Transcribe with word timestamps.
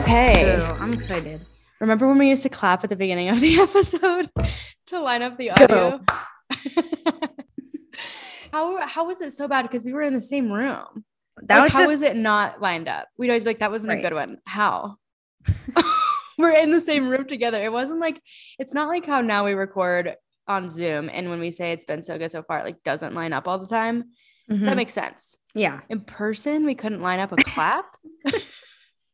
Okay. 0.00 0.54
I'm 0.78 0.90
excited. 0.92 1.44
Remember 1.78 2.08
when 2.08 2.16
we 2.18 2.28
used 2.28 2.42
to 2.44 2.48
clap 2.48 2.82
at 2.84 2.90
the 2.90 2.96
beginning 2.96 3.28
of 3.28 3.38
the 3.40 3.56
episode 3.60 4.30
to 4.86 4.98
line 5.00 5.22
up 5.22 5.36
the 5.36 5.50
audio? 5.50 6.00
how 8.52 8.86
how 8.86 9.06
was 9.06 9.20
it 9.20 9.32
so 9.32 9.46
bad? 9.46 9.62
Because 9.62 9.84
we 9.84 9.92
were 9.92 10.02
in 10.02 10.14
the 10.14 10.20
same 10.20 10.50
room. 10.50 11.04
That 11.42 11.58
Like, 11.58 11.64
was 11.64 11.72
how 11.74 11.78
just 11.80 11.90
was 11.90 12.02
it 12.02 12.16
not 12.16 12.60
lined 12.62 12.88
up? 12.88 13.08
We'd 13.18 13.28
always 13.28 13.44
be 13.44 13.50
like, 13.50 13.58
that 13.60 13.70
wasn't 13.70 13.92
a 13.92 13.96
good 14.02 14.14
one. 14.14 14.38
How? 14.46 14.96
we're 16.38 16.56
in 16.58 16.70
the 16.70 16.80
same 16.80 17.10
room 17.10 17.26
together. 17.26 17.62
It 17.62 17.72
wasn't 17.72 18.00
like 18.00 18.20
it's 18.58 18.72
not 18.72 18.88
like 18.88 19.04
how 19.04 19.20
now 19.20 19.44
we 19.44 19.52
record 19.52 20.14
on 20.48 20.70
Zoom 20.70 21.10
and 21.12 21.28
when 21.28 21.40
we 21.40 21.50
say 21.50 21.72
it's 21.72 21.84
been 21.84 22.02
so 22.02 22.16
good 22.18 22.30
so 22.30 22.42
far, 22.42 22.60
it 22.60 22.64
like 22.64 22.82
doesn't 22.84 23.14
line 23.14 23.34
up 23.34 23.46
all 23.46 23.58
the 23.58 23.66
time. 23.66 24.04
Mhm. 24.50 24.64
That 24.64 24.76
makes 24.76 24.94
sense. 24.94 25.36
yeah. 25.54 25.80
In 25.90 26.00
person, 26.00 26.64
we 26.64 26.74
couldn't 26.74 27.02
line 27.02 27.20
up 27.20 27.32
a 27.32 27.36
clap. 27.36 27.84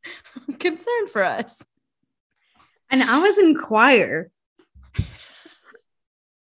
I'm 0.48 0.55
concerned 0.55 1.10
for 1.10 1.23
us. 1.24 1.65
And 2.91 3.02
I 3.02 3.19
was 3.19 3.38
in 3.38 3.55
choir. 3.56 4.30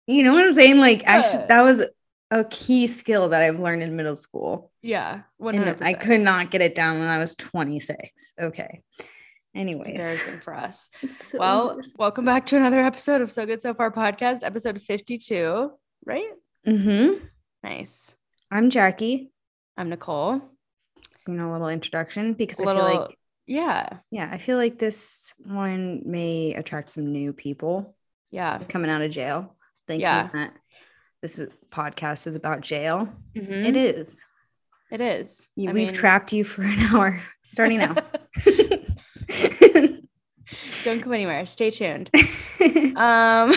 You 0.06 0.24
know 0.24 0.32
what 0.34 0.44
I'm 0.44 0.52
saying? 0.52 0.78
Like, 0.78 1.02
Yeah. 1.02 1.46
that 1.48 1.62
was 1.62 1.82
a 2.30 2.44
key 2.44 2.86
skill 2.86 3.28
that 3.28 3.42
I've 3.42 3.60
learned 3.60 3.82
in 3.82 3.94
middle 3.96 4.16
school. 4.16 4.70
Yeah, 4.82 5.22
one 5.36 5.54
And 5.54 5.82
I 5.82 5.92
could 5.92 6.20
not 6.20 6.50
get 6.50 6.60
it 6.62 6.74
down 6.74 6.98
when 6.98 7.08
I 7.08 7.18
was 7.18 7.34
26. 7.36 8.34
Okay. 8.40 8.80
Anyways. 9.54 9.92
Embarrassing 9.92 10.40
for 10.40 10.54
us. 10.54 10.88
So 11.10 11.38
Well, 11.38 11.80
welcome 11.96 12.24
back 12.24 12.46
to 12.46 12.56
another 12.56 12.80
episode 12.80 13.20
of 13.20 13.30
So 13.30 13.44
Good 13.46 13.60
So 13.62 13.74
Far 13.74 13.90
podcast, 13.92 14.44
episode 14.44 14.80
fifty-two. 14.80 15.70
Right? 16.06 16.30
Mm-hmm. 16.66 17.24
Nice. 17.62 18.16
I'm 18.50 18.70
Jackie. 18.70 19.30
I'm 19.76 19.90
Nicole. 19.90 20.40
Just, 21.12 21.28
you 21.28 21.34
know, 21.34 21.50
a 21.50 21.52
little 21.52 21.68
introduction 21.68 22.32
because 22.32 22.58
I 22.60 22.64
Little, 22.64 22.88
feel 22.88 23.00
like, 23.02 23.18
yeah, 23.52 23.98
yeah, 24.10 24.28
I 24.32 24.38
feel 24.38 24.56
like 24.56 24.78
this 24.78 25.34
one 25.44 26.02
may 26.06 26.54
attract 26.54 26.90
some 26.90 27.12
new 27.12 27.32
people 27.34 27.94
yeah. 28.30 28.56
just 28.56 28.70
coming 28.70 28.90
out 28.90 29.02
of 29.02 29.10
jail. 29.10 29.54
Thinking 29.86 30.02
Yeah. 30.02 30.28
that 30.32 30.54
this 31.20 31.38
is, 31.38 31.50
podcast 31.70 32.26
is 32.26 32.34
about 32.36 32.62
jail. 32.62 33.08
Mhm. 33.36 33.66
It 33.66 33.76
is. 33.76 34.24
It 34.90 35.00
is. 35.00 35.48
You, 35.56 35.68
we've 35.72 35.86
mean- 35.86 35.94
trapped 35.94 36.32
you 36.32 36.44
for 36.44 36.62
an 36.62 36.78
hour 36.94 37.20
starting 37.50 37.78
now. 37.78 37.94
Don't 40.84 41.00
go 41.02 41.12
anywhere. 41.12 41.44
Stay 41.46 41.70
tuned. 41.70 42.10
Um, 42.94 43.52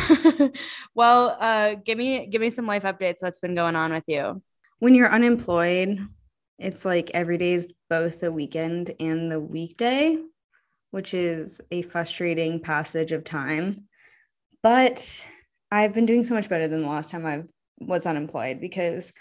well, 0.96 1.38
uh, 1.40 1.76
give 1.76 1.98
me 1.98 2.26
give 2.26 2.42
me 2.42 2.50
some 2.50 2.66
life 2.66 2.84
updates. 2.84 3.22
What's 3.22 3.40
been 3.40 3.54
going 3.54 3.76
on 3.76 3.94
with 3.94 4.06
you? 4.08 4.42
when 4.80 4.96
you're 4.96 5.12
unemployed, 5.12 6.00
it's 6.58 6.86
like 6.86 7.12
every 7.14 7.38
day 7.38 7.54
is 7.54 7.74
both 7.90 8.20
the 8.20 8.32
weekend 8.32 8.94
and 9.00 9.32
the 9.32 9.40
weekday, 9.40 10.18
which 10.92 11.14
is 11.14 11.62
a 11.72 11.82
frustrating 11.84 12.60
passage 12.60 13.12
of 13.12 13.24
time. 13.24 13.88
But 14.64 15.28
I've 15.72 15.94
been 15.94 16.06
doing 16.06 16.24
so 16.24 16.34
much 16.34 16.50
better 16.50 16.68
than 16.68 16.82
the 16.82 16.88
last 16.88 17.12
time 17.12 17.26
I 17.26 17.44
was 17.80 18.06
unemployed 18.06 18.62
because 18.62 19.14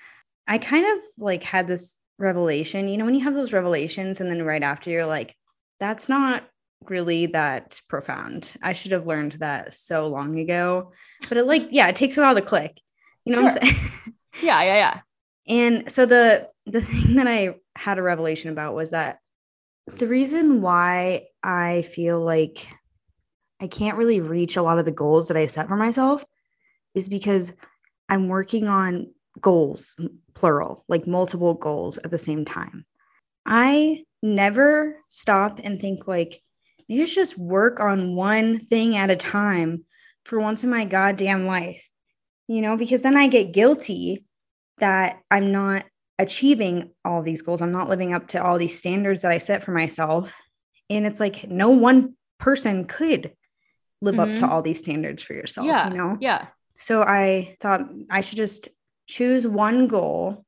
I 0.46 0.58
kind 0.58 0.86
of 0.86 1.04
like 1.18 1.42
had 1.42 1.66
this 1.66 1.98
revelation. 2.18 2.88
You 2.88 2.96
know, 2.96 3.04
when 3.04 3.14
you 3.14 3.24
have 3.24 3.34
those 3.34 3.52
revelations 3.52 4.20
and 4.20 4.30
then 4.30 4.44
right 4.44 4.62
after 4.62 4.90
you're 4.90 5.06
like, 5.06 5.34
that's 5.80 6.08
not 6.08 6.44
really 6.88 7.26
that 7.26 7.80
profound. 7.88 8.54
I 8.62 8.72
should 8.72 8.92
have 8.92 9.06
learned 9.06 9.32
that 9.32 9.74
so 9.74 10.06
long 10.08 10.38
ago. 10.38 10.92
But 11.28 11.38
it 11.38 11.46
like, 11.46 11.68
yeah, 11.70 11.88
it 11.88 11.96
takes 11.96 12.16
a 12.16 12.20
while 12.20 12.34
to 12.34 12.42
click. 12.42 12.80
You 13.24 13.32
know 13.32 13.42
what 13.42 13.62
I'm 13.62 13.68
saying? 13.68 13.76
Yeah, 14.42 14.62
yeah, 14.64 14.74
yeah. 14.74 15.00
And 15.46 15.92
so 15.92 16.06
the 16.06 16.48
the 16.66 16.80
thing 16.82 17.16
that 17.16 17.28
I 17.28 17.56
had 17.76 17.98
a 17.98 18.02
revelation 18.02 18.50
about 18.50 18.74
was 18.74 18.90
that 18.90 19.18
the 19.86 20.08
reason 20.08 20.62
why 20.62 21.26
I 21.42 21.82
feel 21.82 22.20
like 22.20 22.66
I 23.60 23.66
can't 23.66 23.98
really 23.98 24.20
reach 24.20 24.56
a 24.56 24.62
lot 24.62 24.78
of 24.78 24.84
the 24.84 24.92
goals 24.92 25.28
that 25.28 25.36
I 25.36 25.46
set 25.46 25.68
for 25.68 25.76
myself 25.76 26.24
is 26.94 27.08
because 27.08 27.52
I'm 28.08 28.28
working 28.28 28.68
on 28.68 29.12
goals 29.40 29.96
plural, 30.34 30.84
like 30.88 31.06
multiple 31.06 31.54
goals 31.54 31.98
at 31.98 32.10
the 32.10 32.18
same 32.18 32.44
time. 32.44 32.84
I 33.46 34.04
never 34.22 34.96
stop 35.08 35.60
and 35.62 35.80
think 35.80 36.06
like 36.06 36.40
maybe 36.88 37.02
it's 37.02 37.14
just 37.14 37.38
work 37.38 37.80
on 37.80 38.16
one 38.16 38.58
thing 38.58 38.96
at 38.96 39.10
a 39.10 39.16
time 39.16 39.84
for 40.24 40.40
once 40.40 40.64
in 40.64 40.70
my 40.70 40.84
goddamn 40.84 41.46
life. 41.46 41.82
You 42.46 42.60
know, 42.60 42.76
because 42.76 43.02
then 43.02 43.16
I 43.16 43.28
get 43.28 43.52
guilty 43.52 44.24
that 44.78 45.20
I'm 45.30 45.50
not 45.50 45.84
achieving 46.18 46.90
all 47.04 47.22
these 47.22 47.42
goals. 47.42 47.62
I'm 47.62 47.72
not 47.72 47.88
living 47.88 48.12
up 48.12 48.28
to 48.28 48.42
all 48.42 48.58
these 48.58 48.78
standards 48.78 49.22
that 49.22 49.32
I 49.32 49.38
set 49.38 49.64
for 49.64 49.72
myself. 49.72 50.32
And 50.90 51.06
it's 51.06 51.20
like 51.20 51.48
no 51.48 51.70
one 51.70 52.14
person 52.38 52.84
could 52.84 53.32
live 54.00 54.18
up 54.18 54.28
to 54.36 54.42
Mhm. 54.42 54.48
all 54.48 54.62
these 54.62 54.78
standards 54.80 55.22
for 55.22 55.32
yourself, 55.34 55.66
yeah, 55.66 55.88
you 55.90 55.96
know? 55.96 56.16
yeah. 56.20 56.46
So 56.76 57.02
I 57.02 57.56
thought 57.60 57.88
I 58.10 58.20
should 58.20 58.36
just 58.38 58.68
choose 59.06 59.46
one 59.46 59.86
goal, 59.86 60.44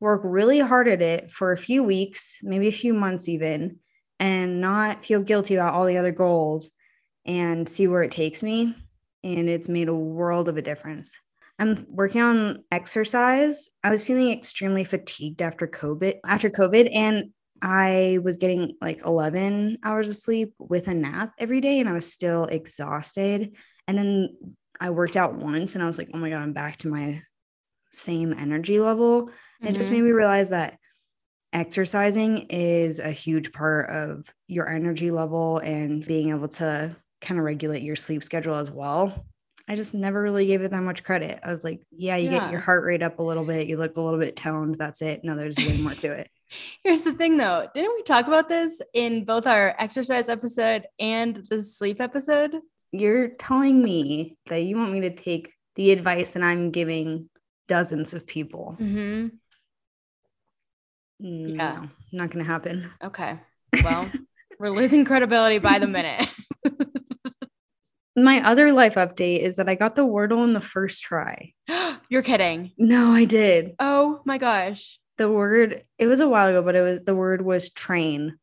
work 0.00 0.20
really 0.24 0.60
hard 0.60 0.88
at 0.88 1.02
it 1.02 1.30
for 1.30 1.52
a 1.52 1.56
few 1.58 1.82
weeks, 1.82 2.38
maybe 2.42 2.68
a 2.68 2.72
few 2.72 2.92
months 2.94 3.28
even, 3.28 3.78
and 4.20 4.60
not 4.60 5.04
feel 5.04 5.22
guilty 5.22 5.54
about 5.54 5.74
all 5.74 5.86
the 5.86 5.96
other 5.96 6.12
goals 6.12 6.70
and 7.24 7.68
see 7.68 7.86
where 7.88 8.02
it 8.02 8.12
takes 8.12 8.42
me. 8.42 8.74
And 9.24 9.48
it's 9.48 9.68
made 9.68 9.88
a 9.88 9.94
world 9.94 10.48
of 10.48 10.56
a 10.56 10.62
difference. 10.62 11.16
I'm 11.58 11.86
working 11.88 12.20
on 12.20 12.64
exercise. 12.70 13.68
I 13.82 13.90
was 13.90 14.04
feeling 14.04 14.30
extremely 14.30 14.84
fatigued 14.84 15.42
after 15.42 15.66
COVID, 15.66 16.20
after 16.24 16.50
COVID, 16.50 16.90
and 16.94 17.30
I 17.60 18.20
was 18.22 18.36
getting 18.36 18.76
like 18.80 19.04
11 19.04 19.78
hours 19.82 20.08
of 20.08 20.16
sleep 20.16 20.54
with 20.58 20.86
a 20.88 20.94
nap 20.94 21.32
every 21.38 21.60
day, 21.60 21.80
and 21.80 21.88
I 21.88 21.92
was 21.92 22.12
still 22.12 22.44
exhausted. 22.44 23.56
And 23.88 23.98
then 23.98 24.36
I 24.80 24.90
worked 24.90 25.16
out 25.16 25.34
once, 25.34 25.74
and 25.74 25.82
I 25.82 25.86
was 25.86 25.98
like, 25.98 26.10
oh 26.14 26.18
my 26.18 26.30
God, 26.30 26.42
I'm 26.42 26.52
back 26.52 26.76
to 26.78 26.88
my 26.88 27.20
same 27.90 28.34
energy 28.38 28.78
level. 28.78 29.30
And 29.60 29.70
it 29.70 29.74
just 29.74 29.90
made 29.90 29.98
mm-hmm. 29.98 30.06
me 30.06 30.12
realize 30.12 30.50
that 30.50 30.78
exercising 31.52 32.46
is 32.50 33.00
a 33.00 33.10
huge 33.10 33.52
part 33.52 33.90
of 33.90 34.26
your 34.46 34.68
energy 34.68 35.10
level 35.10 35.58
and 35.58 36.06
being 36.06 36.30
able 36.30 36.48
to 36.48 36.94
kind 37.20 37.40
of 37.40 37.44
regulate 37.44 37.82
your 37.82 37.96
sleep 37.96 38.22
schedule 38.22 38.54
as 38.54 38.70
well. 38.70 39.26
I 39.68 39.74
just 39.74 39.92
never 39.92 40.22
really 40.22 40.46
gave 40.46 40.62
it 40.62 40.70
that 40.70 40.82
much 40.82 41.04
credit. 41.04 41.40
I 41.42 41.50
was 41.50 41.62
like, 41.62 41.82
yeah, 41.90 42.16
you 42.16 42.30
get 42.30 42.50
your 42.50 42.60
heart 42.60 42.84
rate 42.84 43.02
up 43.02 43.18
a 43.18 43.22
little 43.22 43.44
bit, 43.44 43.66
you 43.68 43.76
look 43.76 43.98
a 43.98 44.00
little 44.00 44.18
bit 44.18 44.34
toned, 44.34 44.76
that's 44.76 45.02
it. 45.02 45.20
No, 45.24 45.36
there's 45.36 45.58
way 45.58 45.76
more 45.76 45.94
to 45.94 46.12
it. 46.12 46.30
Here's 46.82 47.02
the 47.02 47.12
thing 47.12 47.36
though. 47.36 47.68
Didn't 47.74 47.94
we 47.94 48.02
talk 48.02 48.26
about 48.26 48.48
this 48.48 48.80
in 48.94 49.26
both 49.26 49.46
our 49.46 49.74
exercise 49.78 50.30
episode 50.30 50.86
and 50.98 51.36
the 51.50 51.62
sleep 51.62 52.00
episode? 52.00 52.56
You're 52.92 53.28
telling 53.28 53.82
me 53.82 54.38
that 54.46 54.62
you 54.62 54.78
want 54.78 54.92
me 54.92 55.00
to 55.00 55.14
take 55.14 55.52
the 55.74 55.90
advice 55.90 56.30
that 56.30 56.42
I'm 56.42 56.70
giving 56.70 57.28
dozens 57.68 58.14
of 58.14 58.26
people. 58.26 58.74
Mm-hmm. 58.80 59.28
No, 61.20 61.88
not 62.12 62.30
going 62.30 62.44
to 62.44 62.50
happen. 62.50 62.90
Okay. 63.04 63.38
Well, 63.84 64.10
we're 64.58 64.70
losing 64.70 65.04
credibility 65.04 65.58
by 65.58 65.78
the 65.78 65.86
minute. 65.86 66.26
My 68.24 68.42
other 68.46 68.72
life 68.72 68.94
update 68.94 69.40
is 69.40 69.56
that 69.56 69.68
I 69.68 69.74
got 69.74 69.94
the 69.96 70.06
Wordle 70.06 70.44
in 70.44 70.52
the 70.52 70.60
first 70.60 71.02
try. 71.02 71.52
You're 72.08 72.22
kidding. 72.22 72.72
No, 72.78 73.12
I 73.12 73.24
did. 73.24 73.74
Oh 73.78 74.20
my 74.24 74.38
gosh. 74.38 74.98
The 75.18 75.30
word, 75.30 75.82
it 75.98 76.06
was 76.06 76.20
a 76.20 76.28
while 76.28 76.48
ago, 76.48 76.62
but 76.62 76.76
it 76.76 76.80
was 76.80 77.00
the 77.04 77.14
word 77.14 77.42
was 77.42 77.70
train. 77.72 78.38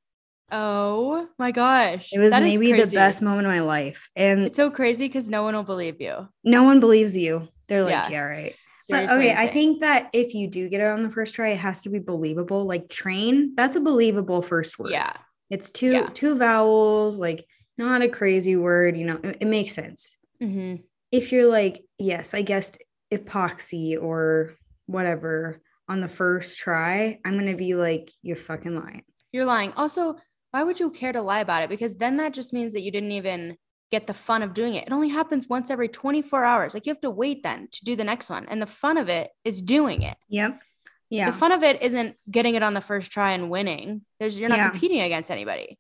Oh 0.52 1.28
my 1.40 1.52
gosh. 1.52 2.10
It 2.14 2.20
was 2.20 2.32
That 2.32 2.44
maybe 2.44 2.72
the 2.72 2.86
best 2.94 3.22
moment 3.22 3.48
of 3.48 3.52
my 3.54 3.62
life. 3.62 4.10
And 4.16 4.42
It's 4.42 4.56
so 4.58 4.70
crazy 4.70 5.08
because 5.08 5.30
no 5.30 5.44
one 5.44 5.56
will 5.56 5.64
believe 5.64 6.00
you. 6.02 6.28
no 6.44 6.64
one 6.64 6.80
believes 6.80 7.16
you. 7.18 7.48
They're 7.68 7.84
like, 7.84 7.92
Yeah. 7.92 8.10
yeah, 8.10 8.22
right. 8.26 8.56
But 8.88 9.10
okay, 9.10 9.34
I 9.34 9.48
think 9.48 9.80
that 9.80 10.10
if 10.14 10.36
you 10.36 10.48
do 10.48 10.70
get 10.70 10.80
it 10.80 10.86
on 10.86 11.02
the 11.02 11.10
first 11.10 11.34
try, 11.34 11.50
it 11.50 11.58
has 11.58 11.82
to 11.82 11.90
be 11.90 11.98
believable. 11.98 12.66
Like 12.66 12.88
train, 12.88 13.54
that's 13.56 13.76
a 13.76 13.80
believable 13.80 14.44
first 14.44 14.78
word. 14.78 14.92
Yeah. 14.92 15.14
It's 15.50 15.72
two 15.72 15.92
Yeah. 15.92 16.10
two 16.14 16.36
vowels, 16.36 17.18
like 17.18 17.48
not 17.78 18.02
a 18.02 18.10
crazy 18.10 18.56
word, 18.56 18.98
you 18.98 19.06
know, 19.06 19.20
it, 19.24 19.38
it 19.42 19.48
makes 19.48 19.74
sense. 19.74 20.18
hmm 20.40 20.76
If 21.12 21.32
you're 21.32 21.50
like, 21.50 21.84
yes, 22.00 22.34
I 22.34 22.42
guessed 22.42 22.84
epoxy 23.12 24.02
or 24.02 24.54
whatever 24.86 25.62
on 25.88 26.02
the 26.02 26.08
first 26.08 26.60
try, 26.60 27.20
I'm 27.26 27.38
gonna 27.38 27.56
be 27.56 27.76
like, 27.76 28.10
you're 28.22 28.36
fucking 28.36 28.76
lying. 28.76 29.04
You're 29.32 29.46
lying. 29.46 29.74
Also, 29.74 30.16
why 30.52 30.64
would 30.64 30.80
you 30.80 30.90
care 30.90 31.12
to 31.14 31.22
lie 31.22 31.40
about 31.42 31.64
it? 31.64 31.70
Because 31.70 31.98
then 31.98 32.18
that 32.18 32.34
just 32.34 32.54
means 32.54 32.74
that 32.74 32.82
you 32.82 32.92
didn't 32.92 33.12
even 33.12 33.58
get 33.92 34.08
the 34.08 34.14
fun 34.14 34.42
of 34.42 34.54
doing 34.54 34.76
it. 34.76 34.88
It 34.88 34.94
only 34.94 35.10
happens 35.10 35.48
once 35.48 35.70
every 35.70 35.88
24 35.90 36.44
hours. 36.44 36.74
Like 36.74 36.86
you 36.86 36.92
have 36.92 37.02
to 37.02 37.10
wait 37.12 37.44
then 37.44 37.68
to 37.72 37.84
do 37.86 37.96
the 37.96 38.04
next 38.04 38.30
one. 38.30 38.46
And 38.48 38.62
the 38.62 38.66
fun 38.66 38.98
of 38.98 39.10
it 39.10 39.30
is 39.44 39.62
doing 39.62 40.02
it. 40.02 40.18
Yep. 40.30 40.60
Yeah. 41.10 41.28
The 41.30 41.38
fun 41.38 41.52
of 41.52 41.62
it 41.62 41.82
isn't 41.84 42.16
getting 42.32 42.56
it 42.56 42.64
on 42.64 42.74
the 42.74 42.82
first 42.82 43.12
try 43.12 43.34
and 43.34 43.50
winning. 43.52 44.02
There's 44.20 44.40
you're 44.40 44.50
not 44.50 44.58
Yeah. 44.58 44.70
competing 44.72 45.02
against 45.02 45.30
anybody. 45.30 45.78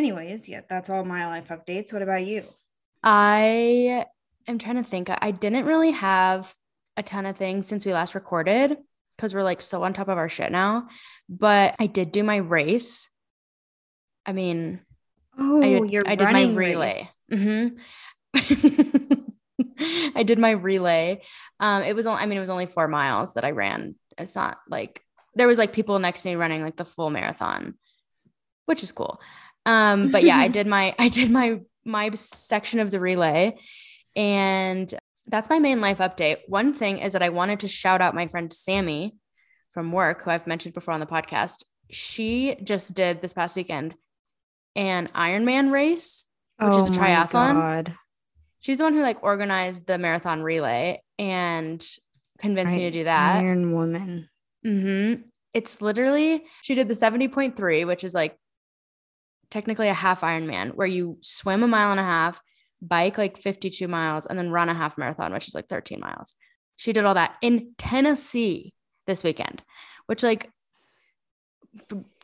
Anyways, 0.00 0.46
yeah, 0.46 0.60
that's 0.68 0.90
all 0.90 1.04
my 1.06 1.26
life 1.26 1.48
updates. 1.48 1.90
What 1.90 2.02
about 2.02 2.26
you? 2.26 2.44
I 3.02 4.04
am 4.46 4.58
trying 4.58 4.76
to 4.76 4.82
think. 4.84 5.08
I 5.10 5.30
didn't 5.30 5.64
really 5.64 5.92
have 5.92 6.54
a 6.98 7.02
ton 7.02 7.24
of 7.24 7.38
things 7.38 7.66
since 7.66 7.86
we 7.86 7.94
last 7.94 8.14
recorded 8.14 8.76
because 9.16 9.32
we're 9.32 9.42
like 9.42 9.62
so 9.62 9.82
on 9.84 9.94
top 9.94 10.08
of 10.08 10.18
our 10.18 10.28
shit 10.28 10.52
now. 10.52 10.88
But 11.30 11.76
I 11.78 11.86
did 11.86 12.12
do 12.12 12.22
my 12.22 12.36
race. 12.36 13.08
I 14.26 14.32
mean, 14.32 14.80
Oh, 15.38 15.62
I 15.62 15.80
did, 15.80 15.90
you're 15.90 16.02
I 16.06 16.14
did 16.14 16.30
my 16.30 16.44
relay. 16.44 17.06
race. 17.08 17.22
hmm 17.32 17.68
I 20.14 20.22
did 20.22 20.38
my 20.38 20.50
relay. 20.50 21.22
Um, 21.58 21.82
it 21.84 21.96
was 21.96 22.06
only, 22.06 22.22
I 22.22 22.26
mean, 22.26 22.36
it 22.36 22.40
was 22.40 22.50
only 22.50 22.66
four 22.66 22.86
miles 22.86 23.32
that 23.34 23.44
I 23.46 23.52
ran. 23.52 23.94
It's 24.18 24.34
not 24.34 24.58
like 24.68 25.00
there 25.34 25.48
was 25.48 25.56
like 25.58 25.72
people 25.72 25.98
next 25.98 26.20
to 26.22 26.28
me 26.28 26.34
running 26.36 26.62
like 26.62 26.76
the 26.76 26.84
full 26.84 27.08
marathon, 27.08 27.74
which 28.66 28.82
is 28.82 28.92
cool. 28.92 29.20
Um, 29.66 30.10
but 30.10 30.22
yeah, 30.24 30.38
I 30.38 30.48
did 30.58 30.66
my, 30.66 30.94
I 30.98 31.10
did 31.10 31.30
my, 31.30 31.60
my 31.84 32.10
section 32.14 32.80
of 32.80 32.90
the 32.90 33.00
relay 33.00 33.58
and 34.16 34.92
that's 35.26 35.50
my 35.50 35.58
main 35.58 35.80
life 35.80 35.98
update. 35.98 36.38
One 36.48 36.72
thing 36.72 36.98
is 36.98 37.12
that 37.12 37.22
I 37.22 37.28
wanted 37.28 37.60
to 37.60 37.68
shout 37.68 38.00
out 38.00 38.14
my 38.14 38.28
friend 38.28 38.52
Sammy 38.52 39.16
from 39.74 39.92
work, 39.92 40.22
who 40.22 40.30
I've 40.30 40.46
mentioned 40.46 40.74
before 40.74 40.94
on 40.94 41.00
the 41.00 41.06
podcast. 41.06 41.64
She 41.90 42.56
just 42.64 42.94
did 42.94 43.20
this 43.20 43.34
past 43.34 43.56
weekend 43.56 43.94
an 44.74 45.08
Ironman 45.14 45.70
race, 45.72 46.24
which 46.58 46.76
is 46.76 46.88
a 46.88 46.92
Oh 46.92 46.94
triathlon. 46.94 47.54
She's 48.60 48.78
the 48.78 48.84
one 48.84 48.94
who 48.94 49.02
like 49.02 49.22
organized 49.22 49.86
the 49.86 49.98
marathon 49.98 50.42
relay 50.42 51.02
and 51.18 51.86
convinced 52.38 52.74
me 52.74 52.82
to 52.82 52.90
do 52.90 53.04
that. 53.04 53.40
Iron 53.40 53.72
Woman. 53.72 54.28
hmm 54.64 55.14
It's 55.54 55.80
literally 55.80 56.44
she 56.62 56.74
did 56.74 56.88
the 56.88 56.94
70.3, 56.94 57.86
which 57.86 58.04
is 58.04 58.14
like 58.14 58.36
technically 59.50 59.88
a 59.88 59.94
half 59.94 60.20
Ironman, 60.22 60.74
where 60.74 60.86
you 60.86 61.18
swim 61.22 61.62
a 61.62 61.68
mile 61.68 61.90
and 61.90 62.00
a 62.00 62.04
half, 62.04 62.40
bike 62.82 63.18
like 63.18 63.38
52 63.38 63.88
miles, 63.88 64.26
and 64.26 64.38
then 64.38 64.50
run 64.50 64.68
a 64.68 64.74
half 64.74 64.98
marathon, 64.98 65.32
which 65.32 65.48
is 65.48 65.54
like 65.54 65.68
13 65.68 66.00
miles. 66.00 66.34
She 66.76 66.92
did 66.92 67.04
all 67.04 67.14
that 67.14 67.36
in 67.42 67.72
Tennessee 67.78 68.74
this 69.06 69.22
weekend, 69.24 69.62
which 70.06 70.22
like 70.22 70.50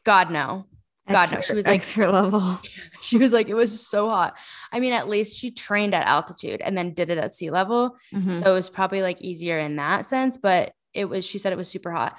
God 0.05 0.31
no. 0.31 0.67
God, 1.09 1.33
no, 1.33 1.41
she 1.41 1.55
was 1.55 1.67
like- 1.67 1.81
extra 1.81 2.11
level. 2.11 2.61
She 3.03 3.19
was 3.19 3.33
like, 3.33 3.49
it 3.49 3.55
was 3.55 3.85
so 3.85 4.09
hot. 4.09 4.35
I 4.71 4.79
mean, 4.79 4.93
at 4.93 5.09
least 5.09 5.37
she 5.37 5.51
trained 5.51 5.93
at 5.93 6.07
altitude 6.07 6.61
and 6.61 6.79
then 6.79 6.95
did 6.95 7.11
it 7.11 7.19
at 7.19 7.35
sea 7.35 7.51
level. 7.51 7.97
Mhm. 8.15 8.33
So 8.33 8.53
it 8.53 8.55
was 8.55 8.71
probably 8.71 9.03
like 9.03 9.21
easier 9.21 9.59
in 9.59 9.75
that 9.77 10.07
sense, 10.07 10.39
but 10.39 10.73
it 10.95 11.07
was, 11.07 11.25
she 11.27 11.39
said 11.41 11.53
it 11.53 11.57
was 11.59 11.69
super 11.69 11.91
hot. 11.91 12.17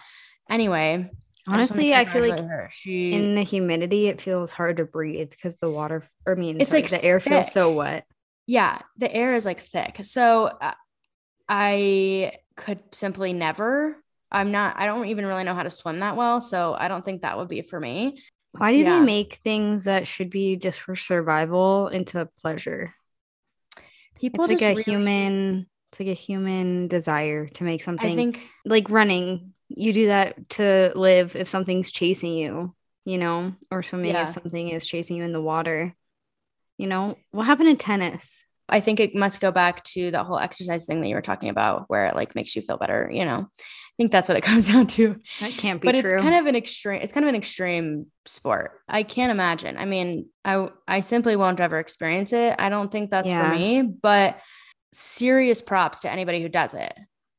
Anyway, 0.50 1.10
I 1.10 1.10
just 1.10 1.10
wanna 1.10 1.22
Honestly, 1.48 1.94
I 1.94 2.06
feel 2.06 2.28
like 2.28 2.72
she, 2.72 3.14
in 3.14 3.36
the 3.36 3.44
humidity, 3.44 4.08
it 4.08 4.22
feels 4.22 4.52
hard 4.52 4.78
to 4.78 4.86
breathe 4.86 5.30
because 5.32 5.58
the 5.58 5.70
water, 5.70 6.04
I 6.28 6.36
mean, 6.36 6.62
It's, 6.62 6.70
sorry, 6.70 6.84
like, 6.84 6.92
the 6.92 7.04
air 7.04 7.20
feels 7.20 7.52
so 7.52 7.72
wet. 7.74 8.06
yeah, 8.48 8.80
the 8.98 9.14
air 9.14 9.36
is 9.36 9.46
like 9.46 9.60
thick. 9.62 10.00
So 10.04 10.46
uh, 10.46 10.74
I 11.50 12.34
could 12.56 12.80
simply 12.94 13.34
never, 13.34 13.98
I'm 14.32 14.52
not, 14.52 14.76
I 14.80 14.86
don't 14.86 15.08
even 15.08 15.26
really 15.26 15.44
know 15.44 15.54
how 15.54 15.64
to 15.64 15.70
swim 15.70 16.00
that 16.00 16.16
well. 16.16 16.40
So 16.40 16.76
I 16.78 16.88
don't 16.88 17.04
think 17.04 17.22
that 17.24 17.38
would 17.38 17.50
be 17.50 17.62
for 17.62 17.80
me. 17.80 18.22
Why 18.58 18.72
do 18.72 18.78
Yeah. 18.78 19.00
they 19.00 19.06
make 19.06 19.34
things 19.36 19.84
that 19.86 20.08
should 20.08 20.30
be 20.30 20.56
just 20.56 20.80
for 20.80 20.96
survival 20.96 21.88
into 21.90 22.28
pleasure? 22.42 22.94
People 24.16 24.46
It's 24.46 24.62
like 24.62 24.62
a 24.62 24.70
really- 24.76 24.84
human, 24.84 25.68
it's 25.92 26.00
like 26.00 26.10
a 26.10 26.14
human 26.14 26.88
desire 26.88 27.48
to 27.50 27.64
make 27.64 27.84
something 27.84 28.12
I 28.12 28.16
think 28.16 28.48
like 28.66 28.90
running. 28.90 29.54
You 29.76 29.94
do 29.94 30.08
that 30.08 30.50
to 30.52 30.92
live 30.96 31.36
if 31.36 31.48
something's 31.48 31.92
chasing 31.92 32.34
you, 32.34 32.76
you 33.06 33.18
know, 33.18 33.54
or 33.72 33.82
swimming 33.84 34.12
Yeah. 34.12 34.24
if 34.24 34.30
something 34.30 34.70
is 34.70 34.86
chasing 34.86 35.18
you 35.18 35.24
in 35.24 35.34
the 35.34 35.42
water. 35.42 35.96
You 36.78 36.88
know, 36.88 37.18
what 37.32 37.46
happened 37.46 37.70
in 37.70 37.78
tennis? 37.78 38.46
I 38.70 38.80
think 38.80 39.00
it 39.00 39.14
must 39.14 39.42
go 39.42 39.52
back 39.52 39.84
to 39.86 40.10
that 40.12 40.26
whole 40.26 40.40
exercise 40.40 40.86
thing 40.86 41.02
that 41.02 41.08
you 41.08 41.16
were 41.16 41.22
talking 41.22 41.50
about, 41.50 41.86
where 41.90 42.06
it 42.06 42.16
like 42.16 42.34
makes 42.34 42.56
you 42.56 42.62
feel 42.62 42.78
better. 42.78 43.10
You 43.12 43.26
know, 43.26 43.48
I 43.60 43.94
think 43.98 44.12
that's 44.12 44.30
what 44.30 44.38
it 44.38 44.44
comes 44.50 44.70
down 44.70 44.88
to. 44.88 45.18
That 45.42 45.52
can't 45.52 45.82
be 45.82 45.88
But 45.88 46.00
true. 46.00 46.14
it's 46.14 46.22
kind 46.22 46.36
of 46.36 46.46
an 46.46 46.56
extreme. 46.56 47.02
It's 47.02 47.12
kind 47.12 47.26
of 47.26 47.30
an 47.30 47.36
extreme 47.36 48.08
sport. 48.26 48.80
I 48.88 49.04
can't 49.04 49.32
imagine. 49.32 49.78
I 49.78 49.86
mean, 49.86 50.30
I 50.46 50.70
I 50.88 51.02
simply 51.02 51.36
won't 51.36 51.60
ever 51.60 51.78
experience 51.80 52.32
it. 52.34 52.56
I 52.58 52.70
don't 52.70 52.92
think 52.92 53.12
that's 53.12 53.30
Yeah. 53.30 53.50
for 53.52 53.56
me. 53.56 53.82
But 53.84 54.40
serious 54.94 55.62
props 55.62 56.00
to 56.02 56.12
anybody 56.12 56.42
who 56.42 56.50
does 56.50 56.74
it. 56.74 56.94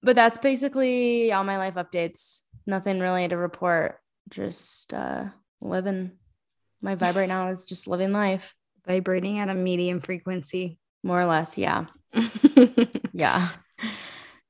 But 0.04 0.16
that's 0.16 0.38
basically 0.38 1.32
all 1.32 1.44
my 1.44 1.56
life 1.58 1.74
updates. 1.74 2.40
Nothing 2.66 3.00
really 3.00 3.26
to 3.28 3.36
report. 3.36 3.98
Just 4.30 4.92
uh 4.94 5.24
living. 5.60 6.12
My 6.80 6.96
vibe 6.96 7.16
right 7.16 7.28
now 7.28 7.48
is 7.48 7.66
just 7.66 7.88
living 7.88 8.12
life, 8.12 8.54
vibrating 8.86 9.38
at 9.38 9.48
a 9.48 9.54
medium 9.54 10.00
frequency. 10.00 10.78
more 11.02 11.20
or 11.20 11.26
less. 11.26 11.56
Yeah, 11.58 11.86
yeah. 13.12 13.48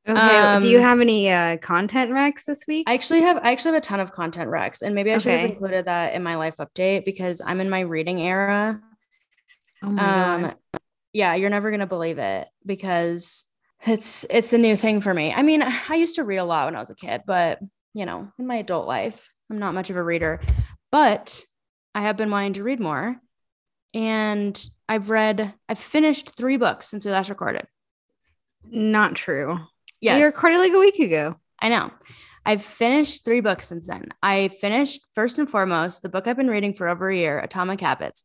okay. 0.09 0.15
yeah. 0.15 0.59
do 0.61 0.69
you 0.69 0.79
Um, 0.79 0.83
have 0.83 1.01
any 1.01 1.31
uh, 1.31 1.57
content 1.59 2.11
recs 2.11 2.45
this 2.45 2.65
week? 2.67 2.85
I 2.89 2.95
actually 2.95 3.23
have 3.23 3.37
I 3.39 3.53
actually 3.53 3.75
have 3.75 3.83
a 3.83 3.87
ton 3.87 4.01
of 4.01 4.13
content 4.13 4.51
recs, 4.51 4.83
and 4.83 4.95
maybe 4.95 5.13
I 5.13 5.19
should 5.19 5.33
have 5.33 5.51
included 5.51 5.87
that 5.87 6.15
in 6.15 6.23
my 6.23 6.37
life 6.37 6.57
update 6.59 7.05
because 7.05 7.41
I'm 7.45 7.61
in 7.61 7.71
my 7.71 7.81
reading 7.81 8.21
era. 8.21 8.81
oh 9.83 9.91
my 9.91 10.03
God. 10.03 10.45
Um, 10.45 10.55
yeah, 11.13 11.35
you're 11.37 11.51
never 11.51 11.71
gonna 11.71 11.87
believe 11.87 12.19
it 12.19 12.49
because 12.67 13.45
it's 13.87 14.25
it's 14.31 14.53
a 14.53 14.59
new 14.59 14.77
thing 14.77 15.01
for 15.01 15.13
me. 15.13 15.33
I 15.33 15.43
mean, 15.43 15.63
I 15.63 15.95
used 15.97 16.17
to 16.17 16.25
read 16.25 16.39
a 16.39 16.45
lot 16.45 16.67
when 16.67 16.77
I 16.77 16.81
was 16.81 16.91
a 16.91 16.95
kid, 16.95 17.23
but 17.27 17.61
you 17.93 18.07
know, 18.07 18.29
in 18.39 18.47
my 18.47 18.57
adult 18.57 18.87
life, 18.87 19.31
I'm 19.51 19.59
not 19.59 19.75
much 19.75 19.91
of 19.91 19.97
a 19.97 20.03
reader. 20.03 20.41
But 20.91 21.45
I 21.95 22.03
have 22.03 22.17
been 22.17 22.31
wanting 22.31 22.55
to 22.55 22.65
read 22.65 22.81
more, 22.81 23.17
and 23.93 24.69
I've 24.89 25.11
read 25.11 25.55
I've 25.69 25.79
finished 25.79 26.37
three 26.37 26.57
books 26.57 26.89
since 26.89 27.05
we 27.05 27.11
last 27.11 27.31
recorded. 27.31 27.67
Not 28.71 29.15
true. 29.15 29.59
Yes, 30.01 30.21
We 30.21 30.27
recorded 30.27 30.59
like 30.59 30.73
a 30.73 30.79
week 30.79 30.99
ago. 30.99 31.37
I 31.61 31.69
know. 31.69 31.91
I've 32.47 32.63
finished 32.63 33.25
three 33.25 33.41
books 33.41 33.69
since 33.69 33.87
then. 33.87 34.09
I 34.23 34.49
finished 34.49 35.01
first 35.15 35.39
and 35.39 35.49
foremost 35.49 36.03
the 36.03 36.11
book 36.11 36.27
I've 36.27 36.37
been 36.37 36.51
reading 36.51 36.75
for 36.75 36.89
over 36.89 37.09
a 37.09 37.17
year, 37.17 37.39
Atomic 37.39 37.81
Habits. 37.81 38.23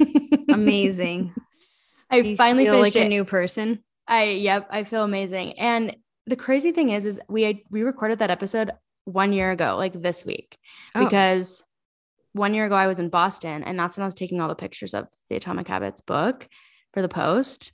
Amazing. 0.50 1.34
I 2.10 2.36
finally 2.36 2.64
feel 2.64 2.74
finished 2.74 2.96
like 2.96 3.02
it. 3.02 3.06
a 3.06 3.08
new 3.08 3.24
person. 3.24 3.82
I 4.06 4.24
yep, 4.24 4.66
I 4.70 4.84
feel 4.84 5.04
amazing. 5.04 5.58
And 5.58 5.96
the 6.26 6.36
crazy 6.36 6.72
thing 6.72 6.90
is, 6.90 7.06
is 7.06 7.20
we 7.28 7.64
we 7.70 7.82
recorded 7.82 8.18
that 8.20 8.30
episode 8.30 8.70
one 9.04 9.32
year 9.32 9.50
ago, 9.50 9.76
like 9.76 10.00
this 10.00 10.24
week, 10.24 10.56
Oh. 10.94 11.04
because 11.04 11.62
one 12.32 12.54
year 12.54 12.66
ago 12.66 12.74
I 12.74 12.86
was 12.86 12.98
in 12.98 13.08
Boston, 13.08 13.62
and 13.64 13.78
that's 13.78 13.96
when 13.96 14.02
I 14.02 14.06
was 14.06 14.14
taking 14.14 14.40
all 14.40 14.48
the 14.48 14.54
pictures 14.54 14.94
of 14.94 15.08
the 15.28 15.36
Atomic 15.36 15.68
Habits 15.68 16.00
book 16.00 16.46
for 16.94 17.02
the 17.02 17.08
post. 17.08 17.72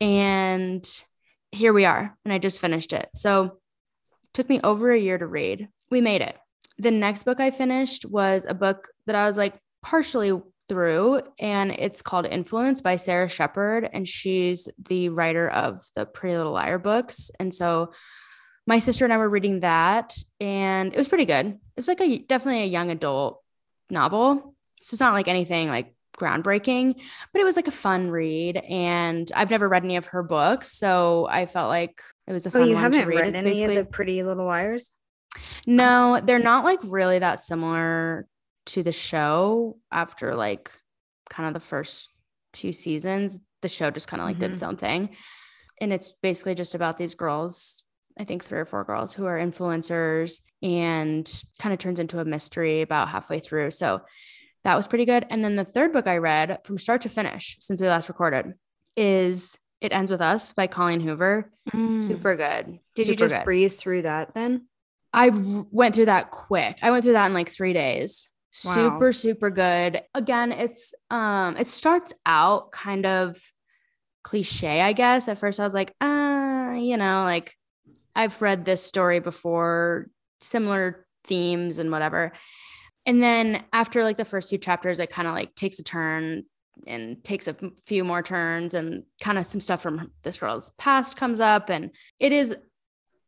And 0.00 0.86
here 1.52 1.72
we 1.72 1.84
are, 1.84 2.16
and 2.24 2.32
I 2.32 2.38
just 2.38 2.60
finished 2.60 2.92
it. 2.92 3.08
So 3.14 3.44
it 3.44 4.32
took 4.34 4.48
me 4.48 4.60
over 4.62 4.90
a 4.90 4.98
year 4.98 5.18
to 5.18 5.26
read. 5.26 5.68
We 5.90 6.00
made 6.00 6.20
it. 6.20 6.36
The 6.78 6.90
next 6.92 7.24
book 7.24 7.40
I 7.40 7.50
finished 7.50 8.04
was 8.06 8.46
a 8.48 8.54
book 8.54 8.88
that 9.06 9.16
I 9.16 9.26
was 9.26 9.36
like 9.38 9.58
partially 9.82 10.40
through, 10.68 11.22
and 11.38 11.70
it's 11.72 12.02
called 12.02 12.26
Influence 12.26 12.80
by 12.80 12.96
Sara 12.96 13.28
Shepard. 13.28 13.88
And 13.92 14.06
she's 14.06 14.68
the 14.88 15.08
writer 15.08 15.48
of 15.48 15.84
the 15.94 16.06
Pretty 16.06 16.36
Little 16.36 16.52
Liar 16.52 16.78
books. 16.78 17.30
And 17.40 17.54
so 17.54 17.92
my 18.66 18.78
sister 18.78 19.04
and 19.04 19.12
I 19.12 19.16
were 19.16 19.28
reading 19.28 19.60
that, 19.60 20.16
and 20.40 20.92
it 20.92 20.98
was 20.98 21.08
pretty 21.08 21.24
good. 21.24 21.46
It 21.46 21.58
was 21.76 21.88
like 21.88 22.00
a 22.00 22.18
definitely 22.18 22.62
a 22.62 22.66
young 22.66 22.90
adult 22.90 23.42
novel. 23.90 24.54
So 24.80 24.94
it's 24.94 25.00
not 25.00 25.14
like 25.14 25.26
anything 25.28 25.68
like 25.68 25.94
groundbreaking, 26.16 27.00
but 27.32 27.40
it 27.40 27.44
was 27.44 27.56
like 27.56 27.68
a 27.68 27.72
fun 27.72 28.10
read. 28.10 28.56
And 28.56 29.30
I've 29.34 29.50
never 29.50 29.68
read 29.68 29.84
any 29.84 29.96
of 29.96 30.06
her 30.06 30.22
books. 30.22 30.70
So 30.72 31.26
I 31.30 31.46
felt 31.46 31.68
like 31.68 32.00
it 32.26 32.32
was 32.32 32.44
a 32.46 32.50
Oh, 32.50 32.52
fun 32.52 32.68
you 32.68 32.74
one 32.74 32.82
haven't 32.82 33.06
read. 33.06 33.18
read 33.20 33.28
It's 33.30 33.38
any 33.38 33.48
of 33.50 33.54
basically 33.54 33.76
the 33.76 33.84
Pretty 33.84 34.22
Little 34.22 34.44
Liars? 34.46 34.92
no, 35.66 36.20
they're 36.24 36.38
not 36.38 36.64
like 36.64 36.80
really 36.84 37.18
that 37.20 37.40
similar 37.40 38.26
to 38.68 38.82
the 38.82 38.92
show 38.92 39.78
after 39.92 40.34
like 40.34 40.70
kind 41.30 41.46
of 41.46 41.54
the 41.54 41.66
first 41.66 42.08
two 42.52 42.72
seasons. 42.72 43.40
The 43.62 43.68
show 43.68 43.90
just 43.90 44.08
kind 44.08 44.20
of 44.22 44.28
like 44.28 44.38
did 44.38 44.50
Mhm. 44.50 44.54
its 44.54 44.62
own 44.62 44.76
thing. 44.76 45.16
And 45.80 45.92
it's 45.92 46.12
basically 46.22 46.54
just 46.54 46.74
about 46.74 46.96
these 46.98 47.14
girls, 47.14 47.84
I 48.18 48.24
think 48.24 48.44
three 48.44 48.58
or 48.60 48.64
four 48.64 48.84
girls 48.84 49.12
who 49.14 49.26
are 49.26 49.38
influencers 49.38 50.40
and 50.62 51.28
kind 51.60 51.72
of 51.72 51.78
turns 51.78 52.00
into 52.00 52.18
a 52.20 52.24
mystery 52.24 52.80
about 52.82 53.08
halfway 53.08 53.40
through. 53.40 53.70
So 53.72 54.00
that 54.64 54.74
was 54.76 54.88
pretty 54.88 55.04
good. 55.04 55.26
And 55.30 55.44
then 55.44 55.56
the 55.56 55.64
third 55.64 55.92
book 55.92 56.06
I 56.06 56.16
read 56.18 56.58
from 56.64 56.78
start 56.78 57.02
to 57.02 57.08
finish 57.08 57.56
since 57.60 57.80
we 57.80 57.86
last 57.88 58.08
recorded 58.08 58.54
is 58.96 59.56
It 59.80 59.92
Ends 59.92 60.10
With 60.10 60.20
Us 60.20 60.52
by 60.52 60.66
Colleen 60.66 61.00
Hoover. 61.00 61.52
Super 61.72 62.34
good. 62.34 62.66
Mm. 62.66 62.80
Did 62.96 63.06
you 63.06 63.14
just 63.14 63.32
good. 63.34 63.44
breeze 63.44 63.76
through 63.76 64.02
that 64.02 64.34
then? 64.34 64.66
I 65.12 65.30
went 65.70 65.94
through 65.94 66.06
that 66.06 66.30
quick. 66.32 66.78
I 66.82 66.90
went 66.90 67.02
through 67.04 67.12
that 67.12 67.26
in 67.26 67.32
like 67.34 67.48
three 67.50 67.72
days. 67.72 68.30
Wow. 68.64 68.72
Super, 68.74 69.12
super 69.12 69.50
good. 69.50 70.00
Again, 70.14 70.52
it's 70.52 70.94
um, 71.10 71.56
it 71.56 71.68
starts 71.68 72.14
out 72.24 72.72
kind 72.72 73.06
of 73.06 73.38
cliche, 74.22 74.80
I 74.80 74.92
guess. 74.92 75.28
At 75.28 75.38
first, 75.38 75.60
I 75.60 75.64
was 75.64 75.74
like, 75.74 75.94
uh, 76.00 76.74
you 76.78 76.96
know, 76.96 77.24
like 77.24 77.54
I've 78.16 78.40
read 78.42 78.64
this 78.64 78.82
story 78.82 79.20
before, 79.20 80.08
similar 80.40 81.06
themes 81.24 81.78
and 81.78 81.90
whatever. 81.90 82.32
And 83.06 83.22
then 83.22 83.64
after 83.72 84.02
like 84.02 84.16
the 84.16 84.24
first 84.24 84.48
few 84.48 84.58
chapters, 84.58 84.98
it 84.98 85.10
kind 85.10 85.28
of 85.28 85.34
like 85.34 85.54
takes 85.54 85.78
a 85.78 85.84
turn 85.84 86.44
and 86.86 87.22
takes 87.22 87.48
a 87.48 87.56
few 87.86 88.04
more 88.04 88.22
turns 88.22 88.74
and 88.74 89.04
kind 89.20 89.38
of 89.38 89.46
some 89.46 89.60
stuff 89.60 89.82
from 89.82 90.10
this 90.22 90.38
girl's 90.38 90.70
past 90.78 91.16
comes 91.16 91.40
up 91.40 91.70
and 91.70 91.90
it 92.20 92.32
is 92.32 92.56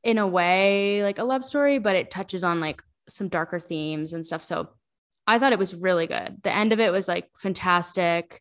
in 0.05 0.19
a 0.19 0.27
way 0.27 1.03
like 1.03 1.19
a 1.19 1.25
love 1.25 1.45
story, 1.45 1.79
but 1.79 1.97
it 1.97 2.11
touches 2.11 2.43
on 2.45 2.61
like 2.61 2.83
some 3.09 3.29
darker 3.29 3.59
themes 3.59 4.13
and 4.13 4.25
stuff. 4.25 4.43
So 4.43 4.71
I 5.27 5.39
thought 5.39 5.53
it 5.53 5.59
was 5.59 5.75
really 5.75 6.07
good. 6.07 6.39
The 6.43 6.55
end 6.55 6.73
of 6.73 6.81
it 6.81 6.93
was 6.93 7.09
like 7.09 7.29
fantastic. 7.37 8.41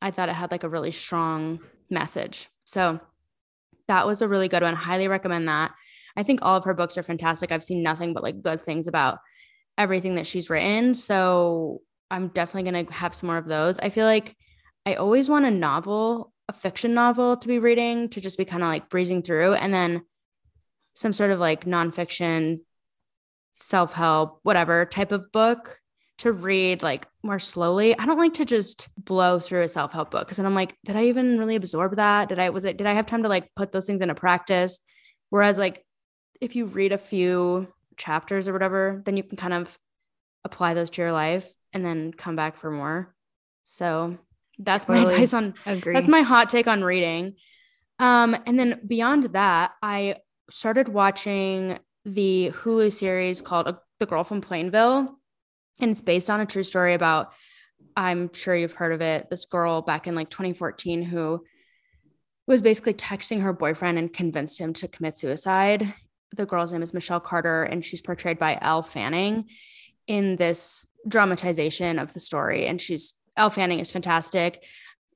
I 0.00 0.10
thought 0.10 0.28
it 0.28 0.34
had 0.34 0.50
like 0.50 0.64
a 0.64 0.68
really 0.68 0.90
strong 0.90 1.60
message. 1.90 2.48
So 2.64 3.00
that 3.88 4.06
was 4.06 4.22
a 4.22 4.28
really 4.28 4.48
good 4.48 4.62
one. 4.62 4.74
Highly 4.74 5.08
recommend 5.08 5.48
that. 5.48 5.72
I 6.16 6.22
think 6.22 6.40
all 6.42 6.56
of 6.56 6.64
her 6.64 6.74
books 6.74 6.96
are 6.96 7.02
fantastic. 7.02 7.50
I've 7.50 7.62
seen 7.62 7.82
nothing 7.82 8.14
but 8.14 8.22
like 8.22 8.42
good 8.42 8.60
things 8.60 8.88
about 8.88 9.18
everything 9.76 10.14
that 10.14 10.26
she's 10.26 10.50
written. 10.50 10.94
So 10.94 11.82
I'm 12.10 12.28
definitely 12.28 12.70
going 12.70 12.86
to 12.86 12.92
have 12.92 13.14
some 13.14 13.28
more 13.28 13.36
of 13.36 13.46
those. 13.46 13.78
I 13.78 13.88
feel 13.88 14.06
like 14.06 14.36
I 14.86 14.94
always 14.94 15.28
want 15.28 15.46
a 15.46 15.50
novel, 15.50 16.32
a 16.48 16.52
fiction 16.52 16.94
novel 16.94 17.36
to 17.36 17.48
be 17.48 17.58
reading 17.58 18.08
to 18.10 18.20
just 18.20 18.38
be 18.38 18.44
kind 18.44 18.62
of 18.62 18.68
like 18.68 18.88
breezing 18.88 19.22
through. 19.22 19.54
And 19.54 19.74
then 19.74 20.02
some 20.94 21.12
sort 21.12 21.30
of 21.30 21.40
like 21.40 21.64
nonfiction, 21.64 22.60
self 23.56 23.92
help, 23.92 24.40
whatever 24.42 24.84
type 24.84 25.12
of 25.12 25.32
book 25.32 25.79
to 26.20 26.32
read 26.32 26.82
like 26.82 27.06
more 27.22 27.38
slowly. 27.38 27.98
I 27.98 28.04
don't 28.04 28.18
like 28.18 28.34
to 28.34 28.44
just 28.44 28.88
blow 28.98 29.40
through 29.40 29.62
a 29.62 29.68
self 29.68 29.92
help 29.92 30.10
book 30.10 30.26
because 30.26 30.36
then 30.36 30.46
I'm 30.46 30.54
like, 30.54 30.76
did 30.84 30.94
I 30.96 31.04
even 31.04 31.38
really 31.38 31.56
absorb 31.56 31.96
that? 31.96 32.28
Did 32.28 32.38
I, 32.38 32.50
was 32.50 32.66
it, 32.66 32.76
did 32.76 32.86
I 32.86 32.92
have 32.92 33.06
time 33.06 33.22
to 33.22 33.28
like 33.28 33.48
put 33.56 33.72
those 33.72 33.86
things 33.86 34.02
into 34.02 34.14
practice? 34.14 34.78
Whereas 35.30 35.58
like 35.58 35.82
if 36.40 36.56
you 36.56 36.66
read 36.66 36.92
a 36.92 36.98
few 36.98 37.68
chapters 37.96 38.48
or 38.48 38.52
whatever, 38.52 39.02
then 39.06 39.16
you 39.16 39.22
can 39.22 39.38
kind 39.38 39.54
of 39.54 39.78
apply 40.44 40.74
those 40.74 40.90
to 40.90 41.02
your 41.02 41.12
life 41.12 41.48
and 41.72 41.84
then 41.84 42.12
come 42.12 42.36
back 42.36 42.56
for 42.56 42.70
more. 42.70 43.14
So 43.64 44.18
that's 44.58 44.84
totally 44.86 45.06
my 45.06 45.12
advice 45.12 45.32
on 45.32 45.54
agree. 45.64 45.94
that's 45.94 46.08
my 46.08 46.20
hot 46.20 46.50
take 46.50 46.66
on 46.66 46.84
reading. 46.84 47.36
Um, 47.98 48.36
and 48.46 48.58
then 48.58 48.80
beyond 48.86 49.24
that, 49.32 49.72
I 49.82 50.16
started 50.50 50.88
watching 50.88 51.78
the 52.04 52.50
Hulu 52.54 52.92
series 52.92 53.40
called 53.40 53.68
uh, 53.68 53.74
The 53.98 54.06
Girl 54.06 54.24
from 54.24 54.40
Plainville. 54.40 55.19
And 55.80 55.90
it's 55.90 56.02
based 56.02 56.30
on 56.30 56.40
a 56.40 56.46
true 56.46 56.62
story 56.62 56.94
about, 56.94 57.32
I'm 57.96 58.32
sure 58.32 58.54
you've 58.54 58.74
heard 58.74 58.92
of 58.92 59.00
it, 59.00 59.30
this 59.30 59.44
girl 59.44 59.82
back 59.82 60.06
in 60.06 60.14
like 60.14 60.30
2014 60.30 61.02
who 61.02 61.44
was 62.46 62.62
basically 62.62 62.94
texting 62.94 63.42
her 63.42 63.52
boyfriend 63.52 63.98
and 63.98 64.12
convinced 64.12 64.60
him 64.60 64.72
to 64.74 64.88
commit 64.88 65.16
suicide. 65.16 65.94
The 66.36 66.46
girl's 66.46 66.72
name 66.72 66.82
is 66.82 66.94
Michelle 66.94 67.20
Carter, 67.20 67.62
and 67.62 67.84
she's 67.84 68.02
portrayed 68.02 68.38
by 68.38 68.58
Elle 68.60 68.82
Fanning 68.82 69.46
in 70.06 70.36
this 70.36 70.86
dramatization 71.06 71.98
of 71.98 72.12
the 72.12 72.20
story. 72.20 72.66
And 72.66 72.80
she's 72.80 73.14
Elle 73.36 73.50
Fanning 73.50 73.80
is 73.80 73.90
fantastic. 73.90 74.64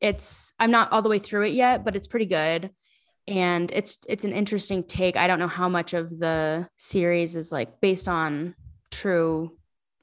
It's 0.01 0.53
I'm 0.59 0.71
not 0.71 0.93
all 0.93 1.03
the 1.03 1.09
way 1.09 1.19
through 1.19 1.47
it 1.47 1.55
yet, 1.55 1.85
but 1.85 1.97
it's 1.97 2.07
pretty 2.07 2.27
good. 2.27 2.71
And 3.27 3.71
it's 3.73 3.99
it's 4.09 4.25
an 4.25 4.33
interesting 4.33 4.85
take. 4.85 5.17
I 5.17 5.27
don't 5.27 5.39
know 5.39 5.49
how 5.49 5.69
much 5.69 5.95
of 5.95 6.11
the 6.11 6.69
series 6.77 7.37
is 7.37 7.51
like 7.51 7.81
based 7.81 8.07
on 8.07 8.55
true 8.91 9.57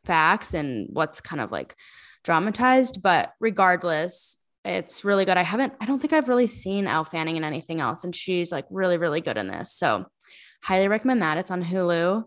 facts 0.05 0.53
and 0.53 0.88
what's 0.91 1.22
kind 1.22 1.41
of 1.41 1.51
like 1.51 1.75
dramatized, 2.24 3.01
but 3.01 3.34
regardless, 3.39 4.38
it's 4.63 5.03
really 5.03 5.25
good. 5.25 5.38
I 5.38 5.43
haven't 5.43 5.74
I 5.81 5.86
don't 5.86 6.00
think 6.00 6.13
I've 6.13 6.29
really 6.29 6.48
seen 6.48 6.88
Elle 6.88 7.03
Fanning 7.03 7.38
in 7.38 7.43
anything 7.43 7.81
else 7.81 8.03
and 8.03 8.15
she's 8.15 8.51
like 8.51 8.65
really 8.70 8.98
really 8.98 9.22
good 9.22 9.38
in 9.38 9.48
this. 9.48 9.74
So, 9.74 10.05
highly 10.62 10.88
recommend 10.88 11.22
that. 11.22 11.38
It's 11.38 11.51
on 11.51 11.63
Hulu. 11.63 12.25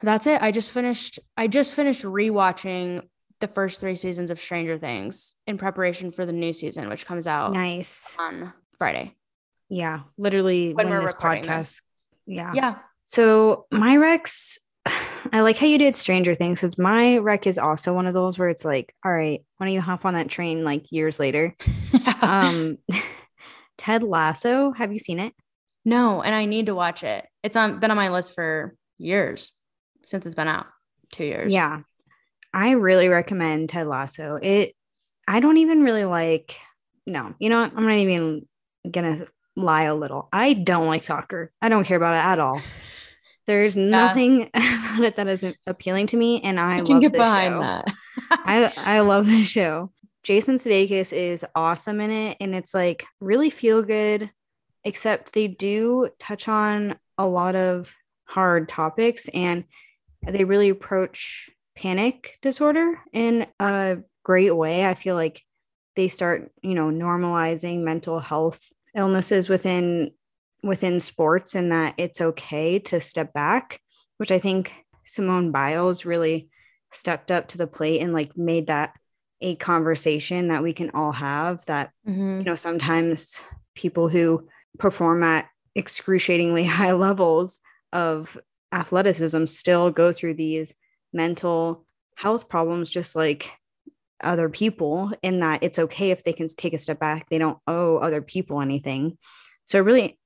That's 0.00 0.26
it. 0.26 0.42
I 0.42 0.50
just 0.50 0.70
finished 0.70 1.18
I 1.36 1.46
just 1.46 1.74
finished 1.74 2.04
rewatching 2.04 3.02
the 3.40 3.48
first 3.48 3.80
three 3.80 3.94
seasons 3.94 4.30
of 4.30 4.40
Stranger 4.40 4.78
Things 4.78 5.34
in 5.46 5.58
preparation 5.58 6.10
for 6.10 6.24
the 6.24 6.32
new 6.32 6.52
season, 6.52 6.88
which 6.88 7.04
comes 7.04 7.26
out 7.26 7.52
nice 7.52 8.16
on 8.18 8.52
Friday. 8.78 9.14
Yeah, 9.68 10.00
literally 10.16 10.72
when, 10.72 10.88
when 10.88 10.98
we're 10.98 11.06
this 11.06 11.14
podcast. 11.14 11.46
This. 11.46 11.82
Yeah. 12.26 12.52
Yeah. 12.54 12.74
So 13.04 13.66
my 13.70 13.96
Rex, 13.96 14.58
I 15.32 15.40
like 15.40 15.56
how 15.58 15.66
you 15.66 15.78
did 15.78 15.96
Stranger 15.96 16.34
Things 16.34 16.60
because 16.60 16.78
my 16.78 17.18
rec 17.18 17.46
is 17.46 17.58
also 17.58 17.92
one 17.92 18.06
of 18.06 18.14
those 18.14 18.38
where 18.38 18.48
it's 18.48 18.64
like, 18.64 18.94
all 19.04 19.12
right, 19.12 19.42
why 19.56 19.66
don't 19.66 19.74
you 19.74 19.80
hop 19.80 20.04
on 20.04 20.14
that 20.14 20.28
train 20.28 20.64
like 20.64 20.90
years 20.90 21.18
later? 21.18 21.56
um 22.22 22.78
Ted 23.78 24.02
Lasso, 24.02 24.72
have 24.72 24.92
you 24.92 24.98
seen 24.98 25.18
it? 25.18 25.34
No, 25.84 26.22
and 26.22 26.34
I 26.34 26.46
need 26.46 26.66
to 26.66 26.74
watch 26.74 27.02
it. 27.02 27.26
It's 27.42 27.56
on 27.56 27.80
been 27.80 27.90
on 27.90 27.96
my 27.96 28.10
list 28.10 28.34
for 28.34 28.74
years 28.98 29.52
since 30.04 30.26
it's 30.26 30.34
been 30.34 30.48
out. 30.48 30.66
Two 31.12 31.24
years. 31.24 31.52
Yeah. 31.52 31.80
I 32.52 32.70
really 32.70 33.08
recommend 33.08 33.68
Ted 33.68 33.86
Lasso. 33.86 34.38
It 34.40 34.74
I 35.26 35.40
don't 35.40 35.58
even 35.58 35.82
really 35.82 36.04
like 36.04 36.58
no, 37.06 37.34
you 37.38 37.50
know 37.50 37.60
what? 37.62 37.72
I'm 37.76 37.86
not 37.86 37.98
even 37.98 38.46
gonna 38.90 39.18
lie 39.56 39.82
a 39.82 39.94
little. 39.94 40.28
I 40.32 40.54
don't 40.54 40.86
like 40.86 41.04
soccer. 41.04 41.52
I 41.60 41.68
don't 41.68 41.84
care 41.84 41.96
about 41.96 42.14
it 42.14 42.24
at 42.24 42.38
all. 42.38 42.60
There's 43.46 43.76
yeah. 43.76 43.84
nothing 43.84 44.50
about 44.54 45.04
it 45.04 45.16
that 45.16 45.28
isn't 45.28 45.56
appealing 45.66 46.06
to 46.08 46.16
me, 46.16 46.40
and 46.42 46.58
I, 46.58 46.78
I 46.78 46.80
can 46.80 47.00
get 47.00 47.12
behind 47.12 47.54
show. 47.54 47.60
that. 47.60 47.94
I 48.30 48.72
I 48.76 49.00
love 49.00 49.26
this 49.26 49.48
show. 49.48 49.90
Jason 50.22 50.56
Sudeikis 50.56 51.12
is 51.12 51.44
awesome 51.54 52.00
in 52.00 52.10
it, 52.10 52.36
and 52.40 52.54
it's 52.54 52.74
like 52.74 53.04
really 53.20 53.50
feel 53.50 53.82
good. 53.82 54.30
Except 54.86 55.32
they 55.32 55.48
do 55.48 56.10
touch 56.18 56.46
on 56.46 56.98
a 57.16 57.26
lot 57.26 57.56
of 57.56 57.94
hard 58.24 58.68
topics, 58.68 59.28
and 59.28 59.64
they 60.26 60.44
really 60.44 60.68
approach 60.68 61.50
panic 61.74 62.38
disorder 62.42 63.00
in 63.12 63.46
a 63.60 63.98
great 64.22 64.54
way. 64.56 64.86
I 64.86 64.94
feel 64.94 65.14
like 65.14 65.42
they 65.96 66.08
start, 66.08 66.50
you 66.62 66.74
know, 66.74 66.88
normalizing 66.90 67.82
mental 67.82 68.20
health 68.20 68.68
illnesses 68.94 69.48
within 69.48 70.12
within 70.64 70.98
sports 70.98 71.54
and 71.54 71.70
that 71.72 71.94
it's 71.98 72.20
okay 72.20 72.78
to 72.78 73.00
step 73.00 73.32
back, 73.32 73.80
which 74.16 74.30
I 74.30 74.38
think 74.38 74.72
Simone 75.04 75.52
Biles 75.52 76.04
really 76.04 76.48
stepped 76.90 77.30
up 77.30 77.48
to 77.48 77.58
the 77.58 77.66
plate 77.66 78.00
and 78.00 78.12
like 78.12 78.36
made 78.36 78.68
that 78.68 78.94
a 79.40 79.56
conversation 79.56 80.48
that 80.48 80.62
we 80.62 80.72
can 80.72 80.90
all 80.90 81.12
have 81.12 81.64
that 81.66 81.90
mm-hmm. 82.08 82.38
you 82.38 82.44
know 82.44 82.54
sometimes 82.54 83.40
people 83.74 84.08
who 84.08 84.48
perform 84.78 85.22
at 85.22 85.48
excruciatingly 85.74 86.64
high 86.64 86.92
levels 86.92 87.60
of 87.92 88.38
athleticism 88.72 89.44
still 89.46 89.90
go 89.90 90.12
through 90.12 90.34
these 90.34 90.72
mental 91.12 91.84
health 92.16 92.48
problems 92.48 92.88
just 92.88 93.16
like 93.16 93.50
other 94.22 94.48
people 94.48 95.12
in 95.22 95.40
that 95.40 95.62
it's 95.62 95.78
okay 95.78 96.10
if 96.10 96.22
they 96.24 96.32
can 96.32 96.46
take 96.46 96.72
a 96.72 96.78
step 96.78 96.98
back 96.98 97.28
they 97.28 97.38
don't 97.38 97.58
owe 97.66 97.96
other 97.96 98.22
people 98.22 98.60
anything 98.60 99.18
so 99.64 99.78
it 99.78 99.82
really 99.82 100.18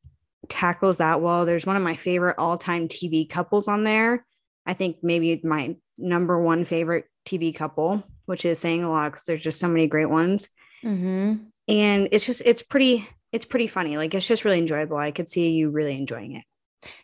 tackles 0.48 0.98
that 0.98 1.20
well. 1.20 1.44
There's 1.44 1.66
one 1.66 1.76
of 1.76 1.82
my 1.82 1.96
favorite 1.96 2.36
all-time 2.38 2.88
tv 2.88 3.28
couples 3.28 3.68
on 3.68 3.84
there. 3.84 4.24
I 4.66 4.74
think 4.74 4.98
maybe 5.02 5.40
my 5.44 5.76
number 5.96 6.40
one 6.40 6.64
favorite 6.64 7.06
tv 7.26 7.54
couple 7.54 8.02
which 8.28 8.44
is 8.44 8.58
saying 8.58 8.84
a 8.84 8.90
lot 8.90 9.10
because 9.10 9.24
there's 9.24 9.42
just 9.42 9.58
so 9.58 9.68
many 9.68 9.86
great 9.86 10.10
ones. 10.10 10.50
Mm-hmm. 10.84 11.34
and 11.66 12.08
it's 12.12 12.24
just 12.24 12.40
it's 12.44 12.62
pretty 12.62 13.08
it's 13.32 13.46
pretty 13.46 13.66
funny. 13.66 13.96
Like 13.96 14.14
it's 14.14 14.28
just 14.28 14.44
really 14.44 14.58
enjoyable. 14.58 14.96
I 14.96 15.10
could 15.10 15.28
see 15.28 15.50
you 15.50 15.70
really 15.70 15.96
enjoying 15.96 16.36
it. 16.36 16.44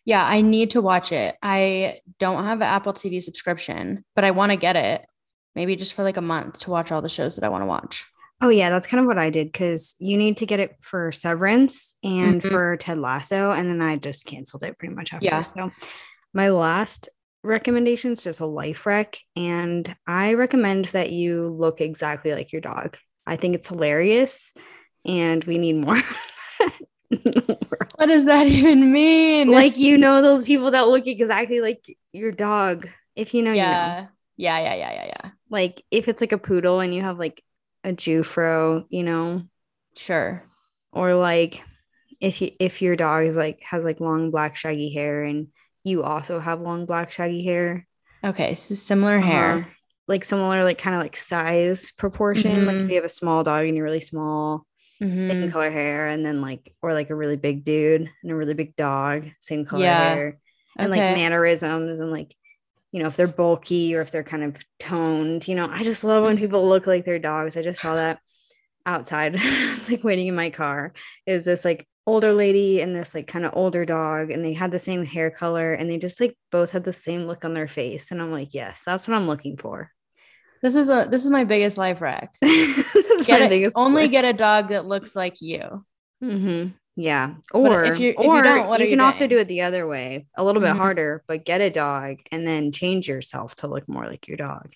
Yeah, 0.04 0.24
I 0.24 0.42
need 0.42 0.70
to 0.70 0.82
watch 0.82 1.12
it. 1.12 1.34
I 1.42 2.00
don't 2.18 2.44
have 2.44 2.58
an 2.58 2.68
Apple 2.68 2.92
TV 2.92 3.22
subscription, 3.22 4.04
but 4.14 4.24
I 4.24 4.30
want 4.30 4.52
to 4.52 4.56
get 4.56 4.76
it. 4.76 5.04
Maybe 5.56 5.76
just 5.76 5.94
for 5.94 6.02
like 6.02 6.18
a 6.18 6.22
month 6.22 6.60
to 6.60 6.70
watch 6.70 6.92
all 6.92 7.02
the 7.02 7.08
shows 7.08 7.36
that 7.36 7.44
I 7.44 7.48
want 7.48 7.62
to 7.62 7.66
watch. 7.66 8.04
Oh 8.40 8.48
yeah, 8.48 8.70
that's 8.70 8.86
kind 8.86 9.00
of 9.00 9.06
what 9.06 9.18
I 9.18 9.30
did 9.30 9.46
because 9.46 9.94
you 9.98 10.16
need 10.16 10.38
to 10.38 10.46
get 10.46 10.60
it 10.60 10.76
for 10.80 11.12
Severance 11.12 11.94
and 12.02 12.40
mm-hmm. 12.40 12.48
for 12.48 12.76
Ted 12.76 12.98
Lasso, 12.98 13.52
and 13.52 13.70
then 13.70 13.80
I 13.80 13.96
just 13.96 14.26
canceled 14.26 14.64
it 14.64 14.78
pretty 14.78 14.94
much 14.94 15.12
after. 15.12 15.26
Yeah. 15.26 15.42
So 15.44 15.70
my 16.32 16.50
last 16.50 17.08
recommendation 17.42 18.12
is 18.12 18.24
just 18.24 18.40
a 18.40 18.46
life 18.46 18.86
wreck, 18.86 19.16
and 19.36 19.94
I 20.06 20.34
recommend 20.34 20.86
that 20.86 21.12
you 21.12 21.48
look 21.48 21.80
exactly 21.80 22.32
like 22.32 22.52
your 22.52 22.60
dog. 22.60 22.98
I 23.26 23.36
think 23.36 23.54
it's 23.54 23.68
hilarious, 23.68 24.52
and 25.04 25.42
we 25.44 25.58
need 25.58 25.84
more. 25.84 25.96
what 27.08 28.06
does 28.06 28.26
that 28.26 28.46
even 28.46 28.92
mean? 28.92 29.48
Like 29.50 29.78
you 29.78 29.96
know 29.96 30.20
those 30.20 30.46
people 30.46 30.72
that 30.72 30.88
look 30.88 31.06
exactly 31.06 31.60
like 31.60 31.84
your 32.12 32.32
dog. 32.32 32.88
If 33.14 33.32
you 33.32 33.42
know, 33.42 33.52
yeah. 33.52 33.96
you 33.96 34.02
know. 34.02 34.08
Yeah, 34.36 34.58
yeah, 34.58 34.74
yeah, 34.74 34.92
yeah, 34.92 35.06
yeah. 35.06 35.30
Like 35.48 35.82
if 35.90 36.08
it's 36.08 36.20
like 36.20 36.32
a 36.32 36.38
poodle 36.38 36.80
and 36.80 36.92
you 36.92 37.02
have 37.02 37.18
like 37.18 37.42
a 37.84 37.92
Jufro, 37.92 38.86
you 38.88 39.02
know. 39.02 39.42
Sure. 39.96 40.42
Or 40.92 41.14
like 41.14 41.62
if 42.20 42.40
you 42.40 42.50
if 42.58 42.82
your 42.82 42.96
dog 42.96 43.24
is 43.24 43.36
like 43.36 43.60
has 43.62 43.84
like 43.84 44.00
long 44.00 44.30
black 44.30 44.56
shaggy 44.56 44.92
hair 44.92 45.22
and 45.22 45.48
you 45.84 46.02
also 46.02 46.40
have 46.40 46.60
long 46.60 46.86
black 46.86 47.12
shaggy 47.12 47.44
hair. 47.44 47.86
Okay, 48.24 48.54
so 48.54 48.74
similar 48.74 49.18
uh-huh. 49.18 49.26
hair. 49.26 49.68
Like 50.08 50.24
similar 50.24 50.64
like 50.64 50.78
kind 50.78 50.96
of 50.96 51.02
like 51.02 51.16
size 51.16 51.90
proportion. 51.92 52.56
Mm-hmm. 52.56 52.66
Like 52.66 52.76
if 52.76 52.88
you 52.88 52.96
have 52.96 53.04
a 53.04 53.08
small 53.08 53.44
dog 53.44 53.66
and 53.66 53.76
you're 53.76 53.84
really 53.84 54.00
small, 54.00 54.66
mm-hmm. 55.02 55.28
same 55.28 55.50
color 55.50 55.70
hair, 55.70 56.08
and 56.08 56.24
then 56.24 56.40
like 56.40 56.74
or 56.82 56.92
like 56.92 57.10
a 57.10 57.14
really 57.14 57.36
big 57.36 57.64
dude 57.64 58.10
and 58.22 58.32
a 58.32 58.34
really 58.34 58.54
big 58.54 58.76
dog, 58.76 59.28
same 59.40 59.64
color 59.64 59.84
yeah. 59.84 60.14
hair, 60.14 60.38
and 60.76 60.92
okay. 60.92 61.00
like 61.00 61.16
mannerisms 61.16 62.00
and 62.00 62.10
like 62.10 62.34
you 62.94 63.00
know 63.00 63.06
if 63.08 63.16
they're 63.16 63.26
bulky 63.42 63.94
or 63.96 64.00
if 64.00 64.12
they're 64.12 64.22
kind 64.22 64.44
of 64.44 64.56
toned. 64.78 65.48
You 65.48 65.56
know, 65.56 65.68
I 65.68 65.82
just 65.82 66.04
love 66.04 66.22
when 66.24 66.38
people 66.38 66.68
look 66.68 66.86
like 66.86 67.04
their 67.04 67.18
dogs. 67.18 67.56
I 67.56 67.62
just 67.62 67.82
saw 67.82 67.96
that 67.96 68.20
outside. 68.86 69.34
I 69.38 69.76
like 69.90 70.04
waiting 70.04 70.28
in 70.28 70.36
my 70.36 70.50
car. 70.50 70.92
Is 71.26 71.44
this 71.44 71.64
like 71.64 71.88
older 72.06 72.32
lady 72.32 72.82
and 72.82 72.94
this 72.94 73.14
like 73.14 73.26
kind 73.26 73.44
of 73.44 73.52
older 73.56 73.84
dog 73.84 74.30
and 74.30 74.44
they 74.44 74.52
had 74.52 74.70
the 74.70 74.78
same 74.78 75.04
hair 75.04 75.30
color 75.30 75.72
and 75.72 75.88
they 75.90 75.98
just 75.98 76.20
like 76.20 76.36
both 76.52 76.70
had 76.70 76.84
the 76.84 76.92
same 76.92 77.24
look 77.26 77.44
on 77.46 77.54
their 77.54 77.66
face 77.66 78.10
and 78.10 78.20
i'm 78.20 78.30
like 78.30 78.52
yes 78.52 78.82
that's 78.84 79.08
what 79.08 79.14
i'm 79.16 79.24
looking 79.24 79.56
for 79.56 79.90
This 80.60 80.74
is 80.74 80.90
a 80.90 81.08
this 81.10 81.24
is 81.24 81.30
my 81.30 81.44
biggest 81.44 81.78
life 81.78 82.02
is 82.42 83.24
Get 83.26 83.40
a- 83.40 83.48
biggest 83.48 83.74
only 83.74 84.08
get 84.08 84.26
a 84.26 84.34
dog 84.34 84.68
that 84.68 84.84
looks 84.84 85.16
like 85.16 85.40
you. 85.40 85.86
Mhm. 86.22 86.74
Yeah. 86.96 87.34
But 87.52 87.58
Or 87.58 87.84
if 87.84 87.98
you- 87.98 88.10
if 88.10 88.24
you 88.24 88.30
or 88.30 88.42
don't, 88.42 88.68
what 88.68 88.80
are 88.80 88.84
you 88.84 88.90
you 88.90 88.96
can 88.96 89.00
also 89.04 89.26
do 89.26 89.38
it 89.38 89.48
the 89.48 89.62
other 89.62 89.86
way, 89.86 90.26
a 90.36 90.44
little 90.44 90.62
bit 90.62 90.70
Mhm. 90.74 90.76
harder, 90.78 91.24
but 91.26 91.44
get 91.44 91.60
a 91.60 91.70
dog 91.70 92.18
and 92.30 92.46
then 92.46 92.70
change 92.72 93.08
yourself 93.08 93.56
to 93.56 93.66
look 93.66 93.88
more 93.88 94.06
like 94.06 94.28
your 94.28 94.36
dog. 94.36 94.72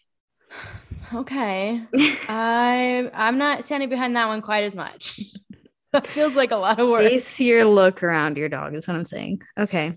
Okay. 1.15 1.81
I 2.29 3.11
I'm 3.15 3.39
not 3.39 3.65
standing 3.65 3.89
behind 3.89 4.15
that 4.17 4.27
one 4.29 4.43
quite 4.43 4.65
as 4.65 4.77
much. 4.77 5.19
that 5.93 6.07
feels 6.07 6.37
like 6.37 6.51
a 6.51 6.57
lot 6.57 6.79
of 6.79 6.87
work. 6.89 7.01
Base 7.01 7.41
your 7.41 7.65
look 7.65 8.03
around 8.03 8.37
your 8.37 8.51
dog 8.51 8.75
is 8.75 8.87
what 8.87 8.95
I'm 8.95 9.07
saying. 9.07 9.41
Okay. 9.59 9.95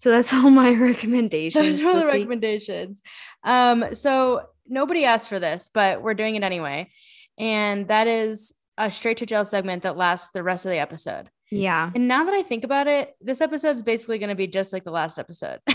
So 0.00 0.10
that's 0.10 0.32
all 0.34 0.50
my 0.50 0.72
recommendations. 0.74 1.64
Those 1.64 1.80
are 1.84 1.90
all 1.90 2.00
the 2.00 2.06
recommendations. 2.10 3.02
Um, 3.44 3.94
so 3.94 4.46
nobody 4.66 5.04
asked 5.04 5.28
for 5.28 5.38
this, 5.38 5.70
but 5.72 6.02
we're 6.02 6.14
doing 6.14 6.34
it 6.34 6.42
anyway. 6.42 6.90
And 7.38 7.86
that 7.86 8.08
is 8.08 8.52
a 8.76 8.90
straight 8.90 9.18
to 9.18 9.26
jail 9.26 9.44
segment 9.44 9.84
that 9.84 9.96
lasts 9.96 10.30
the 10.30 10.42
rest 10.42 10.66
of 10.66 10.70
the 10.70 10.78
episode. 10.78 11.30
Yeah. 11.50 11.90
And 11.94 12.08
now 12.08 12.24
that 12.24 12.34
I 12.34 12.42
think 12.42 12.64
about 12.64 12.86
it, 12.86 13.16
this 13.20 13.40
episode 13.40 13.70
is 13.70 13.82
basically 13.82 14.18
going 14.18 14.28
to 14.28 14.34
be 14.34 14.46
just 14.46 14.72
like 14.72 14.84
the 14.84 14.90
last 14.90 15.18
episode. 15.18 15.60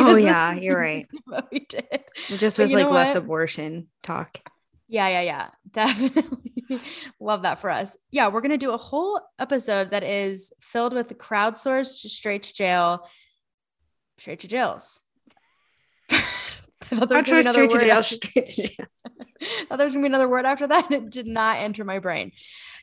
Oh, 0.00 0.16
yeah, 0.16 0.54
you're 0.54 0.78
right. 0.80 1.08
What 1.24 1.48
we 1.50 1.60
did. 1.60 2.04
Just 2.36 2.56
with 2.58 2.70
like 2.70 2.88
less 2.90 3.14
what? 3.14 3.16
abortion 3.16 3.88
talk. 4.02 4.38
Yeah, 4.86 5.08
yeah, 5.08 5.20
yeah. 5.22 5.48
Definitely 5.70 6.80
love 7.20 7.42
that 7.42 7.58
for 7.58 7.68
us. 7.70 7.96
Yeah, 8.10 8.28
we're 8.28 8.40
going 8.40 8.52
to 8.52 8.58
do 8.58 8.70
a 8.70 8.76
whole 8.78 9.20
episode 9.38 9.90
that 9.90 10.02
is 10.04 10.52
filled 10.60 10.92
with 10.94 11.18
crowdsourced 11.18 12.08
straight 12.08 12.44
to 12.44 12.54
jail, 12.54 13.08
straight 14.18 14.40
to 14.40 14.48
jails. 14.48 15.00
I 16.10 16.96
thought 16.96 17.08
there 17.08 17.18
was 17.18 17.26
going 17.26 17.42
to 17.42 17.50
be 17.50 17.58
another 17.58 17.68
word. 17.68 17.80
jail, 17.80 17.98
after- 17.98 18.14
straight 18.14 18.46
to 18.46 18.62
jail. 18.68 18.86
I 19.06 19.64
thought 19.68 19.76
there 19.78 19.86
was 19.86 19.94
going 19.94 20.04
to 20.04 20.08
be 20.08 20.12
another 20.12 20.28
word 20.28 20.46
after 20.46 20.66
that. 20.68 20.90
It 20.90 21.10
did 21.10 21.26
not 21.26 21.58
enter 21.58 21.84
my 21.84 21.98
brain. 21.98 22.32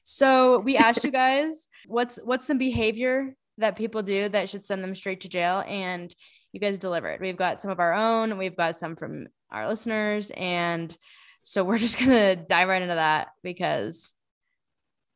So 0.08 0.60
we 0.60 0.78
asked 0.78 1.04
you 1.04 1.10
guys 1.12 1.68
what's 1.88 2.18
what's 2.24 2.46
some 2.46 2.60
behavior 2.60 3.36
that 3.58 3.76
people 3.76 4.04
do 4.04 4.30
that 4.30 4.50
should 4.50 4.66
send 4.66 4.84
them 4.84 4.94
straight 4.94 5.22
to 5.22 5.30
jail, 5.30 5.64
and 5.68 6.14
you 6.54 6.60
guys 6.60 6.78
delivered. 6.78 7.22
We've 7.22 7.36
got 7.36 7.60
some 7.60 7.72
of 7.72 7.80
our 7.80 7.92
own. 7.94 8.38
We've 8.38 8.56
got 8.56 8.78
some 8.78 8.96
from 8.96 9.28
our 9.52 9.68
listeners, 9.68 10.32
and 10.38 10.96
so 11.44 11.64
we're 11.64 11.78
just 11.88 11.98
gonna 11.98 12.36
dive 12.36 12.68
right 12.68 12.84
into 12.84 12.94
that 12.96 13.30
because 13.42 14.14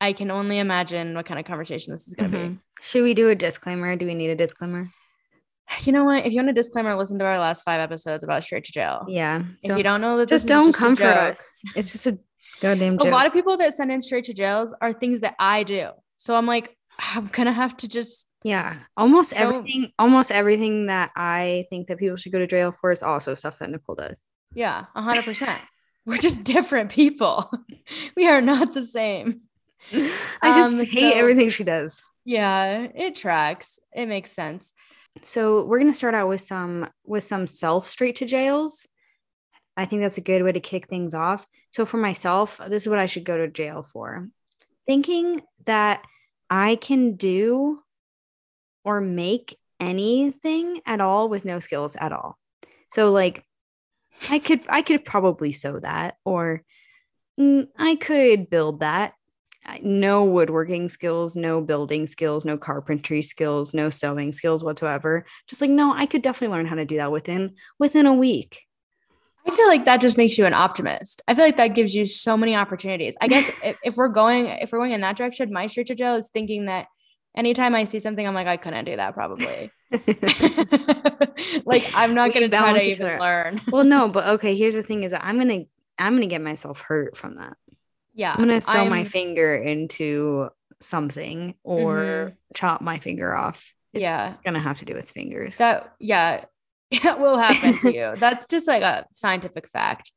I 0.02 0.14
can 0.14 0.32
only 0.32 0.58
imagine 0.58 1.14
what 1.14 1.28
kind 1.28 1.40
of 1.40 1.46
conversation 1.46 1.92
this 1.94 2.08
is 2.08 2.16
gonna 2.16 2.30
Mhm. 2.30 2.60
Should 2.82 3.04
we 3.04 3.14
do 3.14 3.30
a 3.30 3.36
disclaimer? 3.36 3.96
Do 3.96 4.08
we 4.08 4.16
need 4.16 4.32
a 4.32 4.36
disclaimer? 4.36 4.90
You 5.84 5.92
know 5.92 6.06
what? 6.06 6.26
If 6.26 6.34
you 6.34 6.38
want 6.38 6.50
a 6.50 6.54
disclaimer, 6.54 6.96
listen 6.96 7.20
to 7.20 7.26
our 7.26 7.38
last 7.38 7.64
five 7.64 7.80
episodes 7.80 8.24
about 8.24 8.44
straight 8.44 8.64
to 8.64 8.72
jail. 8.72 9.06
Yeah. 9.08 9.44
If 9.62 9.78
you 9.78 9.84
don't 9.84 10.02
know 10.02 10.18
that, 10.18 10.30
just 10.30 10.48
don't 10.48 10.74
comfort 10.74 11.04
us. 11.04 11.62
It's 11.76 11.92
just 11.92 12.08
a 12.08 12.18
goddamn 12.62 12.98
a 13.00 13.04
lot 13.06 13.26
of 13.26 13.34
people 13.34 13.58
that 13.58 13.74
send 13.74 13.92
in 13.92 14.02
straight 14.02 14.26
to 14.26 14.34
jails 14.34 14.74
are 14.82 14.94
things 14.94 15.22
that 15.22 15.36
I 15.40 15.64
do. 15.64 15.90
So 16.18 16.36
I'm 16.36 16.46
like, 16.46 16.76
I'm 17.00 17.28
gonna 17.28 17.54
have 17.54 17.76
to 17.78 17.88
just 17.88 18.28
yeah. 18.44 18.78
Almost 18.96 19.34
everything, 19.34 19.92
almost 20.00 20.32
everything 20.32 20.86
that 20.88 21.12
I 21.16 21.66
think 21.70 21.88
that 21.88 21.98
people 21.98 22.16
should 22.18 22.32
go 22.32 22.40
to 22.40 22.48
jail 22.48 22.72
for 22.72 22.92
is 22.92 23.04
also 23.04 23.34
stuff 23.36 23.60
that 23.60 23.70
Nicole 23.70 23.96
does. 23.96 24.24
yeah, 24.54 24.86
a 24.96 25.02
hundred 25.02 25.26
percent. 25.26 25.60
We're 26.06 26.18
just 26.18 26.44
different 26.44 26.90
people. 26.92 27.52
we 28.16 28.28
are 28.28 28.42
not 28.42 28.74
the 28.74 28.82
same. 28.82 29.42
I 29.94 30.56
just 30.58 30.74
Um, 30.78 30.86
hate 30.86 31.14
so- 31.14 31.20
everything 31.20 31.50
she 31.50 31.64
does. 31.64 32.02
Yeah, 32.26 32.88
it 32.96 33.16
tracks. 33.16 33.80
It 33.94 34.06
makes 34.08 34.32
sense. 34.32 34.74
So 35.22 35.66
we're 35.66 35.80
gonna 35.80 35.94
start 35.94 36.16
out 36.16 36.28
with 36.30 36.42
some 36.42 36.90
with 37.06 37.24
some 37.24 37.48
self 37.48 37.88
straight 37.88 38.16
to 38.18 38.26
jails. 38.26 38.86
I 39.80 39.86
think 39.86 40.02
that's 40.02 40.18
a 40.18 40.22
good 40.22 40.44
way 40.44 40.52
to 40.52 40.60
kick 40.60 40.88
things 40.88 41.14
off. 41.14 41.48
So 41.70 41.86
for 41.86 41.96
myself, 41.96 42.60
this 42.68 42.84
is 42.84 42.90
what 42.90 43.00
I 43.00 43.06
should 43.06 43.24
go 43.24 43.38
to 43.38 43.48
jail 43.48 43.82
for. 43.82 44.28
Thinking 44.86 45.42
that 45.66 46.04
I 46.50 46.76
can 46.76 47.16
do 47.16 47.80
or 48.84 49.00
make 49.00 49.58
anything 49.80 50.82
at 50.86 51.00
all 51.00 51.30
with 51.30 51.46
no 51.46 51.60
skills 51.60 51.96
at 51.96 52.12
all. 52.12 52.38
So 52.92 53.12
like 53.12 53.46
I 54.30 54.40
could 54.40 54.62
I 54.68 54.82
could 54.82 55.06
probably 55.06 55.54
sew 55.54 55.80
that 55.80 56.18
or 56.26 56.62
mm, 57.40 57.70
I 57.78 57.96
could 57.96 58.50
build 58.50 58.82
that. 58.82 59.14
No 59.82 60.26
woodworking 60.26 60.90
skills, 60.90 61.38
no 61.38 61.62
building 61.62 62.06
skills, 62.06 62.44
no 62.44 62.58
carpentry 62.58 63.22
skills, 63.22 63.74
no 63.74 63.90
sewing 63.90 64.34
skills 64.34 64.62
whatsoever. 64.62 65.26
Just 65.48 65.62
like 65.62 65.70
no, 65.70 65.94
I 65.94 66.06
could 66.06 66.22
definitely 66.22 66.58
learn 66.58 66.66
how 66.66 66.76
to 66.76 66.86
do 66.86 66.98
that 66.98 67.14
within 67.14 67.56
within 67.78 68.08
a 68.08 68.14
week. 68.14 68.60
I 69.48 69.56
feel 69.56 69.68
like 69.68 69.86
that 69.86 70.02
just 70.02 70.18
makes 70.18 70.38
you 70.38 70.46
an 70.46 70.54
optimist. 70.54 71.22
I 71.28 71.34
feel 71.34 71.46
like 71.46 71.58
that 71.58 71.76
gives 71.76 71.96
you 71.96 72.06
so 72.06 72.38
many 72.38 72.56
opportunities. 72.56 73.16
I 73.20 73.28
guess 73.28 73.50
if, 73.64 73.78
if 73.84 73.98
we're 73.98 74.10
going 74.10 74.46
if 74.48 74.72
we're 74.72 74.80
going 74.80 74.92
in 74.92 75.02
that 75.02 75.18
direction, 75.18 75.52
my 75.52 75.68
to 75.68 75.96
jail 75.96 76.16
is 76.16 76.30
thinking 76.30 76.66
that 76.66 76.88
anytime 77.36 77.76
I 77.76 77.84
see 77.86 78.00
something, 78.00 78.28
I'm 78.28 78.34
like, 78.34 78.48
I 78.48 78.58
couldn't 78.58 78.86
do 78.86 78.96
that 78.96 79.14
probably. 79.14 79.72
like 81.66 81.90
I'm 81.94 82.14
not 82.14 82.30
We 82.30 82.34
gonna 82.34 82.50
try 82.50 82.80
to 82.80 82.86
even 82.86 83.08
other 83.08 83.20
learn. 83.20 83.62
well, 83.72 83.84
no, 83.84 84.08
but 84.10 84.28
okay, 84.36 84.56
here's 84.56 84.76
the 84.76 84.84
thing 84.84 85.04
is 85.04 85.12
that 85.12 85.24
I'm 85.24 85.38
gonna 85.38 85.64
I'm 85.98 86.16
gonna 86.16 86.28
get 86.28 86.42
myself 86.42 86.82
hurt 86.82 87.18
from 87.18 87.36
that. 87.36 87.58
Yeah. 88.14 88.34
I'm 88.34 88.40
gonna 88.40 88.62
sew 88.62 88.86
my 88.86 88.98
I'm- 88.98 89.06
finger 89.06 89.56
into 89.56 90.50
something 90.82 91.56
or 91.64 91.96
mm-hmm. 91.98 92.36
chop 92.54 92.82
my 92.82 93.00
finger 93.00 93.36
off. 93.36 93.74
It's 93.94 94.04
Yeah. 94.04 94.36
gonna 94.46 94.60
have 94.60 94.80
to 94.80 94.86
do 94.86 94.94
with 94.94 95.10
fingers. 95.10 95.58
That 95.58 95.94
yeah, 96.00 96.46
will 97.20 97.38
happen 97.38 97.78
to 97.80 97.94
you. 97.94 98.14
That's 98.18 98.48
just 98.48 98.68
like 98.68 98.84
a 98.84 99.06
scientific 99.14 99.68
fact. 99.70 100.12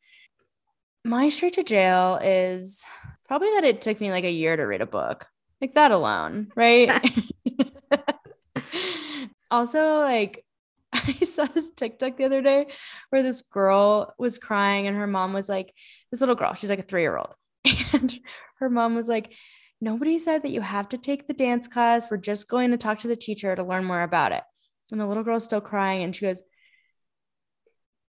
My 1.04 1.28
straight 1.28 1.54
to 1.54 1.62
jail 1.62 2.18
is 2.22 2.84
probably 3.26 3.50
that 3.54 3.64
it 3.64 3.82
took 3.82 4.00
me 4.00 4.10
like 4.10 4.24
a 4.24 4.30
year 4.30 4.56
to 4.56 4.62
read 4.62 4.80
a 4.80 4.86
book. 4.86 5.26
Like 5.60 5.74
that 5.74 5.90
alone, 5.90 6.50
right? 6.56 6.90
also, 9.50 9.98
like 10.00 10.44
I 10.92 11.12
saw 11.24 11.44
this 11.44 11.70
TikTok 11.70 12.16
the 12.16 12.24
other 12.24 12.42
day 12.42 12.66
where 13.10 13.22
this 13.22 13.42
girl 13.42 14.14
was 14.18 14.38
crying 14.38 14.86
and 14.86 14.96
her 14.96 15.06
mom 15.06 15.32
was 15.32 15.48
like, 15.48 15.72
this 16.10 16.20
little 16.20 16.34
girl, 16.34 16.54
she's 16.54 16.70
like 16.70 16.78
a 16.78 16.82
three 16.82 17.02
year 17.02 17.16
old. 17.16 17.34
And 17.92 18.18
her 18.58 18.70
mom 18.70 18.94
was 18.94 19.08
like, 19.08 19.32
Nobody 19.82 20.20
said 20.20 20.44
that 20.44 20.52
you 20.52 20.60
have 20.60 20.88
to 20.90 20.96
take 20.96 21.26
the 21.26 21.34
dance 21.34 21.66
class. 21.66 22.08
We're 22.08 22.16
just 22.16 22.48
going 22.48 22.70
to 22.70 22.76
talk 22.76 22.98
to 22.98 23.08
the 23.08 23.16
teacher 23.16 23.56
to 23.56 23.64
learn 23.64 23.84
more 23.84 24.02
about 24.02 24.30
it. 24.30 24.44
And 24.92 25.00
the 25.00 25.06
little 25.06 25.24
girl's 25.24 25.42
still 25.42 25.60
crying 25.60 26.04
and 26.04 26.14
she 26.14 26.24
goes, 26.24 26.40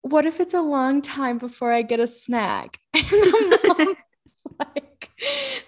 What 0.01 0.25
if 0.25 0.39
it's 0.39 0.53
a 0.53 0.62
long 0.62 1.01
time 1.01 1.38
before 1.38 1.71
I 1.71 1.81
get 1.81 1.99
a 1.99 2.07
snack? 2.07 2.79
And 2.93 3.03
the 3.12 3.59
mom, 3.77 3.95
like, 4.59 5.09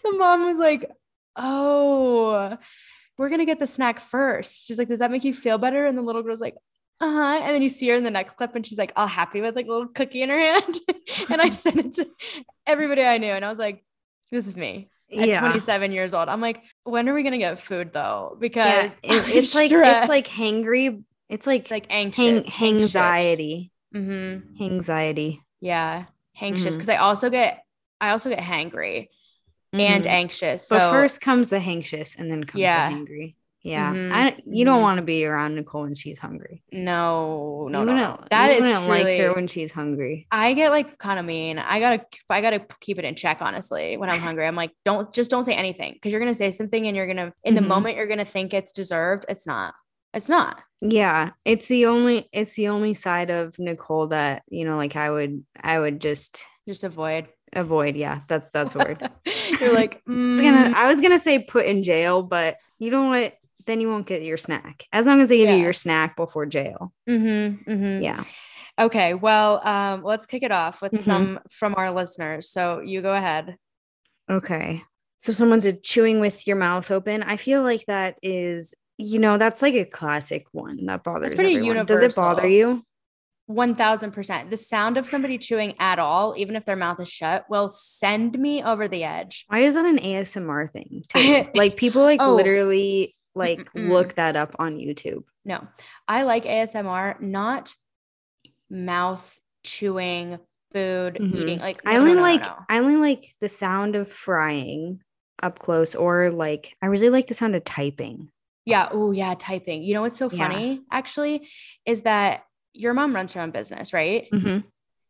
the 0.04 0.12
mom 0.18 0.46
was 0.46 0.60
like, 0.60 0.90
Oh, 1.36 2.58
we're 3.18 3.30
going 3.30 3.40
to 3.40 3.46
get 3.46 3.60
the 3.60 3.68
snack 3.68 4.00
first. 4.00 4.66
She's 4.66 4.78
like, 4.80 4.88
Does 4.88 5.00
that 5.00 5.12
make 5.12 5.24
you 5.24 5.34
feel 5.34 5.58
better? 5.58 5.86
And 5.86 5.98
the 5.98 6.02
little 6.02 6.24
girl's 6.24 6.42
like, 6.42 6.56
uh 7.00 7.12
huh. 7.12 7.40
And 7.44 7.56
then 7.56 7.62
you 7.62 7.70
see 7.70 7.88
her 7.90 7.96
in 7.96 8.04
the 8.04 8.12
next 8.12 8.36
clip 8.38 8.56
and 8.56 8.66
she's 8.66 8.78
like, 8.78 8.92
all 8.96 9.08
happy 9.08 9.42
with 9.42 9.56
like 9.56 9.66
a 9.66 9.70
little 9.72 9.88
cookie 9.88 10.22
in 10.22 10.30
her 10.30 10.40
hand. 10.40 10.80
and 11.32 11.42
I 11.42 11.50
sent 11.50 11.78
it 11.78 11.94
to 11.94 12.08
everybody 12.68 13.02
I 13.04 13.18
knew. 13.18 13.32
And 13.32 13.44
I 13.44 13.50
was 13.50 13.58
like, 13.58 13.84
this 14.32 14.48
is 14.48 14.56
me 14.56 14.90
at 15.12 15.28
yeah. 15.28 15.40
27 15.40 15.92
years 15.94 16.14
old. 16.14 16.30
I'm 16.30 16.42
like, 16.42 16.62
when 16.84 17.10
are 17.10 17.14
we 17.16 17.24
gonna 17.24 17.40
get 17.40 17.58
food 17.60 17.92
though? 17.92 18.34
Yeah, 18.34 18.38
Because 18.40 19.00
it- 19.04 19.36
it's 19.36 19.56
like 19.56 19.72
it's 19.72 20.10
like 20.10 20.26
hangry. 20.28 21.04
It's 21.28 21.48
like 21.48 21.62
it's 21.62 21.72
like 21.72 21.90
hang, 21.92 22.14
anxious, 22.18 22.62
anxiety. 22.62 23.72
Mm-hmm. 23.96 24.64
Anxiety. 24.64 25.42
Yeah, 25.60 26.06
anxious. 26.40 26.76
Because 26.76 26.90
I 26.90 26.98
also 26.98 27.30
get, 27.30 27.64
I 28.00 28.12
also 28.12 28.30
get 28.30 28.40
hangry 28.40 29.10
and 29.74 30.04
Mhm. 30.04 30.10
anxious. 30.10 30.68
So 30.68 30.78
but 30.78 30.92
first 30.92 31.22
comes 31.22 31.50
the 31.52 31.58
anxious 31.58 32.16
and 32.16 32.32
then 32.32 32.44
comes 32.44 32.62
Yeah. 32.62 32.90
the 32.90 32.96
hangry. 32.96 33.36
Yeah. 33.64 33.94
Mhm. 33.94 34.12
I, 34.12 34.38
you 34.48 34.66
don't 34.66 34.80
Mhm. 34.80 34.82
want 34.82 34.98
to 34.98 35.04
be 35.04 35.24
around 35.24 35.54
Nicole 35.54 35.84
when 35.84 35.94
she's 35.94 36.18
hungry. 36.18 36.64
no, 36.72 37.68
no, 37.70 37.84
no, 37.84 37.96
no. 37.96 38.24
That 38.32 38.50
is 38.52 38.62
wouldn't 38.64 38.88
like 38.88 39.20
her 39.20 39.34
when 39.34 39.46
she's 39.48 39.72
hungry. 39.72 40.26
I 40.32 40.54
get 40.54 40.72
like 40.72 40.98
kind 40.98 41.20
of 41.20 41.26
mean. 41.26 41.60
I 41.60 41.80
gotta, 41.80 42.04
I 42.30 42.42
gotta 42.42 42.66
keep 42.80 42.98
it 42.98 43.06
in 43.06 43.14
check. 43.14 43.38
Honestly, 43.40 43.98
when 43.98 44.10
I'm 44.10 44.20
hungry, 44.20 44.48
I'm 44.48 44.56
like, 44.56 44.72
don't 44.84 45.14
just 45.14 45.30
don't 45.30 45.44
say 45.44 45.54
anything 45.54 45.94
because 45.94 46.12
you're 46.12 46.20
gonna 46.20 46.34
say 46.34 46.50
something 46.50 46.88
and 46.88 46.98
you're 46.98 47.06
gonna, 47.08 47.34
in 47.44 47.54
the 47.54 47.62
Mhm. 47.62 47.68
moment, 47.68 47.98
you're 47.98 48.08
gonna 48.08 48.26
think 48.26 48.54
it's 48.56 48.72
deserved. 48.72 49.26
It's 49.30 49.46
not. 49.46 49.76
It's 50.14 50.30
not. 50.30 50.62
Yeah, 50.82 51.32
it's 51.46 51.68
the 51.68 51.86
only 51.86 52.28
it's 52.34 52.56
the 52.56 52.70
only 52.70 52.94
side 52.96 53.30
of 53.30 53.58
Nicole 53.60 54.08
that 54.08 54.44
you 54.50 54.66
know, 54.66 54.78
like 54.78 54.96
I 54.96 55.10
would 55.12 55.46
I 55.62 55.80
would 55.80 56.02
just 56.02 56.44
Just 56.68 56.84
avoid. 56.84 57.28
avoid. 57.54 57.96
Yeah, 57.96 58.22
that's 58.28 58.50
that's 58.50 58.74
word. 58.76 59.08
you're 59.62 59.74
like, 59.74 60.02
I 60.08 60.12
was 60.12 60.42
gonna 60.42 60.70
mm, 60.70 60.74
I 60.74 60.88
was 60.88 61.00
gonna 61.02 61.20
say 61.20 61.40
put 61.40 61.66
in 61.66 61.84
jail, 61.84 62.24
but 62.24 62.58
you 62.80 62.90
know 62.92 63.06
what? 63.06 63.36
Then 63.68 63.80
you 63.80 63.90
won't 63.90 64.08
get 64.08 64.24
your 64.24 64.38
snack 64.38 64.86
as 64.92 65.06
long 65.06 65.22
as 65.22 65.30
they 65.30 65.38
give 65.38 65.50
Yeah. 65.50 65.56
you 65.58 65.62
your 65.62 65.74
snack 65.74 66.16
before 66.18 66.48
jail. 66.48 66.92
mm-hmm, 67.08 67.70
mm-hmm. 67.72 68.02
Yeah. 68.02 68.24
Okay. 68.80 69.14
Well, 69.14 69.66
um, 69.66 70.04
let's 70.04 70.26
kick 70.26 70.42
it 70.42 70.52
off 70.52 70.82
with 70.82 70.94
Mhm. 70.94 71.04
some 71.04 71.40
from 71.52 71.76
our 71.78 71.92
listeners. 71.92 72.50
So 72.50 72.80
you 72.82 73.04
go 73.04 73.14
ahead. 73.14 73.56
Okay. 74.30 74.84
So 75.20 75.32
someone's 75.34 75.68
chewing 75.84 76.20
with 76.20 76.48
your 76.48 76.56
mouth 76.58 76.90
open. 76.90 77.22
I 77.22 77.38
feel 77.38 77.62
like 77.62 77.86
that 77.86 78.18
is, 78.24 78.74
you 79.02 79.20
know, 79.20 79.38
that's 79.38 79.62
like 79.62 79.74
a 79.76 79.86
classic 79.86 80.46
one 80.52 80.86
that 80.86 81.04
bothers 81.04 81.34
pretty 81.34 81.56
everyone. 81.58 81.86
Does 81.86 82.02
it 82.02 82.16
bother 82.16 82.48
you? 82.48 82.84
1000%. 83.50 84.50
The 84.50 84.58
sound 84.58 84.98
of 84.98 85.06
somebody 85.06 85.38
chewing 85.38 85.76
at 85.80 86.00
all, 86.00 86.36
even 86.38 86.56
if 86.56 86.66
their 86.66 86.76
mouth 86.76 87.00
is 87.00 87.10
shut, 87.10 87.46
will 87.50 87.68
send 87.68 88.40
me 88.40 88.64
over 88.64 88.88
the 88.88 89.04
edge. 89.04 89.46
Why 89.48 89.60
is 89.60 89.76
that 89.76 89.86
an 89.86 89.98
ASMR 89.98 90.72
thing? 90.72 91.04
Too? 91.10 91.48
like 91.56 91.76
people 91.76 92.04
like 92.04 92.22
Oh. 92.22 92.36
literally 92.36 93.16
like 93.36 93.60
Mm-mm. 93.60 93.90
look 93.90 94.16
that 94.16 94.36
up 94.36 94.56
on 94.60 94.78
YouTube. 94.78 95.24
No, 95.44 95.68
I 96.08 96.24
like 96.24 96.44
ASMR, 96.46 97.20
not 97.22 97.74
mouth 98.70 99.40
chewing, 99.64 100.40
food 100.74 101.16
Mhm. 101.20 101.36
eating. 101.36 101.60
Like, 101.60 101.82
I 101.86 101.94
no, 101.94 102.00
no, 102.00 102.02
only 102.02 102.14
no, 102.14 102.18
no, 102.20 102.24
like. 102.24 102.46
I 102.70 102.78
only 102.80 102.96
like 102.98 103.34
the 103.42 103.50
sound 103.50 103.96
of 103.96 104.10
frying 104.10 105.02
up 105.42 105.60
close 105.60 105.96
or 105.96 106.30
like 106.30 106.76
I 106.82 106.86
really 106.88 107.10
like 107.10 107.28
the 107.28 107.34
sound 107.34 107.56
of 107.56 107.64
typing. 107.64 108.30
Yeah. 108.66 108.90
Oh, 108.92 109.12
yeah. 109.12 109.34
Typing. 109.38 109.84
You 109.84 109.94
know 109.94 110.02
what's 110.02 110.18
so 110.18 110.30
Yeah. 110.32 110.38
funny 110.48 110.82
actually 110.92 111.48
is 111.86 112.02
that 112.02 112.44
your 112.74 112.94
mom 112.94 113.14
runs 113.16 113.34
her 113.34 113.42
own 113.42 113.52
business, 113.52 113.94
right? 113.94 114.28
Mhm. 114.32 114.64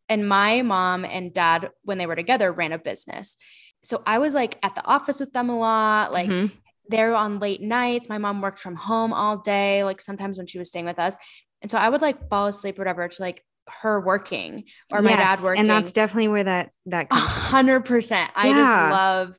And 0.09 0.27
my 0.27 0.61
mom 0.61 1.05
and 1.05 1.33
dad, 1.33 1.69
when 1.83 1.97
they 1.97 2.05
were 2.05 2.15
together, 2.15 2.51
ran 2.51 2.71
a 2.71 2.77
business. 2.77 3.37
So 3.83 4.03
I 4.05 4.19
was 4.19 4.33
like 4.35 4.57
at 4.63 4.75
the 4.75 4.85
office 4.85 5.19
with 5.19 5.33
them 5.33 5.49
a 5.49 5.57
lot. 5.57 6.11
Like 6.11 6.29
Mhm. 6.29 6.51
they're 6.87 7.15
on 7.15 7.39
late 7.39 7.61
nights. 7.61 8.09
My 8.09 8.17
mom 8.17 8.41
worked 8.41 8.59
from 8.59 8.75
home 8.75 9.13
all 9.13 9.37
day, 9.37 9.83
like 9.83 10.01
sometimes 10.01 10.37
when 10.37 10.47
she 10.47 10.59
was 10.59 10.69
staying 10.69 10.85
with 10.85 10.99
us. 10.99 11.17
And 11.61 11.69
so 11.69 11.77
I 11.77 11.89
would 11.89 12.01
like 12.01 12.29
fall 12.29 12.47
asleep 12.47 12.77
or 12.77 12.81
whatever 12.81 13.07
to 13.07 13.21
like 13.21 13.43
her 13.83 14.01
working 14.01 14.63
or 14.91 15.01
my 15.01 15.15
dad 15.15 15.39
working. 15.43 15.61
and 15.61 15.69
that's 15.69 15.91
definitely 15.91 16.27
where 16.29 16.43
that 16.43 16.71
that 16.87 17.09
comes 17.09 17.23
hundred 17.23 17.81
percent. 17.85 18.31
I 18.35 18.49
Yeah. 18.49 18.55
just 18.55 18.91
love 18.91 19.37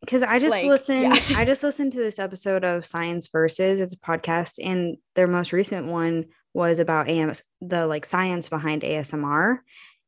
because 0.00 0.22
I 0.22 0.38
just 0.38 0.52
Like, 0.54 0.66
listened. 0.66 1.02
yeah. 1.02 1.38
I 1.38 1.44
just 1.44 1.62
listened 1.62 1.92
to 1.92 1.98
this 1.98 2.18
episode 2.18 2.64
of 2.64 2.84
Science 2.86 3.28
Versus. 3.28 3.80
It's 3.80 3.92
a 3.92 3.98
podcast, 3.98 4.58
and 4.62 4.96
their 5.14 5.26
most 5.26 5.52
recent 5.52 5.86
one 5.86 6.26
was 6.54 6.78
about 6.78 7.08
AMS, 7.08 7.42
the 7.60 7.86
like 7.86 8.04
science 8.04 8.48
behind 8.48 8.82
ASMR. 8.82 9.58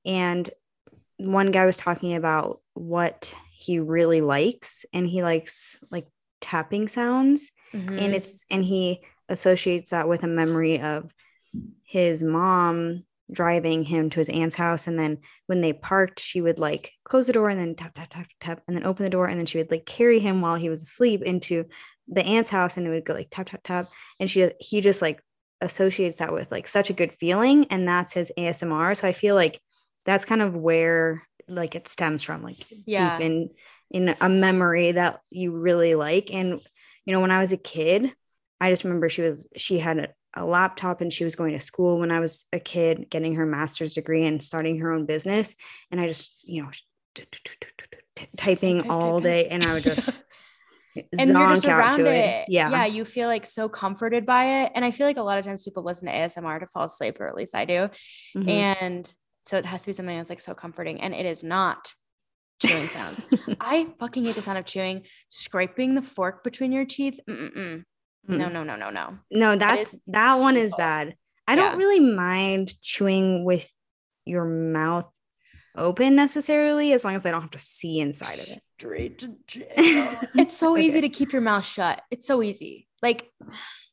And 0.05 0.48
one 1.18 1.50
guy 1.52 1.66
was 1.66 1.76
talking 1.76 2.14
about 2.14 2.61
what 2.74 3.33
he 3.52 3.78
really 3.78 4.20
likes, 4.20 4.85
and 4.92 5.07
he 5.07 5.22
likes 5.22 5.78
like 5.90 6.07
tapping 6.40 6.88
sounds, 6.88 7.52
and 7.72 7.88
Mhm. 7.90 8.14
it's 8.14 8.44
and 8.50 8.64
he 8.64 9.02
associates 9.28 9.90
that 9.90 10.09
with 10.09 10.24
a 10.24 10.28
memory 10.28 10.81
of 10.81 11.12
his 11.85 12.22
mom 12.22 13.05
driving 13.33 13.85
him 13.85 14.11
to 14.11 14.18
his 14.21 14.29
aunt's 14.29 14.55
house 14.55 14.87
and 14.87 14.99
then 14.99 15.18
when 15.47 15.61
they 15.61 15.73
parked 15.73 16.21
she 16.21 16.40
would 16.40 16.59
like 16.59 16.92
close 17.05 17.27
the 17.27 17.33
door 17.33 17.49
and 17.49 17.59
then 17.59 17.75
tap 17.75 17.95
tap 17.95 18.09
tap 18.11 18.27
tap 18.40 18.62
and 18.68 18.77
then 18.77 18.85
open 18.85 19.05
the 19.05 19.11
door 19.11 19.27
and 19.27 19.38
then 19.38 19.47
she 19.47 19.59
would 19.59 19.71
like 19.71 19.87
carry 19.87 20.18
him 20.21 20.40
while 20.40 20.57
he 20.57 20.68
was 20.68 20.83
asleep 20.83 21.23
into 21.23 21.64
the 22.09 22.25
aunt's 22.27 22.51
house 22.51 22.77
and 22.77 22.87
it 22.87 22.90
would 22.90 23.05
go 23.05 23.14
like 23.14 23.29
tap 23.31 23.47
tap 23.47 23.61
tap 23.64 23.88
and 24.21 24.31
she 24.31 24.51
he 24.61 24.81
just 24.81 25.03
like 25.03 25.23
associates 25.61 26.18
that 26.18 26.33
with 26.33 26.51
like 26.51 26.66
such 26.66 26.90
a 26.90 26.95
good 26.95 27.12
feeling 27.12 27.66
and 27.71 27.87
that's 27.88 28.12
his 28.12 28.33
ASMR 28.37 28.95
so 28.95 29.07
I 29.07 29.12
feel 29.12 29.35
like 29.35 29.61
that's 30.05 30.25
kind 30.25 30.42
of 30.42 30.55
where 30.57 31.23
like 31.49 31.75
it 31.75 31.87
stems 31.88 32.23
from 32.23 32.42
like 32.42 32.57
Yeah. 32.87 33.16
deep 33.16 33.25
in 33.27 33.51
in 33.90 34.14
a 34.21 34.29
memory 34.29 34.92
that 34.92 35.21
you 35.31 35.53
really 35.53 35.95
like 35.95 36.33
and 36.33 36.61
you 37.05 37.12
know 37.12 37.21
when 37.21 37.31
I 37.31 37.38
was 37.40 37.53
a 37.53 37.57
kid 37.57 38.12
I 38.61 38.71
just 38.71 38.85
remember 38.85 39.09
she 39.09 39.23
was 39.23 39.49
she 39.57 39.79
had 39.79 40.12
a, 40.35 40.45
laptop 40.45 41.01
and 41.01 41.12
she 41.12 41.25
was 41.25 41.35
going 41.35 41.53
to 41.53 41.61
school 41.61 41.99
when 41.99 42.11
I 42.11 42.21
was 42.21 42.47
a 42.53 42.61
kid, 42.61 43.09
getting 43.11 43.35
her 43.35 43.47
master's 43.47 43.95
degree 43.95 44.25
and 44.25 44.42
starting 44.42 44.79
her 44.79 44.92
own 44.92 45.07
business. 45.07 45.55
And 45.90 46.01
I 46.01 46.09
just, 46.09 46.42
you 46.45 46.62
know, 46.62 46.71
typing 48.37 48.90
all 48.90 49.21
day, 49.21 49.49
and 49.49 49.62
I 49.64 49.75
would 49.75 49.83
just 49.83 50.09
and 50.97 51.31
you're 51.31 51.49
just 51.49 51.64
around 51.64 52.01
it. 52.01 52.07
it. 52.07 52.49
Yeah, 52.49 52.71
Yeah. 52.71 52.87
You 52.87 53.05
feel 53.05 53.29
like 53.29 53.47
so 53.47 53.68
comforted 53.68 54.27
by 54.27 54.62
it. 54.62 54.73
And 54.75 54.85
I 54.85 54.90
feel 54.90 55.07
like 55.07 55.16
a 55.16 55.23
lot 55.23 55.38
of 55.38 55.45
times 55.45 55.64
people 55.64 55.83
listen 55.83 56.07
to 56.09 56.14
ASMR 56.14 56.61
to 56.61 56.66
fall 56.66 56.85
asleep, 56.85 57.21
or 57.21 57.27
at 57.27 57.35
least 57.35 57.55
I 57.55 57.64
do. 57.64 57.88
Mhm. 58.37 58.49
And 58.49 59.14
so 59.47 59.57
it 59.57 59.64
has 59.66 59.83
to 59.83 59.88
be 59.88 59.92
something 59.92 60.16
that's 60.16 60.31
like 60.31 60.40
so 60.40 60.55
comforting. 60.55 61.01
And 61.01 61.14
it 61.14 61.27
is 61.27 61.42
not 61.42 61.95
chewing 62.61 62.88
sounds. 62.88 63.25
I 63.61 63.88
fucking 63.99 64.25
hate 64.25 64.35
the 64.35 64.42
sound 64.42 64.59
of 64.59 64.64
chewing, 64.64 65.03
scraping 65.29 65.95
the 65.95 66.03
fork 66.03 66.45
between 66.45 66.73
your 66.73 66.85
teeth. 66.85 67.18
Mm-mm-mm. 68.28 68.38
No, 68.38 68.48
no, 68.48 68.62
no, 68.64 68.76
no, 68.76 68.90
no. 68.90 69.18
no, 69.30 69.56
that's 69.56 69.94
is 69.94 70.00
that 70.08 70.35
one 70.38 70.56
is 70.56 70.74
bad. 70.74 71.16
I 71.46 71.54
Yeah. 71.54 71.70
don't 71.70 71.78
really 71.78 72.00
mind 72.00 72.72
chewing 72.80 73.44
with 73.44 73.70
your 74.24 74.44
mouth 74.44 75.06
open 75.76 76.14
necessarily, 76.14 76.92
as 76.92 77.04
long 77.04 77.16
as 77.16 77.26
I 77.26 77.30
don't 77.30 77.42
have 77.42 77.50
to 77.52 77.58
see 77.58 77.98
inside 77.98 78.38
of 78.38 78.48
it. 78.48 78.62
Straight 78.78 79.18
to 79.20 79.37
jail. 79.46 79.66
it's 80.37 80.56
so 80.56 80.76
easy 80.76 81.00
to 81.00 81.08
keep 81.08 81.32
your 81.32 81.42
mouth 81.42 81.64
shut. 81.64 82.02
It's 82.11 82.26
so 82.26 82.42
easy. 82.42 82.88
Like, 83.02 83.30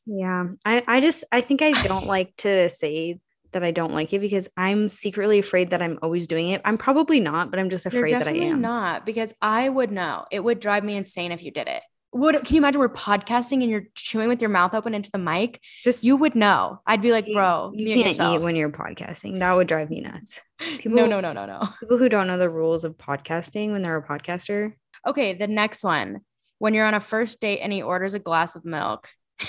Yeah, 0.06 0.46
I, 0.64 0.84
I 0.86 1.00
just 1.00 1.24
I 1.32 1.40
think 1.40 1.62
I 1.62 1.72
don't 1.72 2.06
like 2.16 2.34
to 2.38 2.68
say 2.70 3.18
that 3.52 3.64
I 3.64 3.72
don't 3.72 3.92
like 3.92 4.12
it 4.12 4.20
because 4.20 4.48
I'm 4.56 4.88
secretly 4.90 5.40
afraid 5.40 5.70
that 5.70 5.82
I'm 5.82 5.98
always 6.02 6.28
doing 6.28 6.50
it. 6.50 6.60
I'm 6.64 6.78
probably 6.78 7.18
not, 7.18 7.50
but 7.50 7.58
I'm 7.58 7.70
just 7.70 7.84
you're 7.86 8.04
afraid 8.04 8.14
that 8.14 8.28
I 8.28 8.32
am. 8.32 8.60
not 8.60 9.04
because 9.04 9.34
I 9.42 9.68
would 9.68 9.90
know. 9.90 10.24
It 10.30 10.38
would 10.44 10.60
drive 10.60 10.84
me 10.84 10.96
insane 10.96 11.32
if 11.32 11.42
you 11.42 11.50
did 11.50 11.66
it. 11.66 11.82
Would 12.12 12.44
can 12.44 12.56
you 12.56 12.60
imagine 12.60 12.80
we're 12.80 12.88
podcasting 12.88 13.62
and 13.62 13.70
you're 13.70 13.84
chewing 13.94 14.28
with 14.28 14.40
your 14.40 14.50
mouth 14.50 14.74
open 14.74 14.94
into 14.94 15.10
the 15.12 15.18
mic? 15.18 15.60
Just 15.84 16.02
You 16.02 16.16
would 16.16 16.34
know. 16.34 16.80
I'd 16.84 17.00
be 17.00 17.12
like, 17.12 17.26
bro, 17.32 17.70
you 17.74 17.94
can't 17.94 18.08
yourself. 18.08 18.34
eat 18.34 18.42
when 18.42 18.56
you're 18.56 18.70
podcasting. 18.70 19.38
That 19.38 19.54
would 19.54 19.68
drive 19.68 19.90
me 19.90 20.00
nuts. 20.00 20.42
people- 20.78 20.96
no, 20.96 21.06
no, 21.06 21.20
no, 21.20 21.32
no, 21.32 21.46
no. 21.46 21.68
People 21.78 21.98
who 21.98 22.08
don't 22.08 22.26
know 22.26 22.36
the 22.38 22.50
rules 22.50 22.84
of 22.84 22.96
podcasting 22.96 23.70
when 23.70 23.82
they're 23.82 23.96
a 23.96 24.02
podcaster. 24.06 24.72
Okay, 25.06 25.34
the 25.34 25.46
next 25.46 25.84
one. 25.84 26.20
When 26.58 26.74
you're 26.74 26.84
on 26.86 26.94
a 26.94 27.00
first 27.00 27.40
date 27.40 27.60
and 27.60 27.72
he 27.72 27.80
orders 27.82 28.14
a 28.14 28.18
glass 28.18 28.56
of 28.56 28.64
milk. 28.64 29.08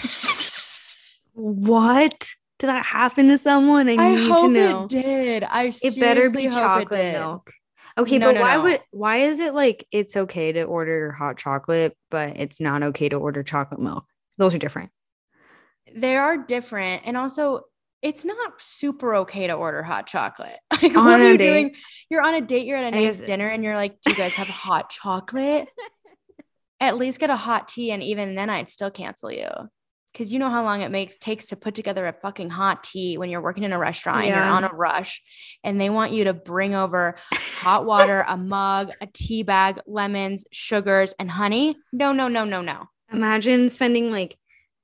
What? 1.34 2.30
Did 2.60 2.68
that 2.68 2.86
happen 2.86 3.30
to 3.30 3.38
someone? 3.38 3.88
I 3.90 3.94
I 3.94 4.10
need 4.16 4.28
to 4.28 4.34
hope 4.34 4.52
know. 4.52 4.84
it 4.84 4.90
did. 4.90 5.44
I 5.46 5.72
It 5.82 6.00
better 6.00 6.30
be 6.30 6.50
chocolate 6.50 7.14
milk. 7.14 7.52
Okay, 7.98 8.18
No, 8.18 8.28
but 8.28 8.36
no, 8.36 8.42
why 8.42 8.56
no. 8.56 8.64
would 8.64 8.82
why 8.92 9.18
is 9.18 9.40
it 9.40 9.54
like 9.54 9.86
it's 9.92 10.16
okay 10.16 10.52
to 10.54 10.64
order 10.64 11.12
hot 11.12 11.38
chocolate, 11.38 11.96
but 12.10 12.38
it's 12.38 12.60
not 12.62 12.84
okay 12.84 13.10
to 13.10 13.18
order 13.18 13.44
chocolate 13.44 13.80
milk? 13.82 14.06
Those 14.38 14.56
are 14.56 14.58
different. 14.60 14.92
They 15.94 16.16
are 16.16 16.38
different, 16.38 17.04
and 17.06 17.18
also 17.18 17.62
it's 18.02 18.26
not 18.26 18.60
super 18.62 19.16
okay 19.16 19.48
to 19.48 19.54
order 19.54 19.84
hot 19.84 20.08
chocolate. 20.08 20.58
Like, 20.82 20.96
On 20.96 21.06
what 21.06 21.20
are 21.20 21.32
you 21.32 21.38
date. 21.38 21.48
doing? 21.48 21.76
You're 22.10 22.24
on 22.24 22.34
a 22.34 22.42
date. 22.42 22.66
You're 22.66 22.78
at 22.78 22.92
a 22.92 22.92
nice 22.92 23.22
dinner, 23.22 23.48
and 23.48 23.64
you're 23.64 23.76
like, 23.76 24.02
"Do 24.02 24.10
you 24.12 24.18
guys 24.18 24.34
have 24.36 24.48
hot 24.48 24.90
chocolate?" 25.02 25.68
At 26.80 26.98
least 26.98 27.20
get 27.20 27.30
a 27.30 27.36
hot 27.36 27.68
tea, 27.68 27.92
and 27.92 28.02
even 28.02 28.34
then, 28.34 28.50
I'd 28.50 28.70
still 28.72 28.90
cancel 28.90 29.32
you. 29.32 29.48
Because 30.12 30.34
you 30.34 30.40
know 30.40 30.50
how 30.50 30.64
long 30.64 30.82
it 30.82 30.92
makes 30.92 31.18
takes 31.18 31.48
to 31.48 31.56
put 31.56 31.74
together 31.76 32.06
a 32.06 32.14
fucking 32.14 32.50
hot 32.50 32.84
tea 32.84 33.18
when 33.18 33.30
you're 33.30 33.42
working 33.42 33.64
in 33.64 33.72
a 33.72 33.80
restaurant 33.80 34.26
and 34.26 34.30
you're 34.30 34.38
on 34.38 34.64
a 34.64 34.74
rush, 34.74 35.22
and 35.64 35.80
they 35.80 35.90
want 35.90 36.12
you 36.12 36.26
to 36.26 36.34
bring 36.34 36.76
over 36.76 37.16
hot 37.34 37.86
water, 37.86 38.26
a 38.28 38.38
mug, 38.38 38.92
a 39.02 39.08
tea 39.08 39.44
bag, 39.44 39.80
lemons, 39.88 40.46
sugars, 40.52 41.14
and 41.20 41.32
honey. 41.32 41.78
No, 41.94 42.12
no, 42.12 42.28
no, 42.28 42.44
no, 42.44 42.62
no. 42.62 42.88
Imagine 43.12 43.70
spending 43.70 44.12
like 44.12 44.38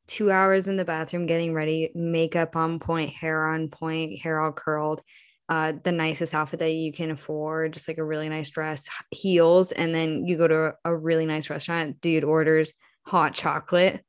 two 0.07 0.31
hours 0.31 0.67
in 0.67 0.77
the 0.77 0.85
bathroom 0.85 1.25
getting 1.25 1.53
ready, 1.53 1.91
makeup 1.93 2.55
on 2.55 2.79
point, 2.79 3.09
hair 3.09 3.47
on 3.47 3.69
point, 3.69 4.19
hair 4.19 4.39
all 4.39 4.51
curled, 4.51 5.01
uh, 5.49 5.73
the 5.83 5.91
nicest 5.91 6.33
outfit 6.33 6.59
that 6.59 6.71
you 6.71 6.91
can 6.91 7.11
afford, 7.11 7.73
just 7.73 7.87
like 7.87 7.97
a 7.97 8.03
really 8.03 8.29
nice 8.29 8.49
dress, 8.49 8.89
heels, 9.11 9.71
and 9.71 9.93
then 9.93 10.25
you 10.25 10.37
go 10.37 10.47
to 10.47 10.73
a 10.83 10.95
really 10.95 11.25
nice 11.25 11.49
restaurant. 11.49 12.01
Dude 12.01 12.23
orders 12.23 12.73
hot 13.05 13.33
chocolate. 13.33 14.01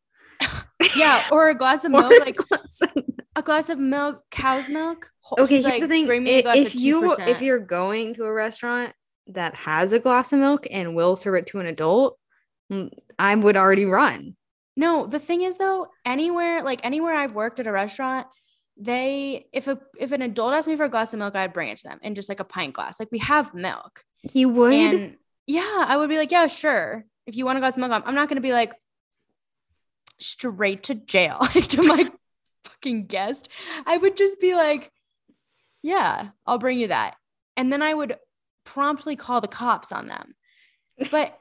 Yeah, 0.96 1.20
or 1.32 1.48
a 1.48 1.54
glass 1.54 1.84
of 1.84 1.92
milk, 1.92 2.12
like 2.20 2.36
a 3.36 3.42
glass 3.42 3.68
of 3.68 3.78
milk, 3.78 4.22
cow's 4.30 4.68
milk. 4.68 5.10
Okay, 5.38 5.56
she's 5.56 5.66
here's 5.66 5.80
the 5.80 5.88
thing: 5.88 6.06
Bring 6.06 6.24
me 6.24 6.30
a 6.36 6.38
i- 6.38 6.42
glass 6.42 6.56
if 6.58 6.74
of 6.74 6.80
you 6.80 7.00
2%. 7.02 7.28
if 7.28 7.42
you're 7.42 7.58
going 7.58 8.14
to 8.14 8.24
a 8.24 8.32
restaurant 8.32 8.92
that 9.28 9.54
has 9.54 9.92
a 9.92 9.98
glass 9.98 10.32
of 10.32 10.38
milk 10.38 10.66
and 10.70 10.94
will 10.94 11.16
serve 11.16 11.34
it 11.34 11.46
to 11.48 11.60
an 11.60 11.66
adult, 11.66 12.18
mm, 12.72 12.90
I 13.18 13.34
would 13.34 13.56
already 13.56 13.84
run. 13.84 14.36
no, 14.76 15.06
the 15.06 15.18
thing 15.18 15.42
is 15.42 15.58
though, 15.58 15.88
anywhere 16.06 16.62
like 16.62 16.80
anywhere 16.84 17.14
I've 17.14 17.34
worked 17.34 17.58
at 17.60 17.66
a 17.66 17.72
restaurant, 17.72 18.26
they 18.76 19.48
if 19.52 19.66
a 19.66 19.78
if 19.98 20.12
an 20.12 20.22
adult 20.22 20.54
asked 20.54 20.68
me 20.68 20.76
for 20.76 20.84
a 20.84 20.88
glass 20.88 21.12
of 21.12 21.18
milk, 21.18 21.34
I'd 21.36 21.52
bring 21.52 21.68
it 21.68 21.78
to 21.78 21.88
them 21.88 21.98
in 22.02 22.14
just 22.14 22.28
like 22.28 22.40
a 22.40 22.44
pint 22.44 22.74
glass. 22.74 23.00
Like 23.00 23.08
we 23.10 23.18
have 23.18 23.52
milk, 23.54 24.04
You 24.32 24.48
would. 24.50 24.72
and 24.72 25.16
yeah, 25.46 25.84
I 25.86 25.96
would 25.96 26.08
be 26.08 26.16
like, 26.16 26.30
yeah, 26.30 26.46
sure. 26.46 27.04
If 27.26 27.36
you 27.36 27.44
want 27.44 27.58
a 27.58 27.60
glass 27.60 27.76
of 27.76 27.80
milk, 27.80 27.92
I'm- 27.92 28.02
I'm 28.06 28.14
not 28.14 28.28
gonna 28.28 28.40
be 28.40 28.52
like 28.52 28.72
straight 30.20 30.84
to 30.84 30.94
jail 30.94 31.38
like 31.54 31.68
to 31.68 31.82
my 31.82 32.08
fucking 32.64 33.06
guest. 33.06 33.48
I 33.86 33.96
would 33.96 34.16
just 34.16 34.40
be 34.40 34.54
like, 34.54 34.92
yeah, 35.82 36.28
I'll 36.46 36.58
bring 36.58 36.78
you 36.78 36.88
that. 36.88 37.14
And 37.56 37.72
then 37.72 37.82
I 37.82 37.94
would 37.94 38.16
promptly 38.64 39.16
call 39.16 39.40
the 39.40 39.48
cops 39.48 39.92
on 39.92 40.06
them. 40.06 40.34
But 41.10 41.38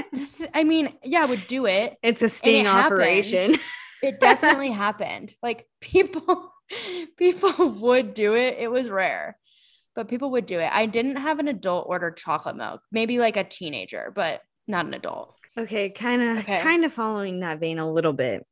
I 0.54 0.64
mean, 0.64 0.92
yeah, 1.02 1.22
I 1.22 1.26
would 1.26 1.46
do 1.46 1.66
it. 1.66 1.96
it's 2.02 2.22
a 2.22 2.28
sting 2.28 2.64
happened. 2.64 2.94
operation. 2.94 3.56
It 4.02 4.14
definitely 4.20 4.70
happened. 4.70 5.34
Like 5.42 5.66
people, 5.80 6.52
people 7.16 7.68
would 7.68 8.14
do 8.14 8.34
it. 8.34 8.56
It 8.58 8.70
was 8.70 8.88
rare, 8.88 9.36
but 9.94 10.08
people 10.08 10.30
would 10.32 10.46
do 10.46 10.58
it. 10.58 10.70
I 10.72 10.86
didn't 10.86 11.16
have 11.16 11.38
an 11.38 11.48
adult 11.48 11.86
order 11.88 12.10
chocolate 12.10 12.56
milk, 12.56 12.80
maybe 12.90 13.18
like 13.18 13.36
a 13.36 13.44
teenager, 13.44 14.12
but 14.14 14.40
not 14.66 14.86
an 14.86 14.94
adult. 14.94 15.34
Okay, 15.58 15.90
kind 15.90 16.22
of 16.22 16.38
Okay. 16.38 16.60
kind 16.60 16.84
of 16.84 16.92
following 16.92 17.40
that 17.40 17.60
vein 17.60 17.78
a 17.78 17.90
little 17.90 18.12
bit. 18.12 18.46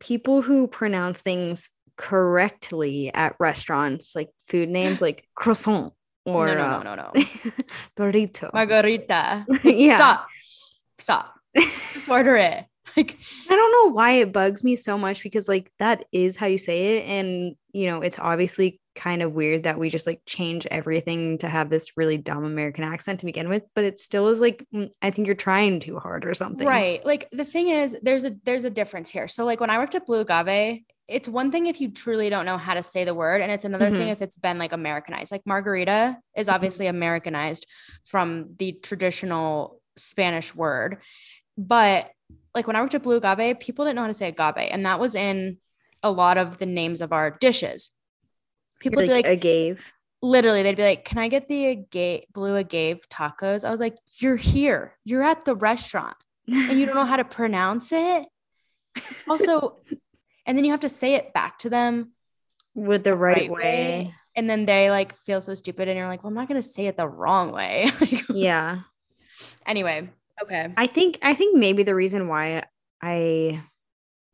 people 0.00 0.42
who 0.42 0.66
pronounce 0.66 1.20
things 1.22 1.70
correctly 1.96 3.10
at 3.14 3.34
restaurants, 3.38 4.14
like 4.14 4.28
food 4.48 4.68
names 4.68 5.00
like 5.00 5.26
croissant 5.34 5.92
or 6.26 6.48
no, 6.48 6.54
no, 6.54 6.64
uh, 6.64 6.82
no, 6.82 6.94
no, 6.94 7.12
no. 7.12 7.12
burrito. 7.96 8.52
Margarita. 8.52 9.46
yeah. 9.64 9.96
Stop. 9.96 10.26
Stop. 10.98 11.34
Just 11.56 12.08
order 12.10 12.36
it. 12.36 12.64
Like, 12.96 13.16
I 13.48 13.54
don't 13.56 13.72
know 13.72 13.94
why 13.94 14.12
it 14.12 14.32
bugs 14.32 14.64
me 14.64 14.74
so 14.76 14.98
much 14.98 15.22
because 15.22 15.48
like 15.48 15.70
that 15.78 16.04
is 16.12 16.36
how 16.36 16.46
you 16.46 16.58
say 16.58 16.96
it 16.98 17.06
and 17.08 17.54
you 17.72 17.86
know 17.86 18.00
it's 18.00 18.18
obviously 18.18 18.80
kind 18.96 19.22
of 19.22 19.32
weird 19.32 19.62
that 19.64 19.78
we 19.78 19.88
just 19.88 20.06
like 20.06 20.20
change 20.26 20.66
everything 20.70 21.38
to 21.38 21.48
have 21.48 21.70
this 21.70 21.96
really 21.96 22.16
dumb 22.18 22.44
American 22.44 22.82
accent 22.82 23.20
to 23.20 23.26
begin 23.26 23.48
with 23.48 23.62
but 23.74 23.84
it 23.84 23.98
still 23.98 24.28
is 24.28 24.40
like 24.40 24.64
mm, 24.74 24.90
I 25.02 25.10
think 25.10 25.28
you're 25.28 25.36
trying 25.36 25.78
too 25.80 25.98
hard 25.98 26.24
or 26.26 26.34
something. 26.34 26.66
right. 26.66 27.04
Like 27.04 27.28
the 27.30 27.44
thing 27.44 27.68
is, 27.68 27.96
there's 28.02 28.24
a 28.24 28.34
there's 28.44 28.64
a 28.64 28.70
difference 28.70 29.10
here. 29.10 29.28
So 29.28 29.44
like 29.44 29.60
when 29.60 29.70
I 29.70 29.78
worked 29.78 29.94
at 29.94 30.06
Blue 30.06 30.20
Agave, 30.20 30.82
it's 31.08 31.28
one 31.28 31.52
thing 31.52 31.66
if 31.66 31.80
you 31.80 31.90
truly 31.90 32.28
don't 32.30 32.46
know 32.46 32.58
how 32.58 32.74
to 32.74 32.82
say 32.82 33.04
the 33.04 33.14
word, 33.14 33.40
and 33.40 33.52
it's 33.52 33.64
another 33.64 33.90
thing 33.90 34.08
Mhm. 34.08 34.12
if 34.12 34.22
it's 34.22 34.38
been 34.38 34.58
like 34.58 34.72
Americanized. 34.72 35.30
Like 35.30 35.46
margarita 35.46 36.18
is 36.36 36.48
obviously 36.48 36.88
Americanized 36.88 37.66
from 38.04 38.54
the 38.58 38.72
traditional 38.82 39.80
Spanish 39.96 40.54
word, 40.54 40.98
but 41.56 42.10
like 42.54 42.66
when 42.66 42.74
I 42.76 42.80
worked 42.80 42.94
at 42.94 43.02
Blue 43.02 43.16
Agave, 43.18 43.60
people 43.60 43.84
didn't 43.84 43.96
know 43.96 44.02
how 44.02 44.08
to 44.08 44.14
say 44.14 44.28
agave, 44.28 44.68
and 44.70 44.84
that 44.86 44.98
was 44.98 45.14
in 45.14 45.58
a 46.02 46.10
lot 46.10 46.38
of 46.38 46.58
the 46.58 46.66
names 46.66 47.00
of 47.02 47.12
our 47.12 47.30
dishes. 47.30 47.90
People 48.80 49.00
like, 49.02 49.08
be 49.08 49.12
like, 49.14 49.26
agave. 49.26 49.92
literally 50.22 50.62
they'd 50.62 50.76
be 50.76 50.82
like 50.82 51.04
can 51.04 51.18
i 51.18 51.28
get 51.28 51.46
the 51.48 51.66
agave 51.66 52.24
blue 52.32 52.56
agave 52.56 53.08
tacos 53.08 53.64
i 53.66 53.70
was 53.70 53.80
like 53.80 53.96
you're 54.20 54.36
here 54.36 54.96
you're 55.04 55.22
at 55.22 55.44
the 55.44 55.54
restaurant 55.54 56.16
and 56.48 56.78
you 56.78 56.86
don't 56.86 56.94
know 56.94 57.04
how 57.04 57.16
to 57.16 57.24
pronounce 57.38 57.92
it 57.92 58.24
also 59.28 59.78
and 60.46 60.56
then 60.56 60.64
you 60.64 60.70
have 60.70 60.80
to 60.80 60.88
say 60.88 61.14
it 61.14 61.32
back 61.32 61.58
to 61.58 61.68
them 61.70 62.12
with 62.74 63.04
the 63.04 63.14
right, 63.14 63.48
right 63.48 63.50
way. 63.50 63.60
way. 63.60 64.14
and 64.36 64.48
then 64.48 64.66
they 64.66 64.90
like 64.90 65.16
feel 65.16 65.40
so 65.40 65.54
stupid 65.54 65.88
and 65.88 65.96
you're 65.98 66.08
like 66.08 66.22
well 66.22 66.28
i'm 66.28 66.34
not 66.34 66.48
going 66.48 66.60
to 66.60 66.66
say 66.66 66.86
it 66.86 66.96
the 66.96 67.08
wrong 67.08 67.52
way 67.52 67.88
Like, 68.00 68.24
Yeah. 68.30 68.80
anyway 69.66 70.08
okay 70.42 70.72
I 70.76 70.86
think 70.86 71.18
I 71.22 71.34
think 71.34 71.56
maybe 71.56 71.82
the 71.82 71.94
reason 71.94 72.28
why 72.28 72.64
I 73.02 73.62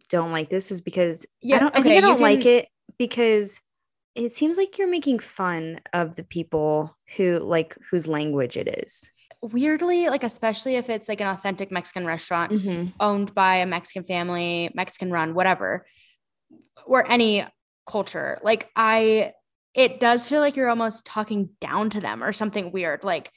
don't 0.08 0.32
like 0.32 0.48
this 0.48 0.70
is 0.70 0.80
because 0.80 1.26
Yeah, 1.40 1.56
I 1.56 1.58
don't 1.60 1.76
I 1.76 1.82
think 1.82 1.96
I 1.96 2.00
don't 2.00 2.20
like 2.20 2.44
it 2.46 2.68
because 2.98 3.60
it 4.14 4.32
seems 4.32 4.58
like 4.58 4.78
you're 4.78 4.90
making 4.90 5.18
fun 5.18 5.80
of 5.92 6.16
the 6.16 6.24
people 6.24 6.94
who 7.16 7.38
like 7.38 7.76
whose 7.90 8.06
language 8.06 8.56
it 8.56 8.68
is. 8.84 9.10
weirdly 9.40 10.08
like 10.08 10.22
especially 10.22 10.76
if 10.76 10.88
it's 10.88 11.08
like 11.08 11.20
an 11.20 11.26
authentic 11.26 11.72
mexican 11.72 12.06
restaurant 12.06 12.52
mm-hmm. 12.52 12.90
owned 13.00 13.34
by 13.34 13.56
a 13.56 13.66
Mexican 13.66 14.04
family, 14.04 14.70
Mexican 14.74 15.10
run, 15.10 15.34
whatever, 15.34 15.84
or 16.86 17.10
any 17.10 17.44
culture. 17.86 18.38
Like 18.42 18.68
I, 18.76 19.32
it 19.74 20.00
does 20.00 20.26
feel 20.26 20.40
like 20.40 20.56
you're 20.56 20.68
almost 20.68 21.06
talking 21.06 21.50
down 21.60 21.90
to 21.90 22.00
them 22.00 22.22
or 22.22 22.32
something 22.32 22.72
weird. 22.72 23.04
Like 23.04 23.30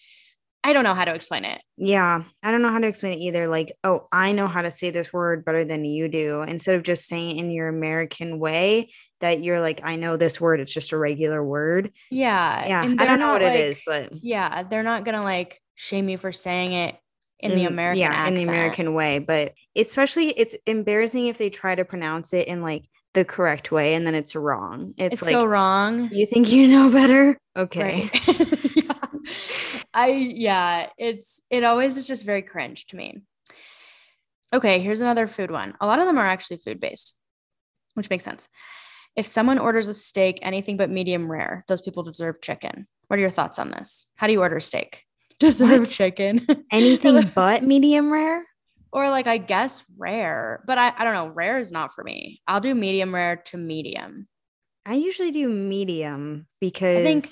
I 0.65 0.73
don't 0.73 0.83
know 0.83 0.95
how 0.95 1.05
to 1.05 1.13
explain 1.13 1.45
it. 1.45 1.61
Yeah, 1.77 2.23
I 2.41 2.51
don't 2.51 2.63
know 2.63 2.71
how 2.71 2.79
to 2.79 2.87
explain 2.87 3.13
it 3.13 3.19
either. 3.19 3.47
Like, 3.47 3.71
oh, 3.83 4.07
I 4.11 4.31
know 4.31 4.47
how 4.47 4.63
to 4.63 4.71
say 4.71 4.89
this 4.89 5.13
word 5.13 5.45
better 5.45 5.63
than 5.63 5.85
you 5.85 6.07
do. 6.07 6.41
Instead 6.41 6.75
of 6.75 6.81
just 6.81 7.05
saying 7.05 7.37
it 7.37 7.39
in 7.39 7.51
your 7.51 7.67
American 7.67 8.39
way, 8.39 8.89
that 9.25 9.41
you're 9.43 9.59
like, 9.59 9.81
I 9.83 9.95
know 9.95 10.17
this 10.17 10.39
word, 10.39 10.59
it's 10.59 10.71
just 10.71 10.91
a 10.91 10.97
regular 10.97 11.43
word. 11.43 11.91
Yeah. 12.11 12.67
Yeah, 12.67 12.81
I 12.99 13.05
don't 13.05 13.19
know 13.19 13.31
what 13.31 13.41
like- 13.41 13.59
it 13.59 13.59
is, 13.59 13.81
but 13.85 14.11
Yeah. 14.23 14.63
They're 14.63 14.83
not 14.83 15.03
going 15.03 15.15
to 15.15 15.23
like 15.23 15.61
shame 15.73 16.07
you 16.09 16.17
for 16.17 16.31
saying 16.31 16.73
it 16.73 16.95
in 17.39 17.53
the 17.55 17.65
American 17.65 17.99
yeah 17.99 18.07
accent. 18.13 18.37
in 18.39 18.45
the 18.47 18.49
american 18.51 18.93
way 18.93 19.19
but 19.19 19.53
especially 19.75 20.29
it's 20.29 20.55
embarrassing 20.65 21.27
if 21.27 21.37
they 21.37 21.49
try 21.49 21.75
to 21.75 21.83
pronounce 21.83 22.33
it 22.33 22.47
in 22.47 22.61
like 22.61 22.85
the 23.13 23.25
correct 23.25 23.71
way 23.73 23.93
and 23.93 24.07
then 24.07 24.15
it's 24.15 24.35
wrong 24.35 24.93
it's, 24.97 25.15
It's 25.15 25.21
like 25.21 25.31
so 25.33 25.45
wrong. 25.45 26.09
you 26.13 26.25
think 26.25 26.49
you 26.49 26.67
know 26.69 26.89
better 26.89 27.37
okay 27.57 28.09
Right. 28.27 28.75
yeah. 28.75 28.93
I 29.93 30.07
yeah, 30.07 30.87
it's 30.97 31.41
it 31.49 31.63
always 31.63 31.97
is 31.97 32.07
just 32.07 32.25
very 32.25 32.41
cringe 32.41 32.87
to 32.87 32.95
me. 32.95 33.21
Okay, 34.53 34.79
here's 34.79 35.01
another 35.01 35.27
food 35.27 35.51
one. 35.51 35.75
A 35.81 35.85
lot 35.85 35.99
of 35.99 36.05
them 36.05 36.17
are 36.17 36.25
actually 36.25 36.57
food 36.57 36.79
based, 36.79 37.15
which 37.95 38.09
makes 38.09 38.23
sense. 38.23 38.47
If 39.15 39.25
someone 39.25 39.59
orders 39.59 39.87
a 39.87 39.93
steak 39.93 40.39
anything 40.41 40.77
but 40.77 40.89
medium 40.89 41.31
rare, 41.31 41.63
those 41.67 41.81
people 41.81 42.03
deserve 42.03 42.41
chicken. 42.41 42.85
What 43.07 43.17
are 43.17 43.21
your 43.21 43.29
thoughts 43.29 43.59
on 43.59 43.71
this? 43.71 44.07
How 44.15 44.27
do 44.27 44.33
you 44.33 44.41
order 44.41 44.59
steak? 44.59 45.03
Deserve 45.39 45.81
What? 45.81 45.89
chicken. 45.89 46.45
anything 46.71 47.31
but 47.35 47.63
medium 47.63 48.11
rare 48.11 48.45
or 48.95 49.09
like 49.09 49.27
I 49.27 49.37
guess 49.37 49.83
rare, 49.97 50.63
but 50.65 50.77
I, 50.77 50.93
I 50.97 51.03
don't 51.03 51.13
know. 51.13 51.27
Rare 51.27 51.59
is 51.59 51.71
not 51.71 51.93
for 51.93 52.03
me. 52.03 52.41
I'll 52.47 52.61
do 52.61 52.73
medium 52.73 53.13
rare 53.13 53.35
to 53.47 53.57
medium. 53.57 54.27
i 54.85 54.93
usually 54.93 55.31
do 55.31 55.49
medium 55.49 56.47
because 56.61 56.97
I 56.97 57.03
think 57.03 57.25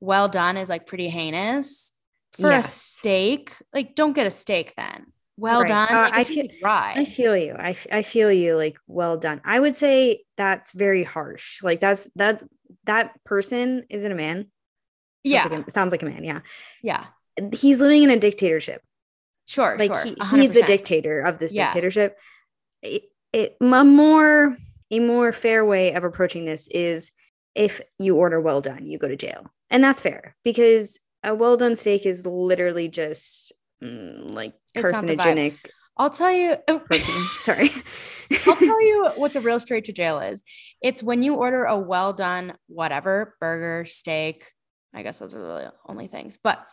well 0.00 0.28
done 0.28 0.58
is 0.58 0.68
like 0.68 0.86
pretty 0.86 1.08
heinous 1.08 1.92
for 2.32 2.50
a 2.50 2.62
steak. 2.62 3.52
Like, 3.72 3.94
don't 3.94 4.12
get 4.12 4.26
a 4.26 4.30
steak 4.30 4.74
then. 4.76 5.06
Well 5.36 5.62
Right. 5.62 5.68
done. 5.68 5.88
Uh, 5.90 6.10
I 6.12 6.24
feel. 6.24 6.46
I 6.64 7.04
feel 7.04 7.36
you. 7.36 7.54
I, 7.58 7.76
I 7.92 8.02
feel 8.02 8.32
you 8.32 8.56
like 8.56 8.76
well 8.86 9.16
done. 9.18 9.40
I 9.44 9.60
would 9.60 9.76
say 9.76 10.24
that's 10.36 10.72
very 10.72 11.02
harsh. 11.02 11.62
Like 11.62 11.80
that's 11.80 12.08
that 12.16 12.42
that 12.84 13.22
person 13.24 13.84
isn't 13.90 14.10
a 14.10 14.14
man. 14.14 14.36
Sounds 14.36 14.50
yeah, 15.24 15.46
like 15.48 15.66
a- 15.66 15.70
sounds 15.70 15.92
like 15.92 16.02
a 16.02 16.06
man. 16.06 16.24
Yeah. 16.24 16.40
yeah, 16.82 17.04
He's 17.52 17.80
living 17.80 18.02
in 18.04 18.10
a 18.10 18.18
dictatorship. 18.18 18.80
sure, 19.46 19.76
like 19.78 19.94
sure. 19.94 20.04
he, 20.04 20.16
he's 20.40 20.52
the 20.54 20.62
dictator 20.62 21.20
of 21.20 21.38
this 21.38 21.52
Yeah. 21.52 21.66
dictatorship 21.66 22.18
it, 22.82 23.02
it 23.32 23.56
a 23.60 23.84
more 23.84 24.56
a 24.90 25.00
more 25.00 25.32
fair 25.32 25.64
way 25.64 25.92
of 25.94 26.04
approaching 26.04 26.44
this 26.44 26.68
is 26.68 27.10
if 27.54 27.80
you 27.98 28.16
order 28.16 28.40
well 28.40 28.60
done 28.60 28.86
you 28.86 28.98
go 28.98 29.08
to 29.08 29.16
jail 29.16 29.46
and 29.70 29.82
that's 29.82 30.00
fair 30.00 30.36
because 30.44 30.98
a 31.24 31.34
well 31.34 31.56
done 31.56 31.74
steak 31.76 32.06
is 32.06 32.26
literally 32.26 32.88
just 32.88 33.52
mm, 33.82 34.32
like 34.34 34.54
It's 34.74 34.92
not 34.92 35.06
the 35.06 35.16
vibe. 35.16 35.18
carcinogenic 35.18 35.54
I'll 35.98 36.10
tell 36.10 36.30
you. 36.32 36.56
protein 36.66 37.00
sorry 37.40 37.70
I'll 38.46 38.56
tell 38.56 38.82
you 38.82 39.08
what 39.16 39.32
the 39.32 39.40
real 39.40 39.60
straight 39.60 39.84
to 39.84 39.92
jail 39.92 40.20
is. 40.20 40.44
It's 40.82 41.02
when 41.02 41.22
you 41.22 41.34
order 41.34 41.64
a 41.64 41.78
well 41.78 42.12
done 42.12 42.54
whatever 42.66 43.34
burger, 43.40 43.84
steak. 43.86 44.52
I 44.94 45.02
guess 45.02 45.18
those 45.18 45.34
are 45.34 45.40
really 45.40 45.64
the 45.64 45.72
only 45.88 46.06
things. 46.08 46.38
But 46.42 46.64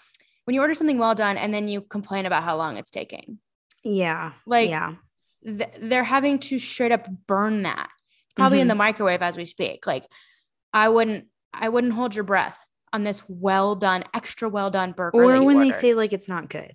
when 0.45 0.55
you 0.55 0.61
order 0.61 0.73
something 0.73 0.97
well 0.97 1.15
done 1.15 1.37
and 1.37 1.53
then 1.53 1.67
you 1.67 1.81
complain 1.81 2.25
about 2.25 2.43
how 2.43 2.57
long 2.57 2.77
it's 2.77 2.91
taking, 2.91 3.39
yeah 3.83 4.33
like 4.45 4.69
yeah 4.69 4.95
th- 5.45 5.69
they're 5.79 6.03
having 6.03 6.39
to 6.39 6.59
straight 6.59 6.91
up 6.91 7.07
burn 7.27 7.63
that 7.63 7.89
probably 8.35 8.59
in 8.59 8.67
Mhm. 8.67 8.71
the 8.71 8.75
microwave 8.75 9.21
as 9.21 9.37
we 9.37 9.45
speak 9.45 9.85
like 9.85 10.05
i 10.73 10.87
wouldn't 10.89 11.27
i 11.53 11.67
wouldn't 11.69 11.93
hold 11.93 12.15
your 12.15 12.23
breath 12.23 12.57
on 12.93 13.03
this 13.03 13.21
well 13.27 13.75
done 13.75 14.03
extra 14.13 14.47
well 14.49 14.69
done 14.71 14.91
burger 14.93 15.17
or 15.21 15.43
when 15.43 15.59
they 15.59 15.71
say 15.71 15.93
like 15.93 16.13
it's 16.13 16.27
not 16.29 16.49
good 16.49 16.71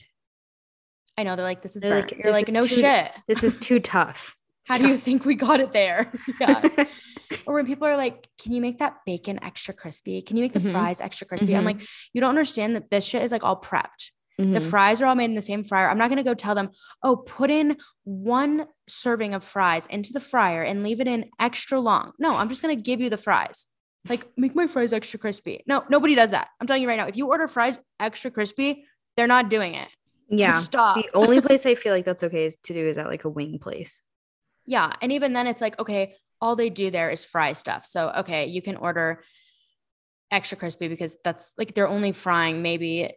i 1.18 1.22
know 1.24 1.36
they're 1.36 1.44
like 1.44 1.62
this 1.62 1.76
is 1.76 1.82
They're 1.82 1.96
like, 2.00 2.12
you're 2.12 2.22
"This 2.22 2.32
like 2.32 2.48
no 2.48 2.62
too- 2.62 2.80
shit 2.82 3.12
this 3.26 3.42
is 3.44 3.56
too 3.56 3.78
tough 3.80 4.34
how 4.64 4.78
do 4.78 4.86
you 4.86 4.96
think 4.96 5.24
we 5.24 5.34
got 5.34 5.60
it 5.60 5.72
there 5.72 6.12
yeah 6.40 6.62
or 7.46 7.54
when 7.54 7.66
people 7.66 7.86
are 7.86 7.96
like 7.96 8.26
can 8.40 8.52
you 8.52 8.60
make 8.62 8.78
that 8.78 8.94
bacon 9.04 9.42
extra 9.42 9.74
crispy 9.74 10.22
can 10.22 10.36
you 10.36 10.42
make 10.42 10.52
the 10.54 10.60
Mhm. 10.60 10.72
fries 10.72 11.00
extra 11.00 11.26
crispy 11.26 11.54
i'm 11.56 11.62
Mhm. 11.64 11.66
like 11.72 11.80
you 12.14 12.20
don't 12.22 12.30
understand 12.30 12.74
that 12.76 12.90
this 12.90 13.04
shit 13.04 13.22
is 13.22 13.32
like 13.32 13.44
all 13.44 13.60
prepped 13.60 14.10
The 14.40 14.60
Mhm. 14.60 14.70
fries 14.70 15.02
are 15.02 15.06
all 15.06 15.16
made 15.16 15.30
in 15.32 15.34
the 15.34 15.42
same 15.42 15.64
fryer. 15.64 15.88
I'm 15.90 15.98
not 15.98 16.10
going 16.10 16.22
to 16.24 16.30
go 16.30 16.32
tell 16.32 16.54
them, 16.54 16.68
oh, 17.02 17.16
put 17.16 17.50
in 17.50 17.76
one 18.04 18.68
serving 18.88 19.34
of 19.34 19.42
fries 19.42 19.84
into 19.88 20.12
the 20.12 20.20
fryer 20.20 20.62
and 20.62 20.84
leave 20.84 21.00
it 21.00 21.08
in 21.08 21.24
extra 21.40 21.80
long. 21.80 22.12
No, 22.20 22.30
I'm 22.36 22.48
just 22.48 22.62
going 22.62 22.76
to 22.76 22.80
give 22.80 23.00
you 23.00 23.10
the 23.10 23.16
fries. 23.16 23.66
Like, 24.08 24.22
make 24.36 24.54
my 24.54 24.68
fries 24.68 24.92
extra 24.92 25.18
crispy. 25.18 25.64
No, 25.66 25.82
nobody 25.90 26.14
does 26.14 26.30
that. 26.30 26.46
I'm 26.60 26.68
telling 26.68 26.82
you 26.82 26.88
right 26.88 27.00
now. 27.02 27.08
If 27.08 27.16
you 27.16 27.26
order 27.26 27.48
fries 27.48 27.80
extra 27.98 28.30
crispy, 28.30 28.84
they're 29.16 29.26
not 29.26 29.50
doing 29.50 29.74
it. 29.74 29.88
So 30.30 30.36
yeah 30.36 30.56
stop. 30.56 30.94
the 30.96 31.08
only 31.14 31.40
place 31.40 31.64
i 31.66 31.74
feel 31.74 31.92
like 31.94 32.04
that's 32.04 32.22
okay 32.22 32.44
is 32.46 32.56
to 32.64 32.74
do 32.74 32.86
is 32.86 32.98
at 32.98 33.06
like 33.06 33.24
a 33.24 33.30
wing 33.30 33.58
place 33.58 34.02
Yeah. 34.66 34.92
And 35.00 35.12
even 35.12 35.32
then, 35.32 35.46
it's 35.46 35.62
like, 35.62 35.78
okay, 35.80 36.12
all 36.42 36.54
they 36.54 36.68
do 36.68 36.90
there 36.90 37.08
is 37.10 37.24
fry 37.24 37.54
stuff. 37.54 37.86
So, 37.86 38.12
okay, 38.20 38.46
you 38.48 38.60
can 38.60 38.76
order 38.76 39.22
extra 40.30 40.58
crispy 40.58 40.88
because 40.88 41.16
that's 41.24 41.50
like 41.56 41.72
they're 41.74 41.88
only 41.88 42.12
frying 42.12 42.60
maybe 42.60 43.10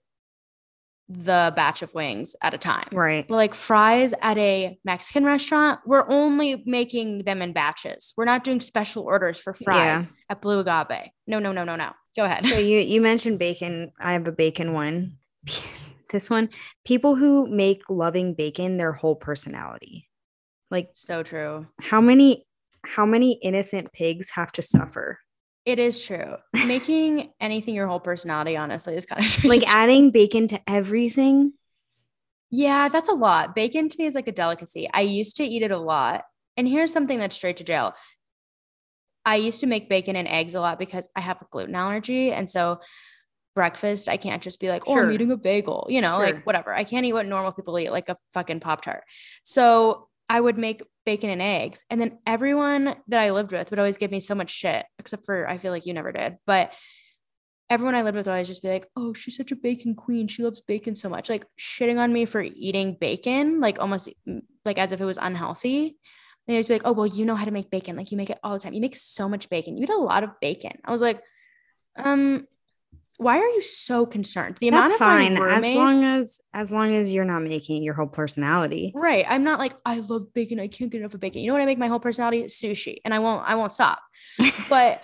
the 1.09 1.51
batch 1.53 1.81
of 1.81 1.93
wings 1.93 2.37
at 2.41 2.53
a 2.53 2.57
time. 2.57 2.87
right 2.93 3.27
But 3.27 3.35
like 3.35 3.53
fries 3.53 4.13
at 4.21 4.37
a 4.37 4.79
Mexican 4.85 5.25
restaurant, 5.25 5.81
we're 5.85 6.07
only 6.09 6.63
making 6.65 7.25
them 7.25 7.41
in 7.41 7.51
batches. 7.51 8.13
We're 8.15 8.23
not 8.31 8.45
doing 8.45 8.61
special 8.61 9.03
orders 9.03 9.37
for 9.37 9.51
fries 9.53 10.03
Yeah. 10.03 10.09
at 10.29 10.41
Blue 10.41 10.59
Agave. 10.63 11.09
No, 11.27 11.39
no, 11.39 11.51
no, 11.51 11.65
no, 11.65 11.75
no. 11.75 11.91
Go 12.15 12.23
ahead. 12.23 12.45
So 12.45 12.57
you 12.71 12.79
you 12.79 13.01
mentioned 13.01 13.39
bacon. 13.39 13.91
I 13.99 14.13
have 14.13 14.25
a 14.25 14.31
bacon 14.31 14.71
one. 14.71 15.17
this 16.11 16.29
one, 16.29 16.49
people 16.85 17.15
who 17.15 17.47
make 17.47 17.89
loving 17.89 18.33
bacon 18.33 18.77
their 18.77 18.91
whole 18.93 19.15
personality. 19.15 20.07
Like 20.69 20.89
so 20.93 21.23
true. 21.23 21.67
how 21.81 21.99
many 21.99 22.45
how 22.85 23.05
many 23.05 23.33
innocent 23.33 23.91
pigs 23.93 24.29
have 24.31 24.51
to 24.53 24.61
suffer? 24.61 25.19
It 25.65 25.77
is 25.79 26.03
true. 26.03 26.35
Making 26.65 27.31
anything 27.39 27.75
your 27.75 27.87
whole 27.87 27.99
personality, 27.99 28.57
honestly, 28.57 28.95
is 28.95 29.05
kind 29.05 29.23
of 29.23 29.43
Like 29.45 29.63
adding 29.67 30.11
bacon 30.11 30.47
to 30.49 30.61
everything. 30.67 31.53
Yeah, 32.49 32.87
that's 32.89 33.09
a 33.09 33.13
lot. 33.13 33.53
Bacon 33.55 33.87
to 33.87 33.95
me 33.99 34.05
is 34.05 34.15
like 34.15 34.27
a 34.27 34.31
delicacy. 34.31 34.89
I 34.93 35.01
used 35.01 35.37
to 35.37 35.43
eat 35.43 35.61
it 35.63 35.71
a 35.71 35.77
lot. 35.77 36.23
and 36.57 36.67
here's 36.67 36.91
something 36.91 37.19
that's 37.19 37.35
straight 37.35 37.57
to 37.57 37.63
jail. 37.63 37.93
I 39.23 39.35
used 39.35 39.59
to 39.61 39.67
make 39.67 39.87
bacon 39.87 40.15
and 40.15 40.27
eggs 40.27 40.55
a 40.55 40.61
lot 40.61 40.79
because 40.79 41.07
I 41.15 41.21
have 41.21 41.39
a 41.41 41.45
gluten 41.51 41.75
allergy. 41.75 42.31
And 42.31 42.49
so 42.49 42.79
breakfast, 43.55 44.07
I 44.09 44.17
can't 44.17 44.41
just 44.41 44.59
be 44.59 44.69
like, 44.69 44.83
oh, 44.87 44.93
Sure. 44.93 45.03
I'm 45.03 45.11
eating 45.11 45.31
a 45.31 45.37
bagel, 45.37 45.87
you 45.89 46.01
know, 46.01 46.15
Sure. 46.17 46.25
like 46.25 46.45
whatever. 46.45 46.73
I 46.73 46.83
can't 46.83 47.05
eat 47.05 47.13
what 47.13 47.25
normal 47.25 47.51
people 47.51 47.77
eat, 47.79 47.91
like 47.91 48.09
a 48.09 48.17
fucking 48.33 48.59
Pop 48.59 48.81
Tart. 48.81 49.03
So 49.43 50.07
I 50.29 50.39
would 50.39 50.57
make 50.57 50.81
bacon 51.05 51.29
and 51.29 51.41
eggs. 51.41 51.83
And 51.89 51.99
then 51.99 52.19
everyone 52.25 52.95
that 53.07 53.19
I 53.19 53.31
lived 53.31 53.51
with 53.51 53.69
would 53.69 53.79
always 53.79 53.97
give 53.97 54.11
me 54.11 54.19
so 54.19 54.35
much 54.35 54.49
shit, 54.49 54.85
except 54.99 55.25
for 55.25 55.47
I 55.47 55.57
feel 55.57 55.71
like 55.71 55.85
you 55.85 55.93
never 55.93 56.11
did. 56.11 56.37
But 56.45 56.73
everyone 57.69 57.95
I 57.95 58.03
lived 58.03 58.17
with 58.17 58.27
would 58.27 58.31
always 58.33 58.47
just 58.47 58.61
be 58.61 58.69
like, 58.69 58.87
oh, 58.95 59.13
she's 59.13 59.35
such 59.35 59.51
a 59.51 59.55
bacon 59.55 59.95
queen. 59.95 60.27
She 60.27 60.43
loves 60.43 60.61
bacon 60.61 60.95
so 60.95 61.09
much. 61.09 61.29
Like 61.29 61.45
shitting 61.59 61.99
on 61.99 62.13
me 62.13 62.25
for 62.25 62.41
eating 62.41 62.97
bacon, 62.99 63.59
like 63.59 63.79
almost 63.79 64.09
like 64.65 64.77
as 64.77 64.91
if 64.91 65.01
it 65.01 65.05
was 65.05 65.17
unhealthy. 65.17 65.97
They 66.47 66.53
always 66.53 66.67
be 66.67 66.73
like, 66.75 66.81
oh, 66.85 66.91
well, 66.91 67.05
you 67.05 67.25
know 67.25 67.35
how 67.35 67.45
to 67.45 67.51
make 67.51 67.69
bacon. 67.69 67.95
Like 67.95 68.11
you 68.11 68.17
make 68.17 68.29
it 68.29 68.39
all 68.43 68.53
the 68.53 68.59
time. 68.59 68.73
You 68.73 68.81
make 68.81 68.97
so 68.97 69.29
much 69.29 69.49
bacon. 69.49 69.77
You 69.77 69.83
eat 69.83 69.89
a 69.89 69.95
lot 69.97 70.23
of 70.23 70.31
bacon. 70.41 70.73
I 70.83 70.91
was 70.91 71.01
like, 71.01 71.21
um, 71.97 72.47
why 73.21 73.37
are 73.37 73.47
you 73.47 73.61
so 73.61 74.07
concerned? 74.07 74.57
The 74.59 74.71
That's 74.71 74.95
amount 74.95 74.95
of 74.95 74.99
my 74.99 75.51
fine 75.51 75.63
as 75.63 75.75
long 75.75 76.03
as 76.03 76.41
as 76.55 76.71
long 76.71 76.95
as 76.95 77.13
you're 77.13 77.23
not 77.23 77.43
making 77.43 77.77
it 77.77 77.83
your 77.83 77.93
whole 77.93 78.07
personality. 78.07 78.91
Right. 78.95 79.25
I'm 79.29 79.43
not 79.43 79.59
like 79.59 79.73
I 79.85 79.99
love 79.99 80.33
bacon. 80.33 80.59
I 80.59 80.67
can't 80.67 80.91
get 80.91 81.01
enough 81.01 81.13
of 81.13 81.19
bacon. 81.19 81.41
You 81.41 81.49
know 81.49 81.53
what 81.53 81.61
I 81.61 81.67
make 81.67 81.77
my 81.77 81.87
whole 81.87 81.99
personality? 81.99 82.43
Sushi. 82.45 82.97
And 83.05 83.13
I 83.13 83.19
won't 83.19 83.47
I 83.47 83.55
won't 83.55 83.73
stop. 83.73 83.99
But 84.69 85.03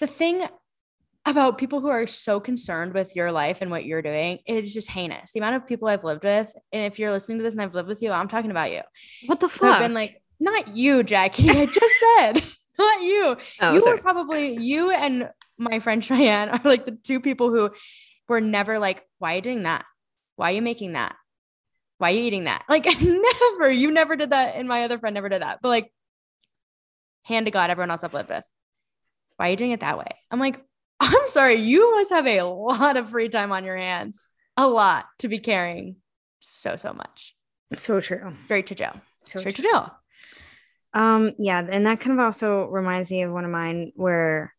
the 0.00 0.08
thing 0.08 0.42
about 1.24 1.58
people 1.58 1.80
who 1.80 1.88
are 1.88 2.06
so 2.08 2.40
concerned 2.40 2.94
with 2.94 3.14
your 3.14 3.30
life 3.30 3.58
and 3.60 3.70
what 3.70 3.84
you're 3.84 4.02
doing, 4.02 4.40
it 4.44 4.56
is 4.56 4.74
just 4.74 4.90
heinous. 4.90 5.30
The 5.32 5.38
amount 5.38 5.56
of 5.56 5.68
people 5.68 5.86
I've 5.86 6.04
lived 6.04 6.24
with, 6.24 6.52
and 6.72 6.82
if 6.82 6.98
you're 6.98 7.12
listening 7.12 7.38
to 7.38 7.44
this 7.44 7.54
and 7.54 7.62
I've 7.62 7.74
lived 7.74 7.88
with 7.88 8.02
you, 8.02 8.10
I'm 8.10 8.28
talking 8.28 8.50
about 8.50 8.72
you. 8.72 8.80
What 9.26 9.38
the 9.38 9.48
fuck? 9.48 9.68
have 9.68 9.80
been 9.80 9.94
like, 9.94 10.20
not 10.40 10.76
you, 10.76 11.02
Jackie. 11.02 11.50
I 11.50 11.66
just 11.66 11.94
said, 12.16 12.42
not 12.78 13.02
you. 13.02 13.36
oh, 13.60 13.74
you 13.74 13.80
sorry. 13.80 13.96
were 13.96 14.02
probably 14.02 14.56
you 14.56 14.90
and 14.90 15.30
my 15.58 15.78
friend 15.78 16.04
Cheyenne 16.04 16.48
are 16.50 16.60
like 16.64 16.84
the 16.84 16.92
two 16.92 17.20
people 17.20 17.50
who 17.50 17.70
were 18.28 18.40
never 18.40 18.78
like, 18.78 19.06
why 19.18 19.32
are 19.32 19.36
you 19.36 19.42
doing 19.42 19.62
that? 19.64 19.84
Why 20.36 20.50
are 20.50 20.54
you 20.54 20.62
making 20.62 20.92
that? 20.92 21.16
Why 21.98 22.10
are 22.12 22.14
you 22.14 22.22
eating 22.24 22.44
that? 22.44 22.64
Like 22.68 22.86
never. 23.00 23.70
You 23.70 23.90
never 23.90 24.16
did 24.16 24.30
that. 24.30 24.54
And 24.56 24.68
my 24.68 24.84
other 24.84 24.98
friend 24.98 25.14
never 25.14 25.28
did 25.28 25.42
that. 25.42 25.60
But 25.62 25.68
like, 25.68 25.92
hand 27.22 27.46
to 27.46 27.50
God, 27.50 27.70
everyone 27.70 27.90
else 27.90 28.04
I've 28.04 28.14
lived 28.14 28.28
with. 28.28 28.44
Why 29.36 29.48
are 29.48 29.50
you 29.50 29.56
doing 29.56 29.72
it 29.72 29.80
that 29.80 29.98
way? 29.98 30.08
I'm 30.30 30.40
like, 30.40 30.62
I'm 31.00 31.26
sorry. 31.26 31.56
You 31.56 31.96
must 31.96 32.10
have 32.10 32.26
a 32.26 32.42
lot 32.42 32.96
of 32.96 33.10
free 33.10 33.28
time 33.28 33.52
on 33.52 33.64
your 33.64 33.76
hands. 33.76 34.20
A 34.56 34.66
lot 34.66 35.06
to 35.18 35.28
be 35.28 35.38
caring 35.38 35.96
so, 36.40 36.76
so 36.76 36.92
much. 36.92 37.34
so 37.76 38.00
true. 38.00 38.34
Straight 38.46 38.66
to 38.66 38.74
jail. 38.74 39.00
So 39.20 39.40
Straight 39.40 39.56
true. 39.56 39.64
to 39.64 39.70
jail. 39.70 39.92
Um, 40.96 41.32
yeah, 41.38 41.64
and 41.70 41.86
that 41.86 42.00
kind 42.00 42.18
of 42.18 42.24
also 42.24 42.64
reminds 42.68 43.10
me 43.10 43.22
of 43.22 43.30
one 43.30 43.44
of 43.44 43.50
mine 43.50 43.92
where 43.94 44.54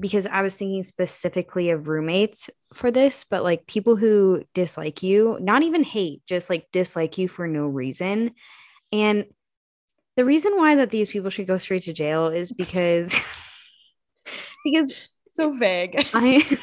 because 0.00 0.26
I 0.26 0.40
was 0.40 0.56
thinking 0.56 0.82
specifically 0.82 1.68
of 1.68 1.86
roommates 1.86 2.48
for 2.72 2.90
this, 2.90 3.24
but 3.24 3.42
like 3.44 3.66
people 3.66 3.94
who 3.94 4.42
dislike 4.54 5.02
you, 5.02 5.36
not 5.42 5.62
even 5.62 5.84
hate, 5.84 6.22
just 6.26 6.48
like 6.48 6.66
dislike 6.72 7.18
you 7.18 7.28
for 7.28 7.46
no 7.46 7.66
reason. 7.66 8.32
And 8.90 9.26
the 10.16 10.24
reason 10.24 10.56
why 10.56 10.76
that 10.76 10.90
these 10.90 11.10
people 11.10 11.28
should 11.28 11.46
go 11.46 11.58
straight 11.58 11.82
to 11.84 11.92
jail 11.92 12.28
is 12.28 12.52
because 12.52 13.14
because 14.64 14.90
So 15.34 15.52
vague. 15.52 16.02
I 16.14 16.58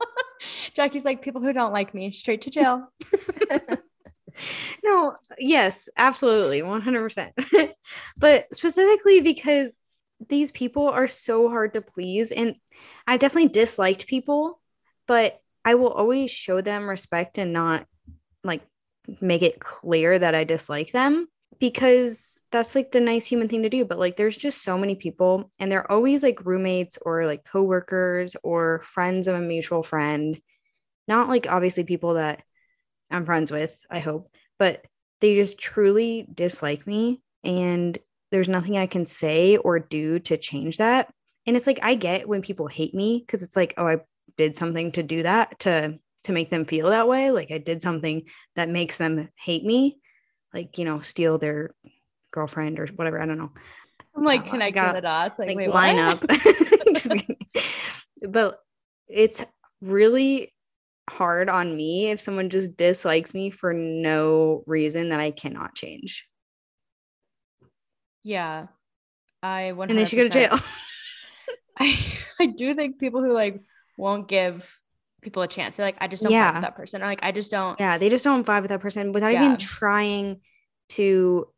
Jackie's 0.74 1.04
like, 1.04 1.22
people 1.22 1.42
who 1.42 1.52
don't 1.52 1.72
like 1.72 1.94
me, 1.94 2.10
straight 2.10 2.42
to 2.42 2.50
jail. 2.50 2.92
no, 4.82 5.16
yes, 5.38 5.88
absolutely, 5.96 6.62
100%. 6.62 7.32
but 8.16 8.52
specifically 8.54 9.20
because 9.20 9.74
these 10.28 10.52
people 10.52 10.88
are 10.88 11.08
so 11.08 11.48
hard 11.48 11.74
to 11.74 11.80
please. 11.80 12.32
And 12.32 12.56
I 13.06 13.16
definitely 13.16 13.50
disliked 13.50 14.06
people, 14.06 14.60
but 15.06 15.40
I 15.64 15.74
will 15.74 15.90
always 15.90 16.30
show 16.30 16.60
them 16.60 16.88
respect 16.88 17.38
and 17.38 17.52
not 17.52 17.86
like 18.44 18.62
make 19.20 19.42
it 19.42 19.60
clear 19.60 20.18
that 20.18 20.34
I 20.34 20.44
dislike 20.44 20.92
them 20.92 21.26
because 21.58 22.40
that's 22.52 22.74
like 22.74 22.90
the 22.90 23.00
nice 23.00 23.26
human 23.26 23.48
thing 23.48 23.62
to 23.62 23.68
do. 23.68 23.84
But 23.84 23.98
like, 23.98 24.16
there's 24.16 24.36
just 24.36 24.62
so 24.62 24.78
many 24.78 24.94
people, 24.94 25.50
and 25.58 25.70
they're 25.70 25.90
always 25.90 26.22
like 26.22 26.44
roommates 26.44 26.98
or 27.02 27.26
like 27.26 27.44
coworkers 27.44 28.36
or 28.42 28.82
friends 28.84 29.28
of 29.28 29.36
a 29.36 29.40
mutual 29.40 29.82
friend. 29.82 30.40
Not 31.08 31.28
like 31.28 31.46
obviously 31.50 31.84
people 31.84 32.14
that 32.14 32.42
I'm 33.10 33.24
friends 33.26 33.50
with, 33.50 33.80
I 33.90 33.98
hope, 33.98 34.30
but 34.58 34.84
they 35.20 35.34
just 35.34 35.58
truly 35.58 36.26
dislike 36.32 36.86
me. 36.86 37.20
And 37.44 37.98
there's 38.30 38.48
nothing 38.48 38.76
I 38.78 38.86
can 38.86 39.04
say 39.04 39.56
or 39.56 39.78
do 39.78 40.18
to 40.20 40.36
change 40.36 40.78
that. 40.78 41.12
And 41.46 41.56
it's 41.56 41.66
like, 41.66 41.80
I 41.82 41.94
get 41.94 42.28
when 42.28 42.42
people 42.42 42.66
hate 42.68 42.94
me 42.94 43.22
because 43.24 43.42
it's 43.42 43.56
like, 43.56 43.74
oh, 43.76 43.86
I 43.86 43.98
did 44.36 44.56
something 44.56 44.92
to 44.92 45.02
do 45.02 45.22
that 45.22 45.58
to 45.60 45.98
to 46.24 46.32
make 46.32 46.50
them 46.50 46.64
feel 46.64 46.88
that 46.90 47.08
way 47.08 47.30
like 47.30 47.50
i 47.50 47.58
did 47.58 47.82
something 47.82 48.22
that 48.56 48.68
makes 48.68 48.98
them 48.98 49.28
hate 49.36 49.64
me 49.64 49.98
like 50.54 50.78
you 50.78 50.84
know 50.84 51.00
steal 51.00 51.36
their 51.38 51.74
girlfriend 52.30 52.78
or 52.78 52.86
whatever 52.96 53.20
i 53.20 53.26
don't 53.26 53.38
know 53.38 53.50
I'm 54.16 54.24
like 54.24 54.42
Oh, 54.42 54.44
I 54.44 54.48
connecting 54.50 54.82
got- 54.82 54.94
the 54.94 55.00
dots. 55.02 55.38
Like, 55.38 55.48
like 55.48 55.56
wait, 55.56 55.70
line 55.70 55.96
what? 55.96 56.22
up 56.22 57.26
but 58.28 58.58
it's 59.08 59.44
really 59.80 60.52
hard 61.08 61.48
on 61.48 61.76
me 61.76 62.10
if 62.10 62.20
someone 62.20 62.50
just 62.50 62.76
dislikes 62.76 63.34
me 63.34 63.50
for 63.50 63.72
no 63.72 64.62
reason 64.66 65.08
that 65.10 65.20
i 65.20 65.30
cannot 65.30 65.74
change 65.74 66.26
Yeah. 68.22 68.66
I 69.42 69.72
100%. 69.74 69.88
and 69.90 69.98
they 69.98 70.04
should 70.04 70.16
go 70.16 70.22
to 70.24 70.28
jail 70.28 70.58
I, 71.78 71.96
I 72.38 72.46
do 72.46 72.74
think 72.74 72.98
people 72.98 73.22
who 73.22 73.32
like 73.32 73.60
won't 73.96 74.28
give 74.28 74.78
people 75.22 75.42
a 75.42 75.48
chance. 75.48 75.76
They're 75.76 75.86
like, 75.86 75.96
I 75.98 76.08
just 76.08 76.22
don't 76.22 76.32
yeah. 76.32 76.44
Yeah. 76.50 76.52
with 76.54 76.62
that 76.62 76.76
person. 76.76 77.02
Or 77.02 77.06
like, 77.06 77.20
I 77.22 77.32
just 77.32 77.50
don't. 77.50 77.78
yeah 77.80 77.96
they 77.98 78.08
just 78.10 78.24
don't 78.24 78.46
vibe 78.46 78.62
with 78.62 78.68
that 78.70 78.80
person 78.80 79.12
without 79.12 79.32
Yeah. 79.32 79.46
even 79.46 79.56
trying 79.56 80.40
to 80.90 81.48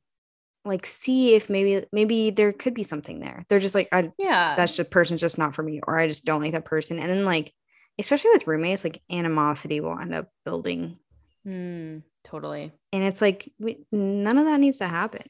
like 0.65 0.87
see 0.87 1.35
if 1.35 1.51
maybe 1.51 1.85
maybe 1.93 2.31
there 2.31 2.53
could 2.53 2.75
be 2.75 2.85
something 2.85 3.19
there 3.19 3.45
they're 3.49 3.59
just 3.59 3.75
like 3.75 3.89
I, 3.91 4.13
Yeah. 4.19 4.55
that's 4.57 4.77
just 4.77 4.91
person's 4.93 5.21
just 5.21 5.37
not 5.39 5.57
for 5.57 5.63
me 5.65 5.81
or 5.85 5.99
i 5.99 6.07
just 6.07 6.25
don't 6.25 6.41
like 6.41 6.53
that 6.53 6.65
person 6.65 7.01
and 7.01 7.09
then 7.11 7.25
like 7.25 7.53
especially 7.99 8.31
with 8.33 8.47
roommates 8.47 8.85
like 8.85 9.03
animosity 9.11 9.81
will 9.81 9.99
end 9.99 10.15
up 10.15 10.29
building. 10.45 10.99
Hmm, 11.45 11.99
totally. 12.25 12.73
and 12.93 13.03
it's 13.05 13.21
like 13.21 13.53
we, 13.59 13.85
none 13.91 14.39
of 14.39 14.45
that 14.47 14.61
needs 14.61 14.79
to 14.79 14.87
happen 14.87 15.23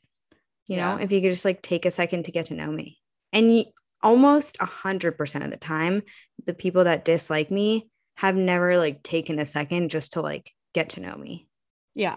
you 0.67 0.77
know 0.77 0.97
if 0.97 1.11
you 1.11 1.21
could 1.21 1.31
just 1.31 1.45
like 1.45 1.63
take 1.63 1.87
a 1.87 1.91
second 1.91 2.25
to 2.25 2.33
get 2.33 2.47
to 2.47 2.55
know 2.55 2.71
me. 2.71 2.99
And 3.33 3.51
y- 3.51 3.67
almost 4.03 4.57
a 4.61 4.67
hundred 4.67 5.17
percent 5.19 5.45
of 5.45 5.51
the 5.51 5.57
time 5.57 6.03
the 6.45 6.55
people 6.55 6.85
that 6.85 7.05
dislike 7.05 7.51
me 7.51 7.89
have 8.17 8.37
never 8.37 8.77
like 8.77 9.03
taken 9.03 9.39
a 9.39 9.47
second 9.47 9.91
just 9.91 10.15
to 10.15 10.21
like 10.21 10.51
get 10.75 10.91
to 10.91 11.01
know 11.01 11.15
me. 11.15 11.49
Yeah. 11.95 12.17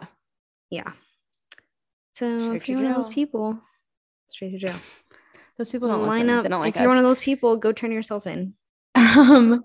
yeah. 0.69 0.91
So 2.13 2.39
Straight 2.39 2.55
if 2.57 2.69
you're 2.69 2.77
one 2.77 2.87
of 2.87 2.95
those 2.95 3.09
people 3.09 3.59
straight 4.29 4.51
to 4.51 4.57
jail. 4.57 4.75
Those 5.57 5.71
people 5.71 5.87
don't 5.87 6.01
line 6.01 6.27
listen. 6.27 6.29
up. 6.31 6.43
They 6.43 6.49
don't 6.49 6.59
like 6.59 6.75
if 6.75 6.81
you're 6.81 6.89
one 6.89 6.97
of 6.97 7.03
those 7.03 7.21
people 7.21 7.55
go 7.55 7.71
turn 7.71 7.91
yourself 7.91 8.27
in 8.27 8.55
um, 8.95 9.63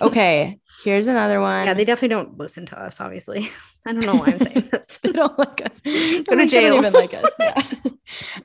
okay. 0.00 0.58
Here's 0.84 1.08
another 1.08 1.40
one. 1.50 1.66
yeah 1.66 1.74
they 1.74 1.84
definitely 1.84 2.14
don't 2.14 2.38
listen 2.38 2.66
to 2.66 2.80
us 2.80 3.00
obviously 3.00 3.50
i 3.86 3.92
don't 3.92 4.06
know 4.06 4.14
why 4.14 4.26
i'm 4.28 4.38
saying 4.38 4.68
that 4.72 4.98
they 5.02 5.12
don't 5.12 5.38
like 5.38 5.60
us. 5.66 5.80
Go 5.80 5.90
They 5.90 6.20
to 6.20 6.46
don't 6.46 6.78
even 6.78 6.92
like 6.92 7.14
us. 7.14 7.36
Yeah. 7.40 7.62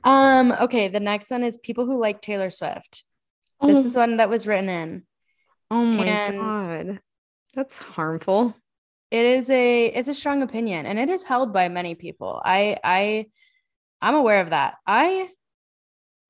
um, 0.04 0.52
okay. 0.52 0.88
The 0.88 1.00
next 1.00 1.30
one 1.30 1.44
is 1.44 1.56
people 1.58 1.86
who 1.86 1.96
like 1.98 2.20
Taylor 2.20 2.50
Swift. 2.50 3.04
This 3.62 3.84
is 3.86 3.96
one 3.96 4.18
that 4.18 4.28
was 4.28 4.46
written 4.46 4.68
in. 4.68 5.02
oh 5.70 5.84
my 5.84 6.04
and- 6.06 6.38
god 6.38 7.00
that's 7.54 7.78
harmful 7.78 8.54
it 9.12 9.24
is 9.24 9.48
a 9.50 9.86
it's 9.86 10.08
a 10.08 10.14
strong 10.14 10.42
opinion 10.42 10.86
and 10.86 10.98
it 10.98 11.08
is 11.08 11.22
held 11.24 11.52
by 11.52 11.68
many 11.68 11.94
people 11.94 12.42
i 12.44 12.76
i 12.82 13.26
i'm 14.02 14.16
aware 14.16 14.40
of 14.40 14.50
that 14.50 14.74
i 14.88 15.28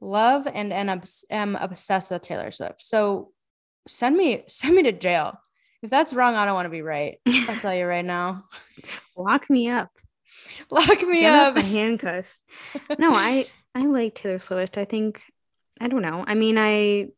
love 0.03 0.47
and, 0.47 0.71
and 0.73 0.91
am 1.31 1.57
obsessed 1.57 2.11
with 2.11 2.21
taylor 2.23 2.51
swift 2.51 2.81
so 2.83 3.33
send 3.87 4.17
me 4.17 4.45
send 4.49 4.75
me 4.75 4.83
to 4.85 4.93
jail. 4.93 5.39
If 5.83 5.91
that's 5.91 6.15
wrong 6.15 6.35
i 6.35 6.45
don't 6.47 6.55
want 6.55 6.67
to 6.67 6.71
be 6.71 6.83
right. 6.83 7.19
I'll 7.27 7.57
tell 7.57 7.75
you 7.75 7.87
right 7.87 8.05
now. 8.05 8.45
Lock 9.17 9.49
me 9.51 9.69
up. 9.69 9.91
Lock 10.71 11.03
me 11.03 11.21
Get 11.21 11.33
up 11.33 11.57
up. 11.57 11.65
handcuffs 11.65 12.41
no 12.99 13.15
i 13.15 13.47
i 13.75 13.87
like 13.87 14.15
taylor 14.15 14.39
swift. 14.39 14.79
I 14.79 14.85
think 14.85 15.23
i 15.81 15.89
don't 15.89 16.03
know. 16.03 16.25
I 16.27 16.35
mean 16.35 16.59
i 16.59 17.09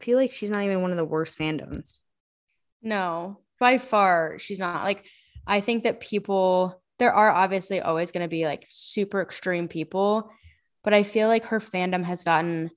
feel 0.00 0.16
like 0.18 0.32
she's 0.32 0.50
not 0.50 0.62
even 0.62 0.82
one 0.82 0.90
of 0.90 0.96
the 0.96 1.04
worst 1.04 1.38
fandoms. 1.38 2.02
No 2.82 3.38
by 3.60 3.78
far 3.78 4.38
she's 4.38 4.58
not. 4.60 4.84
Like 4.84 5.04
i 5.46 5.60
think 5.60 5.84
that 5.84 6.00
people 6.00 6.80
there 6.98 7.12
are 7.12 7.30
obviously 7.30 7.80
always 7.80 8.10
going 8.10 8.24
to 8.24 8.28
be 8.28 8.44
like 8.44 8.66
super 8.68 9.20
extreme 9.22 9.68
people 9.68 10.30
but 10.84 10.92
i 10.94 11.02
feel 11.02 11.28
like 11.28 11.46
her 11.46 11.58
fandom 11.60 12.04
has 12.04 12.22
gotten 12.22 12.70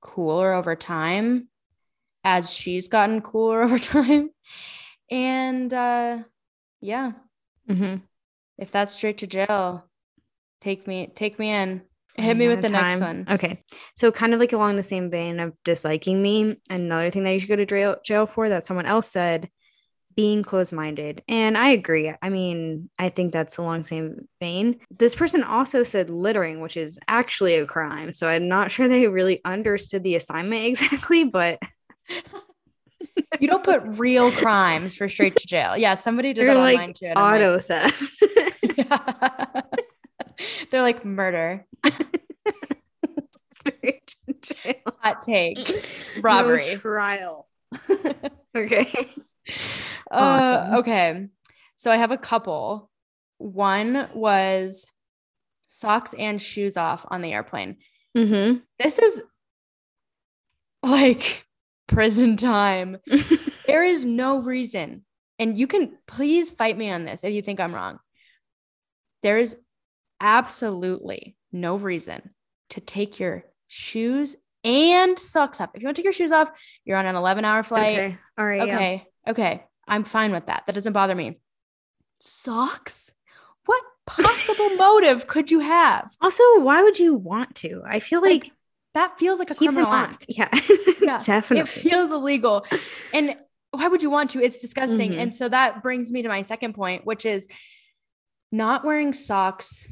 cooler 0.00 0.52
over 0.52 0.74
time 0.76 1.48
as 2.24 2.52
she's 2.52 2.88
gotten 2.88 3.20
cooler 3.20 3.62
over 3.64 3.78
time 3.78 4.30
and 5.10 5.72
uh 5.72 6.18
yeah 6.80 7.12
mm-hmm. 7.68 7.96
if 8.58 8.70
that's 8.70 8.94
straight 8.94 9.18
to 9.18 9.26
jail 9.26 9.84
take 10.60 10.86
me 10.86 11.12
take 11.14 11.38
me 11.38 11.50
in 11.50 11.82
Hit 12.16 12.36
me 12.36 12.48
with 12.48 12.60
the 12.60 12.66
of 12.66 12.72
next 12.72 13.00
one. 13.00 13.26
Okay. 13.28 13.62
So 13.96 14.12
kind 14.12 14.34
of 14.34 14.40
like 14.40 14.52
along 14.52 14.76
the 14.76 14.82
same 14.82 15.10
vein 15.10 15.40
of 15.40 15.52
disliking 15.64 16.22
me, 16.22 16.56
another 16.70 17.10
thing 17.10 17.24
that 17.24 17.32
you 17.32 17.40
should 17.40 17.48
go 17.48 17.56
to 17.56 17.66
jail, 17.66 17.96
jail 18.04 18.26
for 18.26 18.48
that 18.48 18.64
someone 18.64 18.86
else 18.86 19.10
said, 19.10 19.50
being 20.14 20.44
closed-minded. 20.44 21.24
And 21.26 21.58
I 21.58 21.70
agree. 21.70 22.14
I 22.22 22.28
mean, 22.28 22.88
I 23.00 23.08
think 23.08 23.32
that's 23.32 23.56
along 23.56 23.78
the 23.78 23.84
same 23.84 24.28
vein. 24.40 24.78
This 24.96 25.12
person 25.12 25.42
also 25.42 25.82
said 25.82 26.08
littering, 26.08 26.60
which 26.60 26.76
is 26.76 27.00
actually 27.08 27.56
a 27.56 27.66
crime. 27.66 28.12
So 28.12 28.28
I'm 28.28 28.46
not 28.46 28.70
sure 28.70 28.86
they 28.86 29.08
really 29.08 29.40
understood 29.44 30.04
the 30.04 30.14
assignment 30.14 30.64
exactly, 30.66 31.24
but 31.24 31.58
You 33.40 33.48
don't 33.48 33.62
put 33.64 33.82
real 33.84 34.30
crimes 34.32 34.96
for 34.96 35.08
straight 35.08 35.36
to 35.36 35.46
jail. 35.46 35.76
Yeah, 35.76 35.94
somebody 35.94 36.32
did 36.32 36.46
they're 36.48 36.54
that 36.54 36.60
like 36.60 36.74
online 36.78 36.94
too. 36.94 37.06
auto 37.08 37.58
theft. 37.58 38.02
like, 38.62 38.76
yeah. 38.78 39.60
They're 40.70 40.82
like 40.82 41.04
murder, 41.04 41.66
Straight 43.52 44.16
to 44.26 44.54
jail. 44.64 44.74
hot 45.00 45.22
take, 45.22 45.58
No 46.16 46.22
robbery. 46.22 46.62
trial. 46.62 47.48
okay. 48.56 49.08
Uh, 50.10 50.10
Awesome. 50.10 50.74
okay. 50.76 51.28
So 51.76 51.90
I 51.90 51.96
have 51.96 52.10
a 52.10 52.18
couple. 52.18 52.90
One 53.38 54.08
was 54.14 54.86
socks 55.68 56.14
and 56.14 56.40
shoes 56.40 56.76
off 56.76 57.04
on 57.08 57.20
the 57.22 57.32
airplane. 57.32 57.76
Mm-hmm. 58.16 58.58
This 58.78 58.98
is 58.98 59.22
like 60.82 61.44
prison 61.86 62.36
time. 62.36 62.98
there 63.66 63.84
is 63.84 64.04
no 64.04 64.40
reason, 64.40 65.04
and 65.38 65.58
you 65.58 65.66
can 65.66 65.96
please 66.06 66.50
fight 66.50 66.76
me 66.76 66.90
on 66.90 67.04
this 67.04 67.24
if 67.24 67.32
you 67.32 67.42
think 67.42 67.60
I'm 67.60 67.74
wrong. 67.74 67.98
There 69.22 69.38
is 69.38 69.56
absolutely 70.20 71.36
no 71.52 71.76
reason 71.76 72.30
to 72.70 72.80
take 72.80 73.20
your 73.20 73.44
shoes 73.68 74.36
and 74.64 75.18
socks 75.18 75.60
off. 75.60 75.70
If 75.74 75.82
you 75.82 75.86
want 75.86 75.96
to 75.96 76.00
take 76.00 76.04
your 76.04 76.12
shoes 76.12 76.32
off, 76.32 76.50
you're 76.84 76.96
on 76.96 77.06
an 77.06 77.16
11 77.16 77.44
hour 77.44 77.62
flight. 77.62 77.98
okay. 77.98 78.18
All 78.38 78.46
right. 78.46 78.66
yeah. 78.66 78.74
Okay. 78.74 79.06
Okay. 79.28 79.64
I'm 79.86 80.04
fine 80.04 80.32
with 80.32 80.46
that. 80.46 80.64
That 80.66 80.74
doesn't 80.74 80.92
bother 80.92 81.14
me. 81.14 81.38
Socks? 82.20 83.12
What 83.66 83.82
possible 84.06 84.70
motive 84.76 85.26
could 85.26 85.50
you 85.50 85.60
have? 85.60 86.14
Also, 86.20 86.42
why 86.60 86.82
would 86.82 86.98
you 86.98 87.14
want 87.14 87.54
to? 87.56 87.82
I 87.86 88.00
feel 88.00 88.22
like, 88.22 88.44
Like, 88.44 88.52
That 88.94 89.18
feels 89.18 89.38
like 89.38 89.50
a 89.50 89.54
keep 89.54 89.70
criminal 89.70 89.92
act. 89.92 90.24
Yeah, 90.28 90.48
Yeah, 91.02 91.18
definitely. 91.26 91.58
It 91.60 91.68
feels 91.68 92.12
illegal. 92.12 92.64
And 93.12 93.36
why 93.72 93.88
would 93.88 94.02
you 94.02 94.10
want 94.10 94.30
to? 94.30 94.40
It's 94.42 94.58
disgusting. 94.58 95.12
Mhm. 95.12 95.18
And 95.18 95.34
so 95.34 95.48
that 95.48 95.82
brings 95.82 96.10
me 96.12 96.22
to 96.22 96.28
my 96.28 96.42
second 96.42 96.74
point, 96.74 97.04
which 97.04 97.26
is 97.26 97.48
not 98.52 98.84
wearing 98.84 99.12
socks 99.12 99.86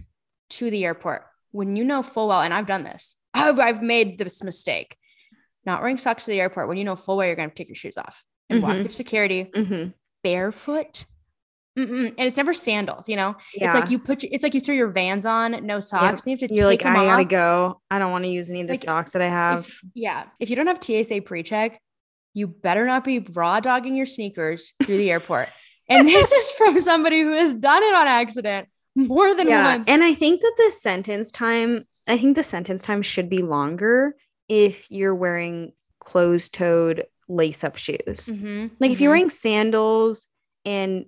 to 0.50 0.70
the 0.70 0.84
airport 0.84 1.26
when 1.50 1.74
you 1.76 1.84
know 1.84 2.02
full 2.02 2.28
well, 2.28 2.42
and 2.42 2.54
I've 2.54 2.66
done 2.66 2.84
this, 2.84 3.16
I've, 3.34 3.58
I've 3.58 3.82
made 3.82 4.18
this 4.18 4.42
mistake. 4.42 4.96
Not 5.66 5.80
wearing 5.80 5.98
socks 5.98 6.24
to 6.26 6.30
the 6.30 6.40
airport 6.40 6.68
when 6.68 6.76
you 6.76 6.84
know 6.84 6.96
full 6.96 7.16
well 7.16 7.26
you're 7.26 7.36
going 7.36 7.50
to 7.50 7.54
take 7.54 7.68
your 7.68 7.74
shoes 7.76 7.96
off 7.98 8.24
and 8.48 8.62
walk 8.62 8.76
Mhm. 8.76 8.82
through 8.82 8.90
security 8.92 9.50
hmm 9.54 9.86
barefoot. 10.22 11.04
Mm-mm. 11.78 12.08
And 12.08 12.20
it's 12.20 12.36
never 12.36 12.52
sandals, 12.52 13.08
you 13.08 13.16
know? 13.16 13.34
Yeah. 13.54 13.66
It's 13.66 13.74
like 13.74 13.90
you 13.90 13.98
put, 13.98 14.22
your, 14.22 14.30
it's 14.32 14.42
like 14.42 14.54
you 14.54 14.60
throw 14.60 14.74
your 14.74 14.88
vans 14.90 15.24
on, 15.24 15.64
no 15.66 15.80
socks, 15.80 16.24
and 16.24 16.30
you 16.30 16.36
have 16.38 16.50
to 16.50 16.54
You're 16.54 16.70
take 16.70 16.84
like, 16.84 16.94
them 16.94 17.02
I 17.02 17.06
gotta 17.06 17.24
go. 17.24 17.80
I 17.90 17.98
don't 17.98 18.12
want 18.12 18.24
to 18.24 18.30
use 18.30 18.50
any 18.50 18.60
of 18.60 18.66
the 18.66 18.74
Like, 18.74 18.82
socks 18.82 19.12
that 19.12 19.22
I 19.22 19.28
have. 19.28 19.60
If- 19.66 19.80
yeah. 19.94 20.26
If 20.38 20.50
you 20.50 20.56
don't 20.56 20.66
have 20.66 20.82
TSA 20.82 21.22
pre-check, 21.22 21.80
you 22.34 22.46
better 22.46 22.84
not 22.84 23.04
be 23.04 23.20
raw 23.20 23.60
dogging 23.60 23.96
your 23.96 24.06
sneakers 24.06 24.72
through 24.84 24.98
the 24.98 25.10
airport. 25.10 25.48
And 25.88 26.06
this 26.06 26.30
is 26.30 26.52
from 26.52 26.78
somebody 26.78 27.20
who 27.22 27.32
has 27.32 27.52
done 27.52 27.82
it 27.82 27.92
on 27.94 28.06
accident 28.06 28.68
more 28.94 29.34
than 29.34 29.48
yeah. 29.48 29.76
once. 29.76 29.88
And 29.88 30.02
I 30.02 30.14
think 30.14 30.40
that 30.40 30.54
the 30.56 30.70
sentence 30.70 31.32
time, 31.32 31.84
I 32.08 32.16
think 32.16 32.36
the 32.36 32.44
sentence 32.44 32.82
time 32.82 33.02
should 33.02 33.28
be 33.28 33.42
longer 33.42 34.14
if 34.48 34.90
you're 34.90 35.14
wearing 35.14 35.72
closed 35.98 36.54
toed 36.54 37.04
lace 37.28 37.64
up 37.64 37.76
shoes. 37.76 37.98
Mhm, 38.30 38.70
Like 38.78 38.92
if 38.92 39.00
you're 39.00 39.10
mhm. 39.10 39.16
wearing 39.16 39.30
sandals 39.30 40.28
and 40.64 41.06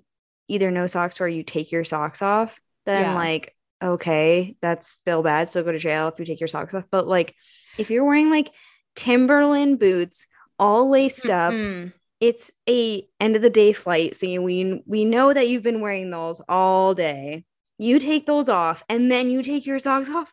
either 0.48 0.70
no 0.70 0.86
socks 0.86 1.20
or 1.20 1.28
you 1.28 1.42
take 1.42 1.72
your 1.72 1.84
socks 1.84 2.22
off, 2.22 2.60
then 2.86 3.02
Yeah. 3.02 3.14
like, 3.14 3.54
okay, 3.82 4.56
that's 4.60 4.88
still 4.88 5.22
bad. 5.22 5.48
Still 5.48 5.62
go 5.64 5.72
to 5.72 5.78
jail 5.78 6.08
if 6.08 6.18
you 6.18 6.24
take 6.24 6.40
your 6.40 6.48
socks 6.48 6.74
off. 6.74 6.84
But 6.90 7.06
like 7.06 7.34
if 7.78 7.90
you're 7.90 8.04
wearing 8.04 8.30
like 8.30 8.50
Timberland 8.96 9.78
boots, 9.78 10.26
all 10.58 10.88
laced 10.90 11.28
up, 11.28 11.52
Mm-mm. 11.52 11.92
it's 12.20 12.50
a 12.68 13.06
end 13.20 13.36
of 13.36 13.42
the 13.42 13.50
day 13.50 13.72
flight. 13.72 14.14
So 14.16 14.26
you, 14.26 14.40
we 14.42 14.82
we 14.86 15.04
know 15.04 15.32
that 15.32 15.48
you've 15.48 15.62
been 15.62 15.80
wearing 15.80 16.10
those 16.10 16.40
all 16.48 16.94
day. 16.94 17.44
You 17.78 17.98
take 17.98 18.24
those 18.26 18.48
off 18.48 18.84
and 18.88 19.10
then 19.10 19.28
you 19.28 19.42
take 19.42 19.66
your 19.66 19.78
socks 19.78 20.08
off. 20.08 20.32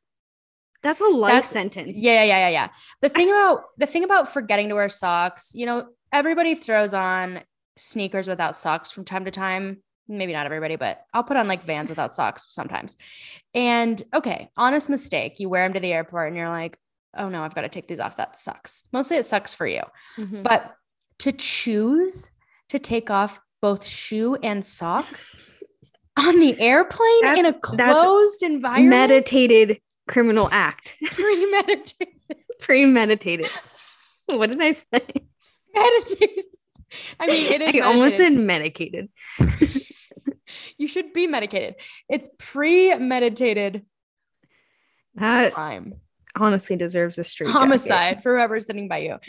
That's 0.84 1.00
a 1.00 1.06
life 1.06 1.32
That's- 1.32 1.50
sentence. 1.50 1.98
Yeah, 2.00 2.24
yeah, 2.24 2.24
yeah, 2.24 2.40
yeah, 2.40 2.50
yeah. 2.50 2.68
The 3.02 3.10
thing 3.10 3.30
about 3.30 3.64
the 3.78 3.86
thing 3.88 4.04
about 4.04 4.28
forgetting 4.32 4.70
to 4.70 4.76
wear 4.76 4.90
socks, 4.90 5.52
you 5.56 5.66
know, 5.66 5.88
everybody 6.12 6.56
throws 6.56 6.94
on 6.94 7.42
sneakers 7.78 8.28
without 8.28 8.56
socks 8.56 8.92
from 8.92 9.06
time 9.06 9.26
to 9.26 9.32
time. 9.32 9.82
Maybe 10.08 10.34
not 10.34 10.46
everybody, 10.46 10.76
but 10.76 11.02
I'll 11.14 11.24
put 11.24 11.38
on 11.38 11.48
like 11.48 11.64
Vans 11.64 11.90
without 11.90 12.14
socks 12.14 12.48
sometimes. 12.50 12.98
And 13.54 14.02
okay, 14.14 14.50
honest 14.58 14.90
mistake. 14.90 15.40
You 15.40 15.48
wear 15.50 15.64
them 15.66 15.74
to 15.74 15.80
the 15.80 15.94
airport 15.94 16.28
and 16.28 16.36
you're 16.36 16.50
like, 16.50 16.78
oh 17.16 17.30
no, 17.30 17.44
I've 17.44 17.56
got 17.56 17.62
to 17.62 17.70
take 17.70 17.88
these 17.88 18.00
off. 18.00 18.18
That 18.18 18.38
sucks. 18.38 18.84
Mostly 18.92 19.18
it 19.18 19.24
sucks 19.26 19.54
for 19.54 19.66
you. 19.68 19.82
Mhm. 20.18 20.44
But 20.44 20.74
to 21.20 21.32
choose 21.32 22.32
to 22.70 22.80
take 22.80 23.10
off 23.10 23.40
both 23.62 23.86
shoe 23.86 24.36
and 24.36 24.66
sock 24.66 25.06
on 26.18 26.40
the 26.40 26.60
airplane 26.60 27.26
in 27.38 27.46
a 27.46 27.52
That's- 27.52 27.78
that's 27.78 28.00
closed 28.04 28.44
environment, 28.44 28.90
meditated 28.90 29.80
criminal 30.08 30.50
act. 30.52 30.98
premeditated. 31.06 32.08
Premeditated. 32.60 33.50
what 34.26 34.50
did 34.50 34.62
I 34.62 34.72
say? 34.74 35.02
meditated. 35.74 36.46
I 37.20 37.28
mean, 37.28 37.52
it 37.52 37.62
is. 37.62 37.76
I 37.76 37.80
almost 37.80 38.20
meditated. 38.20 39.10
said 39.40 39.48
medicated. 39.48 39.82
you 40.78 40.88
should 40.88 41.14
be 41.14 41.28
medicated. 41.28 41.76
It's 42.10 42.30
premeditated 42.38 43.86
That 45.16 45.54
crime, 45.54 45.96
honestly 46.36 46.76
deserves 46.76 47.18
a 47.18 47.24
jacket. 47.24 47.52
homicide 47.52 48.24
for 48.24 48.36
whoever's 48.36 48.66
sitting 48.66 48.88
by 48.88 49.00
you. 49.00 49.20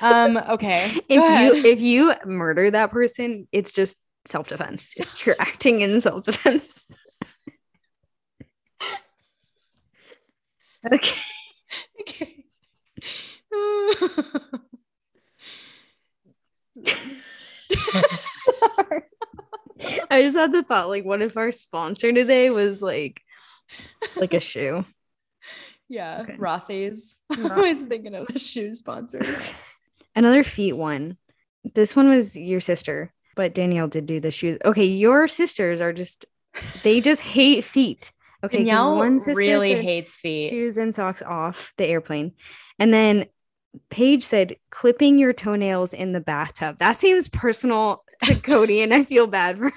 Um. 0.00 0.36
Okay. 0.48 0.90
If 1.08 1.10
you 1.10 1.70
if 1.70 1.80
you 1.80 2.14
murder 2.24 2.70
that 2.70 2.90
person, 2.90 3.48
it's 3.52 3.72
just 3.72 3.98
self 4.26 4.48
defense. 4.48 4.94
You're 5.24 5.36
acting 5.38 5.80
in 5.80 6.00
self 6.00 6.24
defense. 6.24 6.86
okay. 10.92 11.14
I 20.10 20.15
just 20.26 20.36
had 20.36 20.52
the 20.52 20.62
thought, 20.62 20.88
like, 20.88 21.04
what 21.04 21.22
if 21.22 21.36
our 21.36 21.52
sponsor 21.52 22.12
today 22.12 22.50
was 22.50 22.82
like, 22.82 23.20
like 24.16 24.34
a 24.34 24.40
shoe? 24.40 24.84
yeah, 25.88 26.22
Okay. 26.22 26.36
Rothy's. 26.36 27.20
I 27.30 27.72
was 27.72 27.82
thinking 27.82 28.14
of 28.14 28.26
the 28.26 28.38
shoe 28.38 28.74
sponsors. 28.74 29.46
Another 30.16 30.42
feet 30.42 30.72
one. 30.74 31.16
This 31.74 31.94
one 31.96 32.08
was 32.08 32.36
your 32.36 32.60
sister, 32.60 33.12
but 33.34 33.54
Danielle 33.54 33.88
did 33.88 34.06
do 34.06 34.20
the 34.20 34.30
shoes. 34.30 34.58
Okay, 34.64 34.84
your 34.84 35.28
sisters 35.28 35.80
are 35.80 35.92
just 35.92 36.26
they 36.82 37.00
just 37.00 37.20
hate 37.22 37.64
feet. 37.64 38.12
Okay, 38.44 38.58
Danielle 38.58 38.96
one 38.96 39.18
sister 39.18 39.38
really 39.38 39.74
hates 39.74 40.14
feet. 40.14 40.50
shoes 40.50 40.76
and 40.76 40.94
socks 40.94 41.22
off 41.22 41.72
the 41.76 41.86
airplane, 41.86 42.32
and 42.78 42.94
then 42.94 43.26
Paige 43.90 44.22
said 44.24 44.56
clipping 44.70 45.18
your 45.18 45.32
toenails 45.32 45.92
in 45.92 46.12
the 46.12 46.20
bathtub. 46.20 46.78
That 46.78 46.96
seems 46.96 47.28
personal 47.28 48.04
to 48.22 48.34
Cody, 48.40 48.80
and 48.82 48.94
I 48.94 49.04
feel 49.04 49.26
bad 49.26 49.58
for. 49.58 49.72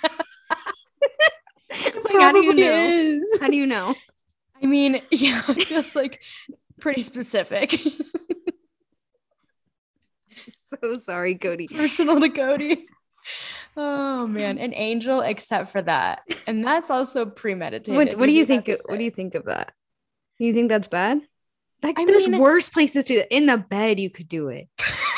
How 2.10 2.32
do 2.32 2.44
you 2.44 2.54
know? 2.54 2.74
is. 2.74 3.38
How 3.40 3.48
do 3.48 3.56
you 3.56 3.66
know? 3.66 3.96
I 4.62 4.66
mean, 4.66 5.02
yeah, 5.12 5.42
it 5.48 5.68
feels 5.68 5.96
like 5.96 6.20
pretty 6.80 7.02
specific. 7.02 7.80
So 10.52 10.94
sorry, 10.96 11.36
Cody. 11.36 11.68
Personal 11.68 12.20
to 12.20 12.30
Cody. 12.30 12.86
Oh 13.76 14.28
man, 14.28 14.58
an 14.58 14.74
angel 14.76 15.22
except 15.22 15.72
for 15.72 15.82
that. 15.82 16.24
And 16.48 16.64
that's 16.64 16.90
also 16.90 17.26
premeditated. 17.26 17.96
What, 17.96 18.14
what 18.20 18.26
do 18.28 18.32
you 18.32 18.46
think? 18.46 18.68
Of, 18.68 18.80
what 18.86 18.98
do 18.98 19.04
you 19.04 19.12
think 19.12 19.36
of 19.36 19.46
that? 19.46 19.74
You 20.38 20.54
think 20.54 20.70
that's 20.70 20.88
bad? 20.88 21.22
Like, 21.82 22.00
I 22.00 22.06
there's 22.06 22.28
mean- 22.28 22.40
worse 22.40 22.70
places 22.70 23.06
to 23.06 23.14
do 23.16 23.20
it. 23.22 23.28
In 23.32 23.48
the 23.48 23.58
bed, 23.58 24.00
you 24.00 24.10
could 24.10 24.30
do 24.30 24.50
it. 24.50 24.68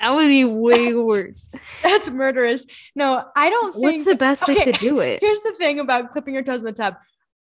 that 0.00 0.14
would 0.14 0.28
be 0.28 0.44
way 0.44 0.86
That's- 0.86 0.94
worse. 0.94 1.50
That's 1.82 2.10
murderous. 2.10 2.66
No, 2.94 3.24
I 3.36 3.50
don't 3.50 3.72
think 3.72 3.82
What's 3.84 4.04
the 4.06 4.14
best 4.16 4.42
place 4.42 4.64
to 4.64 4.72
do 4.72 5.00
it? 5.00 5.20
Here's 5.20 5.40
the 5.40 5.52
thing 5.52 5.78
about 5.80 6.10
clipping 6.10 6.34
your 6.34 6.42
toes 6.42 6.60
in 6.60 6.64
the 6.66 6.72
tub. 6.72 6.96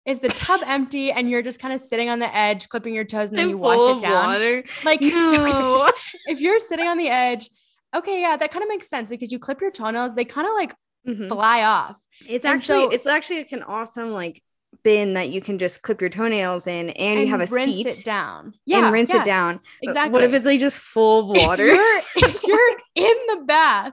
Is 0.06 0.20
the 0.20 0.28
tub 0.28 0.60
empty 0.64 1.10
and 1.10 1.28
you're 1.28 1.42
just 1.42 1.58
kind 1.60 1.74
of 1.74 1.80
sitting 1.80 2.08
on 2.08 2.20
the 2.20 2.34
edge, 2.34 2.68
clipping 2.68 2.94
your 2.94 3.04
toes, 3.04 3.30
and 3.30 3.38
then 3.38 3.50
you 3.50 3.58
wash 3.58 3.96
it 3.96 4.00
down? 4.00 4.26
Water. 4.30 4.62
Like, 4.84 5.00
No. 5.02 5.90
if 6.28 6.40
you're 6.40 6.60
sitting 6.60 6.86
on 6.86 6.96
the 6.96 7.08
edge, 7.08 7.50
okay, 7.94 8.20
yeah, 8.20 8.36
that 8.36 8.50
kind 8.52 8.62
of 8.62 8.68
makes 8.68 8.88
sense 8.88 9.10
because 9.10 9.32
you 9.32 9.38
clip 9.40 9.60
your 9.60 9.70
toenails, 9.72 10.14
they 10.14 10.24
kind 10.24 10.46
of 10.46 10.54
like 10.54 10.74
Mhm. 11.06 11.28
fly 11.28 11.62
off. 11.64 11.96
It's 12.26 12.44
And 12.44 12.54
actually 12.54 12.84
so- 12.84 12.90
it's 12.90 13.06
actually 13.06 13.38
like 13.38 13.52
an 13.52 13.62
awesome 13.64 14.12
like 14.12 14.42
bin 14.86 15.14
that 15.14 15.30
you 15.30 15.40
can 15.40 15.58
just 15.58 15.82
clip 15.82 16.00
your 16.00 16.08
toenails 16.10 16.66
in, 16.66 16.90
and, 16.90 17.20
you 17.20 17.26
have 17.26 17.40
a 17.40 17.46
rinse 17.52 17.74
seat 17.74 17.86
it 17.86 18.04
down. 18.04 18.54
Yeah, 18.66 18.84
and 18.84 18.92
rinse 18.92 19.12
yeah, 19.12 19.20
it 19.20 19.24
down. 19.24 19.60
But 19.82 19.88
Exactly. 19.88 20.12
What 20.12 20.24
if 20.24 20.32
it's 20.32 20.46
like 20.46 20.60
just 20.60 20.78
full 20.78 21.30
of 21.32 21.36
If 21.40 21.46
water? 21.46 21.66
you're, 21.66 21.98
if 22.16 22.42
you're 22.44 22.70
in 22.94 23.16
the 23.28 23.44
bath 23.46 23.92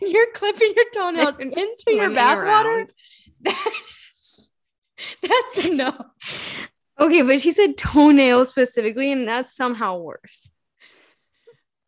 and 0.00 0.10
you're 0.10 0.30
clipping 0.34 0.72
your 0.74 0.84
toenails 0.92 1.38
And 1.38 1.52
into 1.52 1.92
your 1.94 2.10
bath 2.10 2.44
water, 2.44 2.86
that 3.42 3.70
is, 4.12 4.50
that's 5.22 5.64
a 5.64 5.70
no. 5.70 5.94
Okay, 6.98 7.22
but 7.22 7.40
she 7.40 7.52
said 7.52 7.76
toenails 7.76 8.48
specifically, 8.48 9.12
and 9.12 9.28
that's 9.28 9.54
somehow 9.54 9.98
worse. 9.98 10.48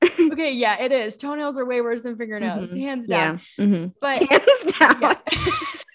Okay, 0.05 0.53
yeah, 0.53 0.81
it 0.81 0.93
is. 0.93 1.17
Toenails 1.17 1.59
are 1.59 1.67
way 1.67 1.81
worse 1.81 2.05
than 2.05 2.17
fingernails, 2.17 2.73
Mhm. 2.73 2.81
hands 2.83 3.07
Yeah. 3.09 3.27
down. 3.33 3.41
mhm. 3.59 3.93
But 4.01 4.23
Hands 4.23 4.63
down. 4.79 5.01
yeah. 5.01 5.15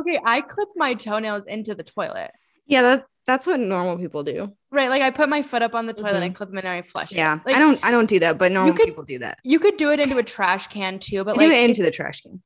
Okay, 0.00 0.18
I 0.24 0.40
clip 0.40 0.68
my 0.76 0.94
toenails 0.94 1.46
into 1.46 1.74
the 1.74 1.82
toilet. 1.82 2.30
Yeah, 2.66 2.82
that, 2.82 3.06
that's 3.26 3.46
what 3.46 3.60
normal 3.60 3.98
people 3.98 4.22
do. 4.22 4.54
Right, 4.70 4.88
like 4.88 5.02
I 5.02 5.10
put 5.10 5.28
my 5.28 5.42
foot 5.42 5.62
up 5.62 5.74
on 5.74 5.86
the 5.86 5.92
toilet, 5.92 6.22
I 6.22 6.30
Mhm. 6.30 6.34
clip 6.34 6.48
them, 6.50 6.58
and 6.58 6.68
I 6.68 6.82
flush 6.82 7.12
Yeah. 7.12 7.36
it. 7.36 7.40
Like, 7.46 7.56
I 7.56 7.58
don't 7.58 7.78
I 7.84 7.90
don't 7.90 8.08
do 8.08 8.18
that, 8.20 8.38
but 8.38 8.50
normal 8.52 8.74
could- 8.74 8.86
people 8.86 9.04
do 9.04 9.18
that. 9.18 9.38
You 9.44 9.58
could 9.58 9.76
do 9.76 9.90
it 9.90 10.00
into 10.00 10.16
a 10.18 10.22
trash 10.22 10.68
can 10.68 10.98
too, 10.98 11.24
but 11.24 11.38
I 11.38 11.46
like 11.46 11.52
into 11.68 11.82
the 11.82 11.90
trash 11.90 12.22
can. 12.22 12.42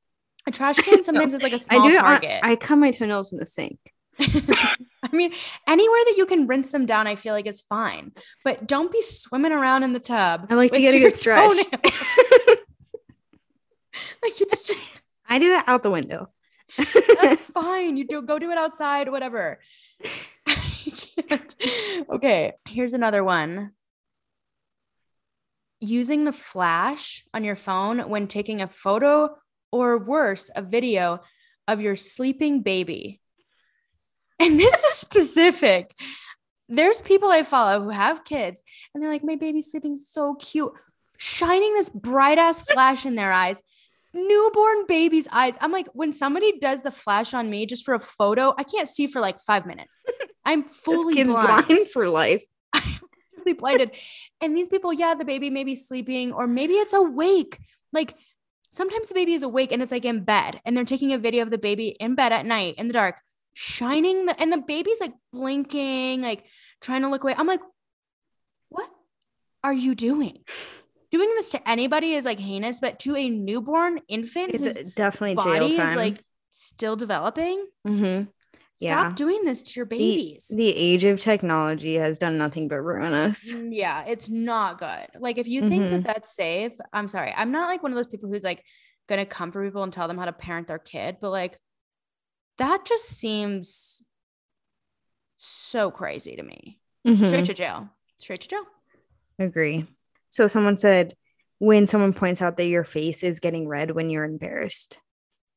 A 0.47 0.51
trash 0.51 0.77
can 0.79 1.05
sometimes 1.05 1.33
is 1.35 1.43
like 1.43 1.53
a 1.53 1.57
I 1.57 1.59
small 1.59 1.83
do 1.83 1.91
it 1.91 1.97
on, 1.99 2.03
target. 2.05 2.41
I 2.43 2.57
cut 2.57 2.77
my 2.77 2.91
toenails 2.91 3.33
in 3.33 3.39
the 3.39 3.47
sink. 3.47 3.79
I 4.21 5.09
mean, 5.13 5.33
anywhere 5.67 6.01
that 6.07 6.15
you 6.17 6.27
can 6.27 6.47
rinse 6.47 6.71
them 6.73 6.87
down, 6.87 7.07
I 7.07 7.15
feel 7.17 7.35
like 7.35 7.47
is 7.47 7.61
fine. 7.63 8.13
But 8.45 8.67
don't 8.67 8.93
be 8.93 9.03
swimming 9.03 9.53
around 9.53 9.83
in 9.83 9.93
the 9.93 10.01
tub. 10.01 10.47
I 10.51 10.55
like 10.55 10.73
to 10.73 10.81
get 10.81 10.95
a 10.95 10.99
good 11.01 11.15
stretch. 11.17 11.57
like 14.23 14.41
it's 14.41 14.65
just 14.65 15.03
I 15.29 15.39
do 15.39 15.53
it 15.55 15.65
out 15.67 15.83
the 15.83 15.91
window. 15.91 16.31
That's 16.77 17.41
fine. 17.55 17.97
You 17.97 18.07
do 18.07 18.23
go 18.23 18.39
do 18.39 18.51
it 18.51 18.59
outside, 18.59 19.11
whatever. 19.11 19.61
Okay, 22.11 22.53
here's 22.69 22.95
another 22.95 23.25
one. 23.25 23.73
Using 25.81 26.25
the 26.25 26.33
flash 26.33 27.25
on 27.33 27.45
your 27.45 27.57
phone 27.57 28.01
when 28.09 28.27
taking 28.27 28.61
a 28.61 28.69
photo 28.69 29.37
or 29.73 29.99
worse, 29.99 30.51
a 30.55 30.63
video 30.63 31.21
of 31.67 31.81
your 31.81 31.97
sleeping 31.97 32.63
baby. 32.63 33.21
And 34.39 34.59
this 34.59 34.75
is 34.85 34.93
specific. 34.95 35.95
There's 36.69 37.03
people 37.03 37.31
I 37.31 37.43
follow 37.43 37.83
who 37.83 37.91
have 37.91 38.25
kids 38.25 38.63
and 38.93 39.03
they're 39.03 39.11
like, 39.11 39.25
my 39.25 39.37
baby's 39.37 39.71
sleeping 39.71 39.97
so 39.97 40.35
cute, 40.35 40.73
shining 41.19 41.75
this 41.75 41.89
bright 41.89 42.39
ass 42.39 42.63
flash 42.63 43.07
in 43.07 43.15
their 43.15 43.33
eyes. 43.33 43.63
Newborn 44.15 44.87
baby's 44.87 45.27
eyes. 45.33 45.59
I'm 45.61 45.73
like, 45.73 45.89
when 45.93 46.13
somebody 46.13 46.59
does 46.59 46.83
the 46.83 46.93
flash 46.93 47.35
on 47.35 47.51
me 47.51 47.67
just 47.67 47.85
for 47.85 47.95
a 47.95 48.01
photo, 48.01 48.55
I 48.57 48.63
can't 48.63 48.89
see 48.89 49.09
for 49.09 49.21
like 49.21 49.41
five 49.41 49.67
minutes. 49.67 50.01
I'm 50.45 50.65
fully 50.65 51.25
blind. 51.25 51.67
blind 51.67 51.91
for 51.91 52.09
life. 52.09 52.45
I'm 52.73 52.83
Fully 53.39 53.55
blinded. 53.55 53.91
And 54.41 54.57
these 54.57 54.69
people, 54.69 54.93
yeah, 54.93 55.15
the 55.15 55.25
baby 55.25 55.51
may 55.51 55.65
be 55.65 55.75
sleeping 55.75 56.33
or 56.33 56.47
maybe 56.47 56.75
it's 56.75 56.93
awake. 56.93 57.59
Like 57.93 58.15
sometimes 58.73 59.09
the 59.09 59.15
baby 59.15 59.35
is 59.35 59.43
awake 59.43 59.73
and 59.73 59.83
it's 59.83 59.93
like 59.93 60.05
in 60.05 60.25
bed 60.25 60.61
and 60.65 60.77
they're 60.77 60.85
taking 60.85 61.13
a 61.13 61.19
video 61.19 61.43
of 61.43 61.51
the 61.51 61.59
baby 61.59 61.89
in 61.89 62.15
bed 62.15 62.33
at 62.33 62.47
night 62.47 62.77
in 62.79 62.87
the 62.87 62.93
dark, 62.93 63.21
shining 63.53 64.27
the 64.27 64.41
and 64.41 64.53
the 64.53 64.59
baby's 64.59 65.01
like 65.01 65.13
blinking, 65.33 66.23
like 66.23 66.45
trying 66.81 67.03
to 67.03 67.09
look 67.09 67.25
away. 67.25 67.35
I'm 67.37 67.47
like, 67.47 67.61
what 68.69 68.89
are 69.63 69.75
you 69.75 69.95
doing? 69.95 70.39
Doing 71.15 71.31
this 71.37 71.51
to 71.53 71.69
anybody 71.69 72.15
is 72.15 72.25
like 72.25 72.41
heinous, 72.41 72.81
but 72.81 72.99
to 73.01 73.15
a 73.15 73.29
newborn 73.29 74.01
infant 74.09 74.51
It's 74.53 74.83
definitely 74.95 75.37
jail 75.37 75.61
body 75.61 75.77
time. 75.77 75.91
is 75.91 75.97
like 75.97 76.25
still 76.51 76.97
developing, 76.97 77.65
Mhm. 77.87 78.27
stop 78.75 78.81
Yeah. 78.81 79.13
doing 79.15 79.45
this 79.45 79.63
to 79.63 79.73
your 79.77 79.87
babies. 79.87 80.49
the 80.49 80.75
age 80.75 81.05
of 81.05 81.21
technology 81.21 81.95
has 81.95 82.19
done 82.19 82.37
nothing 82.37 82.67
but 82.67 82.81
ruin 82.81 83.15
us. 83.15 83.53
Mm, 83.53 83.69
Yeah, 83.73 84.05
it's 84.07 84.29
not 84.29 84.79
good. 84.81 85.07
Like 85.21 85.39
if 85.39 85.47
you 85.47 85.63
think 85.69 85.85
Mhm. 85.85 85.91
that 85.91 86.05
that's 86.15 86.35
safe, 86.35 86.73
I'm 86.93 87.07
sorry. 87.07 87.33
I'm 87.37 87.53
not 87.53 87.69
like 87.69 87.81
one 87.85 87.93
of 87.93 87.97
those 87.97 88.09
people 88.09 88.29
who's 88.29 88.43
like 88.43 88.65
going 89.07 89.21
to 89.21 89.25
comfort 89.25 89.65
people 89.67 89.85
and 89.85 89.93
tell 89.93 90.09
them 90.09 90.19
how 90.19 90.25
to 90.25 90.33
parent 90.33 90.67
their 90.67 90.81
kid, 90.81 91.19
but 91.21 91.31
like 91.31 91.61
that 92.59 92.85
just 92.85 93.05
seems 93.05 94.03
so 95.37 95.93
crazy 95.93 96.35
to 96.35 96.43
me. 96.43 96.81
Mhm. 97.07 97.29
Straight 97.29 97.45
to 97.45 97.55
jail. 97.55 97.89
Straight 98.21 98.41
to 98.41 98.49
jail. 98.49 98.65
Agree. 99.39 99.87
So 100.35 100.49
someone 100.49 100.77
said 100.77 101.15
when 101.59 101.87
someone 101.87 102.13
points 102.13 102.43
out 102.43 102.57
that 102.57 102.67
your 102.67 102.83
face 102.83 103.23
is 103.23 103.39
getting 103.39 103.69
red 103.69 103.93
when 103.93 104.11
you're 104.11 104.25
embarrassed. 104.25 105.01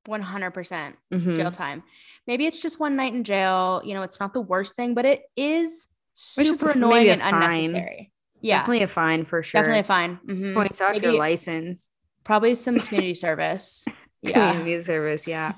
100% 0.07 0.95
Mhm. 1.11 1.35
jail 1.35 1.51
time. 1.51 1.83
Maybe 2.27 2.45
it's 2.45 2.61
just 2.61 2.79
one 2.79 2.95
night 2.95 3.13
in 3.13 3.23
jail. 3.23 3.81
You 3.83 3.95
know, 3.95 4.03
it's 4.03 4.19
not 4.19 4.33
the 4.33 4.41
worst 4.41 4.75
thing, 4.75 4.93
but 4.93 5.03
it 5.05 5.23
is 5.35 5.87
super 6.13 6.71
annoying 6.71 7.09
and 7.09 7.21
fine. 7.21 7.33
unnecessary. 7.33 8.11
Yeah, 8.39 8.59
Definitely 8.59 8.83
a 8.83 8.87
fine 8.87 9.25
for 9.25 9.41
sure. 9.41 9.59
definitely 9.61 9.79
a 9.79 9.83
fine. 9.83 10.19
Mhm. 10.27 10.53
Points 10.53 10.79
out 10.79 11.01
your 11.01 11.13
license. 11.13 11.91
Probably 12.23 12.53
some 12.55 12.79
community 12.79 13.13
service. 13.15 13.85
Yeah. 14.23 14.51
Community 14.53 14.83
service. 14.83 15.27
Yeah. 15.27 15.53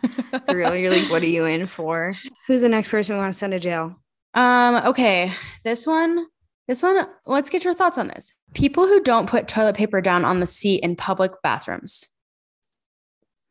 For 0.48 0.56
real. 0.56 0.76
You're 0.76 0.92
like, 0.92 1.10
what 1.10 1.24
are 1.24 1.28
you 1.28 1.46
in 1.46 1.68
for? 1.68 2.14
Who's 2.48 2.62
the 2.62 2.68
next 2.70 2.90
person 2.90 3.16
we 3.16 3.22
want 3.22 3.34
to 3.34 3.38
send 3.40 3.54
to 3.54 3.60
jail? 3.60 3.96
Um, 4.34 4.76
okay. 4.88 5.32
This 5.64 5.88
one, 5.88 6.28
this 6.70 6.84
one, 6.84 7.08
let's 7.26 7.50
get 7.50 7.66
your 7.66 7.74
thoughts 7.74 7.98
on 7.98 8.10
this. 8.10 8.32
People 8.54 8.86
who 8.86 9.02
don't 9.02 9.28
put 9.28 9.48
toilet 9.48 9.76
paper 9.76 10.02
down 10.02 10.24
on 10.24 10.40
the 10.40 10.46
seat 10.46 10.84
in 10.84 10.96
public 10.96 11.32
bathrooms. 11.42 12.06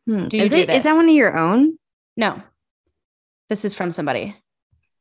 Hmm. 0.07 0.29
Do 0.29 0.37
you 0.37 0.45
is, 0.45 0.53
do 0.53 0.59
it, 0.59 0.71
is 0.71 0.85
that 0.85 0.95
one 0.95 1.09
of 1.09 1.15
your 1.15 1.37
own? 1.37 1.77
No. 2.17 2.41
This 3.51 3.65
is 3.65 3.75
from 3.75 3.91
somebody. 3.93 4.37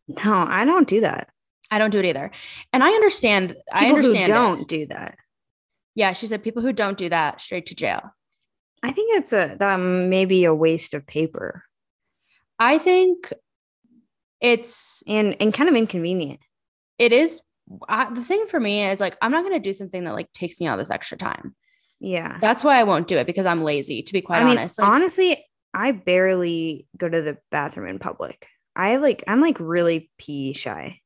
No, 0.08 0.34
I 0.34 0.66
don't 0.66 0.88
do 0.88 1.02
that. 1.02 1.30
I 1.70 1.78
don't 1.78 1.92
do 1.92 2.00
it 2.00 2.06
either. 2.06 2.32
And 2.74 2.84
I 2.84 2.90
understand. 2.90 3.56
I 3.72 3.90
understand. 3.90 4.32
who 4.32 4.34
don't 4.34 4.68
do 4.68 4.88
that. 4.88 5.16
Yeah, 5.94 6.14
she 6.14 6.26
said 6.26 6.44
people 6.44 6.64
who 6.64 6.74
don't 6.74 6.98
do 6.98 7.10
that 7.10 7.40
straight 7.40 7.68
to 7.68 7.76
jail. 7.76 8.02
I 8.82 8.94
think 8.94 9.16
it's 9.18 9.32
a 9.32 9.58
that 9.60 9.78
may 9.78 10.26
be 10.26 10.46
a 10.46 10.56
waste 10.56 10.94
of 10.94 11.06
paper 11.06 11.64
I 12.60 12.78
think 12.78 13.32
it's 14.42 15.04
and 15.08 15.36
and 15.40 15.54
kind 15.54 15.70
of 15.70 15.76
inconvenient. 15.76 16.40
it 16.98 17.14
is 17.14 17.42
I, 17.88 18.14
the 18.14 18.24
thing 18.24 18.46
for 18.48 18.60
me 18.60 18.86
is 18.86 19.00
like 19.00 19.18
I'm 19.22 19.32
not 19.32 19.44
going 19.44 19.56
to 19.56 19.60
do 19.60 19.74
something 19.74 20.04
that 20.04 20.14
like 20.14 20.32
takes 20.32 20.60
me 20.60 20.68
all 20.68 20.78
this 20.78 20.92
extra 20.92 21.18
time. 21.18 21.56
Yeah. 22.00 22.38
That's 22.40 22.64
why 22.64 22.80
I 22.80 22.84
won't 22.84 23.08
do 23.08 23.18
it 23.18 23.28
because 23.28 23.46
I'm 23.46 23.64
lazy 23.64 24.04
to 24.04 24.14
be 24.14 24.22
quite 24.22 24.42
I 24.42 24.46
mean, 24.46 24.58
honest. 24.58 24.80
Like, 24.80 24.88
honestly, 24.88 25.46
I 25.74 25.92
barely 25.92 26.88
go 26.96 27.10
to 27.10 27.22
the 27.22 27.38
bathroom 27.52 27.90
in 27.90 28.00
public. 28.00 28.48
I 28.76 28.90
have 28.90 29.02
like 29.02 29.24
I'm 29.28 29.42
like 29.42 29.58
really 29.60 30.10
pee 30.18 30.54
shy. 30.54 31.02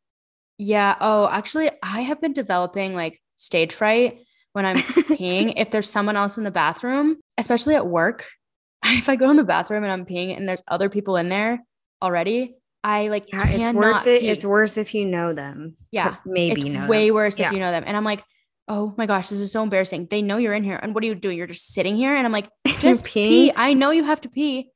Yeah. 0.58 0.96
Oh, 1.00 1.28
actually, 1.28 1.72
I 1.82 2.02
have 2.02 2.22
been 2.22 2.34
developing 2.34 2.94
like 2.94 3.20
stage 3.38 3.74
fright 3.74 4.20
when 4.54 4.66
I'm 4.66 4.78
peeing. 4.78 5.54
If 5.58 5.72
there's 5.72 5.90
someone 5.90 6.18
else 6.18 6.38
in 6.38 6.44
the 6.44 6.52
bathroom, 6.52 7.18
especially 7.38 7.76
at 7.76 7.88
work, 7.88 8.28
if 8.86 9.10
I 9.10 9.16
go 9.16 9.30
in 9.30 9.38
the 9.38 9.44
bathroom 9.44 9.84
and 9.84 9.92
I'm 9.92 10.06
peeing 10.06 10.36
and 10.36 10.48
there's 10.48 10.64
other 10.68 10.90
people 10.90 11.16
in 11.18 11.30
there 11.30 11.60
already, 12.02 12.56
I 12.84 13.10
like 13.10 13.32
Yeah, 13.32 13.48
it's 13.48 13.74
worse. 13.76 14.04
Pee. 14.06 14.12
it's 14.28 14.46
worse 14.46 14.78
if 14.78 14.94
you 14.94 15.06
know 15.06 15.34
them. 15.34 15.76
Yeah, 15.92 16.16
maybe 16.26 16.62
it's 16.62 16.70
know 16.70 16.88
way 16.88 17.08
them. 17.08 17.16
worse 17.16 17.40
Yeah. 17.40 17.48
if 17.48 17.54
you 17.54 17.60
know 17.60 17.72
them. 17.72 17.84
And 17.86 17.96
I'm 17.96 18.04
like, 18.04 18.24
oh 18.68 18.94
my 18.98 19.06
gosh, 19.06 19.30
this 19.30 19.40
is 19.40 19.52
so 19.52 19.64
embarrassing. 19.64 20.08
They 20.10 20.22
know 20.22 20.38
you're 20.38 20.54
in 20.54 20.64
here, 20.64 20.80
and 20.82 20.94
what 20.96 21.04
are 21.04 21.08
you 21.08 21.16
doing? 21.16 21.38
You're 21.38 21.48
just 21.48 21.74
sitting 21.74 21.96
here, 21.96 22.16
and 22.16 22.26
I'm 22.26 22.32
like, 22.32 22.50
just 22.80 23.06
pee. 23.06 23.52
I 23.56 23.74
know 23.74 23.92
you 23.92 24.04
have 24.04 24.22
to 24.22 24.30
pee, 24.30 24.72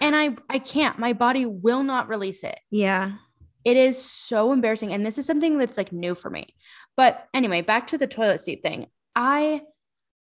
and 0.00 0.14
I 0.14 0.36
I 0.48 0.58
can't. 0.58 0.98
My 0.98 1.12
body 1.12 1.46
will 1.46 1.82
not 1.82 2.08
release 2.08 2.44
it. 2.44 2.58
Yeah. 2.70 3.12
It 3.64 3.76
is 3.76 4.02
so 4.02 4.52
embarrassing. 4.52 4.92
And 4.92 5.04
this 5.04 5.18
is 5.18 5.26
something 5.26 5.58
that's 5.58 5.76
like 5.76 5.92
new 5.92 6.14
for 6.14 6.30
me. 6.30 6.54
But 6.96 7.26
anyway, 7.34 7.60
back 7.60 7.88
to 7.88 7.98
the 7.98 8.06
toilet 8.06 8.40
seat 8.40 8.62
thing. 8.62 8.86
I 9.14 9.62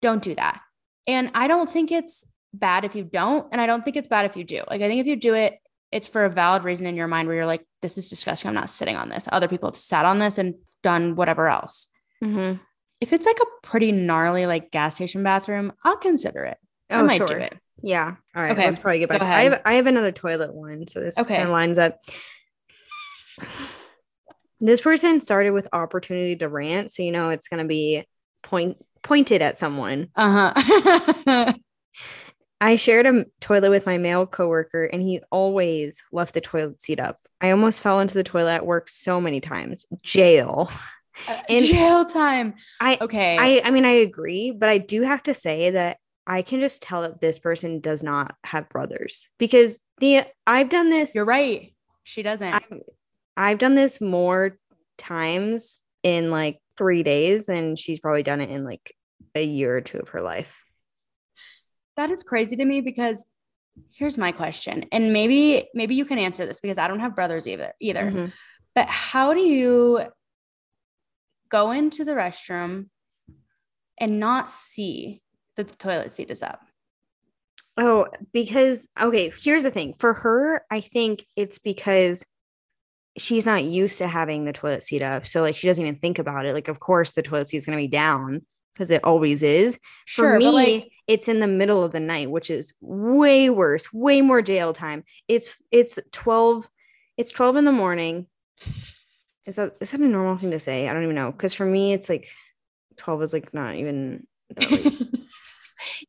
don't 0.01 0.21
do 0.21 0.35
that. 0.35 0.59
And 1.07 1.31
I 1.33 1.47
don't 1.47 1.69
think 1.69 1.91
it's 1.91 2.25
bad 2.53 2.83
if 2.83 2.93
you 2.95 3.03
don't. 3.05 3.47
And 3.51 3.61
I 3.61 3.65
don't 3.65 3.85
think 3.85 3.95
it's 3.95 4.07
bad 4.09 4.25
if 4.25 4.35
you 4.35 4.43
do. 4.43 4.63
Like, 4.69 4.81
I 4.81 4.89
think 4.89 4.99
if 4.99 5.07
you 5.07 5.15
do 5.15 5.33
it, 5.33 5.59
it's 5.91 6.07
for 6.07 6.25
a 6.25 6.29
valid 6.29 6.63
reason 6.63 6.85
in 6.87 6.95
your 6.95 7.07
mind 7.07 7.27
where 7.27 7.37
you're 7.37 7.45
like, 7.45 7.65
this 7.81 7.97
is 7.97 8.09
disgusting. 8.09 8.49
I'm 8.49 8.55
not 8.55 8.69
sitting 8.69 8.95
on 8.97 9.09
this. 9.09 9.27
Other 9.31 9.47
people 9.47 9.69
have 9.69 9.75
sat 9.77 10.05
on 10.05 10.19
this 10.19 10.37
and 10.37 10.55
done 10.83 11.15
whatever 11.15 11.47
else. 11.47 11.87
Mm-hmm. 12.23 12.61
If 12.99 13.13
it's 13.13 13.25
like 13.25 13.37
a 13.39 13.67
pretty 13.67 13.91
gnarly, 13.91 14.45
like 14.45 14.71
gas 14.71 14.95
station 14.95 15.23
bathroom, 15.23 15.71
I'll 15.83 15.97
consider 15.97 16.43
it. 16.45 16.57
I 16.89 16.99
Oh, 16.99 17.05
might 17.05 17.17
sure. 17.17 17.27
do 17.27 17.35
it. 17.35 17.53
Yeah. 17.83 18.15
All 18.35 18.41
right. 18.41 18.51
Okay, 18.51 18.65
Let's 18.65 18.79
probably 18.79 18.99
get 18.99 19.09
back. 19.09 19.21
I 19.21 19.43
have 19.43 19.61
I 19.65 19.73
have 19.73 19.85
another 19.85 20.11
toilet 20.11 20.53
one, 20.53 20.87
so 20.87 20.99
this 20.99 21.17
Okay. 21.19 21.35
kind 21.35 21.43
of 21.45 21.51
lines 21.51 21.77
up. 21.77 21.99
This 24.59 24.81
person 24.81 25.21
started 25.21 25.51
with 25.51 25.67
opportunity 25.71 26.35
to 26.37 26.49
rant, 26.49 26.89
so 26.91 27.03
you 27.03 27.11
know 27.11 27.29
it's 27.29 27.47
gonna 27.47 27.65
be 27.65 28.03
point 28.41 28.77
pointed 29.03 29.43
at 29.43 29.57
someone. 29.59 30.07
Uh 30.15 30.51
huh. 30.53 31.53
I 32.59 32.75
shared 32.75 33.05
a 33.05 33.25
toilet 33.39 33.69
with 33.69 33.85
my 33.85 33.97
male 33.97 34.25
coworker, 34.25 34.83
and 34.83 35.01
he 35.01 35.21
always 35.31 36.01
left 36.11 36.33
the 36.33 36.41
toilet 36.41 36.81
seat 36.81 36.99
up. 36.99 37.19
I 37.39 37.51
almost 37.51 37.81
fell 37.81 37.99
into 37.99 38.15
the 38.15 38.23
toilet 38.23 38.55
at 38.55 38.65
work 38.65 38.89
so 38.89 39.21
many 39.21 39.41
times. 39.41 39.85
Jail. 40.01 40.71
Uh, 41.27 41.37
and- 41.49 41.63
Jail 41.63 42.05
time. 42.05 42.55
I 42.79 42.97
Okay. 42.99 43.37
I 43.37 43.61
I 43.63 43.71
mean 43.71 43.85
I 43.85 43.91
agree, 43.91 44.51
but 44.51 44.69
I 44.69 44.79
do 44.79 45.03
have 45.03 45.23
to 45.23 45.33
say 45.33 45.71
that 45.71 45.97
I 46.25 46.41
can 46.41 46.59
just 46.59 46.81
tell 46.81 47.03
that 47.03 47.21
this 47.21 47.39
person 47.39 47.79
does 47.79 48.03
not 48.03 48.35
have 48.43 48.69
brothers 48.69 49.29
because 49.37 49.79
the 49.99 50.23
I've 50.45 50.69
done 50.69 50.89
this. 50.89 51.15
You're 51.15 51.25
right. 51.25 51.73
She 52.03 52.23
doesn't. 52.23 52.53
I've, 52.53 52.81
I've 53.35 53.57
done 53.59 53.75
this 53.75 54.01
more 54.01 54.57
times 54.97 55.79
in 56.03 56.31
like 56.31 56.59
three 56.77 57.03
days, 57.03 57.49
and 57.49 57.77
she's 57.77 57.99
probably 57.99 58.23
done 58.23 58.41
it 58.41 58.49
in 58.49 58.63
like 58.63 58.93
a 59.35 59.45
year 59.45 59.75
or 59.75 59.81
two 59.81 59.99
of 59.99 60.09
her 60.09 60.21
life. 60.21 60.63
That 61.97 62.11
is 62.11 62.23
crazy 62.23 62.55
to 62.55 62.65
me 62.65 62.79
because 62.81 63.25
here's 63.91 64.17
my 64.17 64.31
question. 64.31 64.85
And 64.91 65.11
maybe 65.11 65.67
maybe 65.73 65.95
you 65.95 66.05
can 66.05 66.19
answer 66.19 66.45
this 66.45 66.59
because 66.61 66.77
I 66.77 66.87
don't 66.87 66.99
have 66.99 67.15
brothers 67.15 67.47
either 67.47 67.73
either. 67.79 68.11
Mhm. 68.11 68.31
But 68.73 68.87
how 68.87 69.33
do 69.33 69.41
you 69.41 70.01
go 71.49 71.71
into 71.71 72.05
the 72.05 72.13
restroom 72.13 72.89
and 73.97 74.19
not 74.19 74.51
see 74.51 75.21
that 75.55 75.67
the 75.67 75.75
toilet 75.75 76.11
seat 76.11 76.29
is 76.29 76.43
up? 76.43 76.61
Oh, 77.79 78.07
because 78.33 78.87
okay, 78.99 79.31
here's 79.39 79.63
the 79.63 79.71
thing. 79.71 79.95
For 79.99 80.13
her, 80.13 80.63
I 80.71 80.81
think 80.81 81.25
it's 81.35 81.59
because 81.59 82.25
she's 83.17 83.45
not 83.45 83.63
used 83.63 83.97
to 83.97 84.07
having 84.07 84.45
the 84.45 84.53
toilet 84.53 84.83
seat 84.83 85.01
up. 85.01 85.27
So 85.27 85.41
like 85.41 85.55
she 85.55 85.67
doesn't 85.67 85.83
even 85.83 85.99
think 85.99 86.19
about 86.19 86.45
it. 86.45 86.53
Like, 86.53 86.67
of 86.67 86.79
course 86.79 87.13
the 87.13 87.23
toilet 87.23 87.49
seat 87.49 87.57
is 87.57 87.65
gonna 87.65 87.77
be 87.77 87.87
down 87.87 88.45
because 88.77 88.91
it 88.91 89.03
always 89.03 89.41
is. 89.41 89.79
Sure, 90.05 90.33
For 90.33 90.39
me, 90.39 90.49
like 90.49 90.91
it's 91.07 91.27
in 91.27 91.39
the 91.39 91.47
middle 91.47 91.83
of 91.83 91.91
the 91.91 91.99
night, 91.99 92.29
which 92.29 92.51
is 92.51 92.73
way 92.79 93.49
worse, 93.49 93.91
way 93.91 94.21
more 94.21 94.41
jail 94.43 94.71
time. 94.71 95.03
It's 95.27 95.61
it's 95.71 95.97
12, 96.11 96.69
it's 97.17 97.31
12 97.31 97.55
in 97.57 97.65
the 97.65 97.71
morning. 97.71 98.27
Is 99.47 99.55
that 99.55 99.77
is 99.81 99.91
that 99.91 100.01
a 100.01 100.05
normal 100.05 100.37
thing 100.37 100.51
to 100.51 100.59
say? 100.59 100.87
I 100.87 100.93
don't 100.93 101.03
even 101.03 101.15
know. 101.15 101.31
Because 101.31 101.53
for 101.53 101.65
me, 101.65 101.93
it's 101.93 102.07
like 102.07 102.27
12 102.97 103.23
is 103.23 103.33
like 103.33 103.53
not 103.53 103.75
even. 103.75 104.27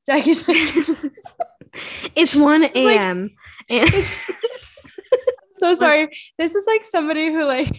Jackie's 0.07 0.47
like, 0.49 1.12
it's 2.14 2.35
1 2.35 2.62
like- 2.62 2.77
a.m. 2.77 3.31
and 3.71 3.91
so 5.55 5.73
sorry. 5.75 6.09
This 6.37 6.55
is 6.55 6.66
like 6.66 6.85
somebody 6.85 7.33
who 7.33 7.45
like 7.45 7.75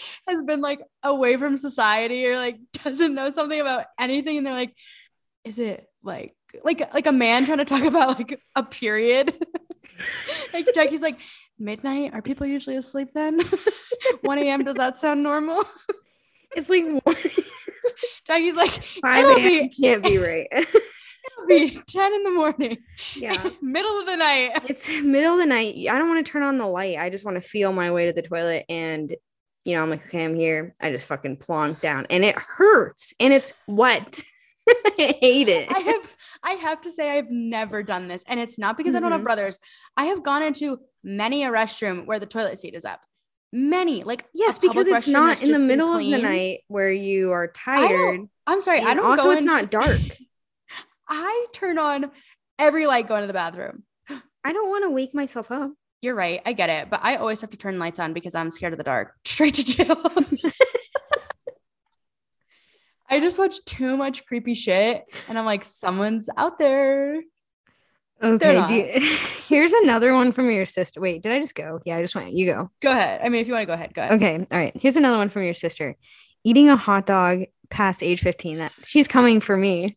has 0.28 0.42
been 0.42 0.60
like 0.60 0.80
away 1.02 1.36
from 1.36 1.56
society 1.56 2.26
or 2.26 2.36
like 2.36 2.58
doesn't 2.84 3.14
know 3.14 3.30
something 3.30 3.60
about 3.60 3.86
anything, 3.98 4.38
and 4.38 4.46
they're 4.46 4.54
like, 4.54 4.74
"Is 5.44 5.58
it 5.58 5.86
like 6.02 6.34
like 6.64 6.92
like 6.94 7.06
a 7.06 7.12
man 7.12 7.44
trying 7.44 7.58
to 7.58 7.64
talk 7.64 7.82
about 7.84 8.18
like 8.18 8.40
a 8.56 8.62
period?" 8.62 9.34
like 10.52 10.68
Jackie's 10.74 11.02
like, 11.02 11.18
"Midnight? 11.58 12.14
Are 12.14 12.22
people 12.22 12.46
usually 12.46 12.76
asleep 12.76 13.08
then? 13.14 13.40
1 14.22 14.38
a.m. 14.38 14.64
Does 14.64 14.76
that 14.76 14.96
sound 14.96 15.22
normal?" 15.22 15.64
it's 16.56 16.68
like 16.68 16.84
Jackie's 18.26 18.56
like, 18.56 18.70
5 19.02 19.24
It'll 19.24 19.36
be- 19.36 19.68
can't 19.68 20.02
be 20.02 20.18
right. 20.18 20.46
"It'll 20.50 21.46
be 21.46 21.78
10 21.86 22.14
in 22.14 22.24
the 22.24 22.30
morning, 22.30 22.78
yeah. 23.16 23.50
middle 23.60 24.00
of 24.00 24.06
the 24.06 24.16
night." 24.16 24.52
It's 24.68 24.88
middle 25.02 25.34
of 25.34 25.38
the 25.38 25.46
night. 25.46 25.74
I 25.90 25.98
don't 25.98 26.08
want 26.08 26.24
to 26.24 26.30
turn 26.30 26.42
on 26.42 26.58
the 26.58 26.66
light. 26.66 26.98
I 26.98 27.10
just 27.10 27.24
want 27.24 27.36
to 27.36 27.40
feel 27.40 27.72
my 27.72 27.90
way 27.90 28.06
to 28.06 28.12
the 28.12 28.22
toilet. 28.22 28.64
And, 28.68 29.14
you 29.68 29.74
know, 29.74 29.82
I'm 29.82 29.90
like, 29.90 30.06
okay, 30.06 30.24
I'm 30.24 30.34
here. 30.34 30.74
I 30.80 30.90
just 30.90 31.06
fucking 31.08 31.36
plonk 31.36 31.82
down 31.82 32.06
and 32.08 32.24
it 32.24 32.36
hurts 32.38 33.12
and 33.20 33.34
it's 33.34 33.52
wet. 33.66 34.18
I 34.68 35.16
hate 35.20 35.48
it. 35.50 35.70
I 35.70 35.78
have 35.78 36.16
I 36.42 36.50
have 36.52 36.80
to 36.82 36.90
say 36.90 37.10
I've 37.18 37.30
never 37.30 37.82
done 37.82 38.06
this 38.06 38.24
and 38.26 38.40
it's 38.40 38.58
not 38.58 38.78
because 38.78 38.94
I 38.94 39.00
don't 39.00 39.12
have 39.12 39.20
Mhm. 39.20 39.24
brothers. 39.24 39.60
I 39.94 40.06
have 40.06 40.22
gone 40.22 40.42
into 40.42 40.80
many 41.04 41.44
a 41.44 41.50
restroom 41.50 42.06
where 42.06 42.18
the 42.18 42.24
toilet 42.24 42.58
seat 42.58 42.72
is 42.74 42.86
up. 42.86 43.00
Many. 43.52 44.04
Like 44.04 44.24
yes, 44.32 44.56
because 44.58 44.86
it's 44.86 45.06
not 45.06 45.42
in 45.42 45.52
the 45.52 45.58
middle 45.58 45.92
of 45.92 46.00
the 46.00 46.16
night 46.16 46.60
where 46.68 46.90
you 46.90 47.32
are 47.32 47.48
tired. 47.48 48.20
I'm 48.46 48.62
sorry, 48.62 48.80
I 48.80 48.94
don't 48.94 49.04
also, 49.04 49.30
it's 49.32 49.42
into- 49.42 49.52
not 49.52 49.70
dark. 49.70 50.00
I 51.10 51.46
turn 51.52 51.78
on 51.78 52.10
every 52.58 52.86
light 52.86 53.06
going 53.06 53.20
to 53.20 53.26
the 53.26 53.32
bathroom. 53.34 53.82
I 54.44 54.52
don't 54.54 54.70
want 54.70 54.84
to 54.84 54.90
wake 54.90 55.14
myself 55.14 55.50
up. 55.50 55.72
You're 56.00 56.14
right. 56.14 56.40
I 56.46 56.52
get 56.52 56.70
it. 56.70 56.90
But 56.90 57.00
I 57.02 57.16
always 57.16 57.40
have 57.40 57.50
to 57.50 57.56
turn 57.56 57.78
lights 57.78 57.98
on 57.98 58.12
because 58.12 58.34
I'm 58.34 58.50
scared 58.50 58.72
of 58.72 58.78
the 58.78 58.84
dark. 58.84 59.14
Straight 59.24 59.54
to 59.54 59.64
jail. 59.64 59.96
I 63.10 63.20
just 63.20 63.38
watch 63.38 63.64
too 63.64 63.96
much 63.96 64.26
creepy 64.26 64.52
shit 64.54 65.04
and 65.28 65.38
I'm 65.38 65.46
like, 65.46 65.64
someone's 65.64 66.28
out 66.36 66.58
there. 66.58 67.22
Okay. 68.22 68.66
Do 68.66 68.74
you, 68.74 68.84
here's 69.48 69.72
another 69.72 70.12
one 70.12 70.32
from 70.32 70.50
your 70.50 70.66
sister. 70.66 71.00
Wait, 71.00 71.22
did 71.22 71.32
I 71.32 71.38
just 71.38 71.54
go? 71.54 71.80
Yeah, 71.86 71.96
I 71.96 72.02
just 72.02 72.14
went. 72.14 72.32
You 72.32 72.46
go. 72.46 72.70
Go 72.82 72.90
ahead. 72.90 73.20
I 73.22 73.28
mean, 73.28 73.40
if 73.40 73.46
you 73.48 73.54
want 73.54 73.62
to 73.62 73.66
go 73.66 73.72
ahead, 73.72 73.94
go 73.94 74.02
ahead. 74.02 74.12
Okay. 74.14 74.36
All 74.38 74.58
right. 74.58 74.78
Here's 74.78 74.96
another 74.96 75.16
one 75.16 75.30
from 75.30 75.44
your 75.44 75.54
sister. 75.54 75.96
Eating 76.44 76.68
a 76.68 76.76
hot 76.76 77.06
dog 77.06 77.44
past 77.70 78.02
age 78.02 78.20
15. 78.20 78.58
That 78.58 78.72
she's 78.84 79.08
coming 79.08 79.40
for 79.40 79.56
me. 79.56 79.96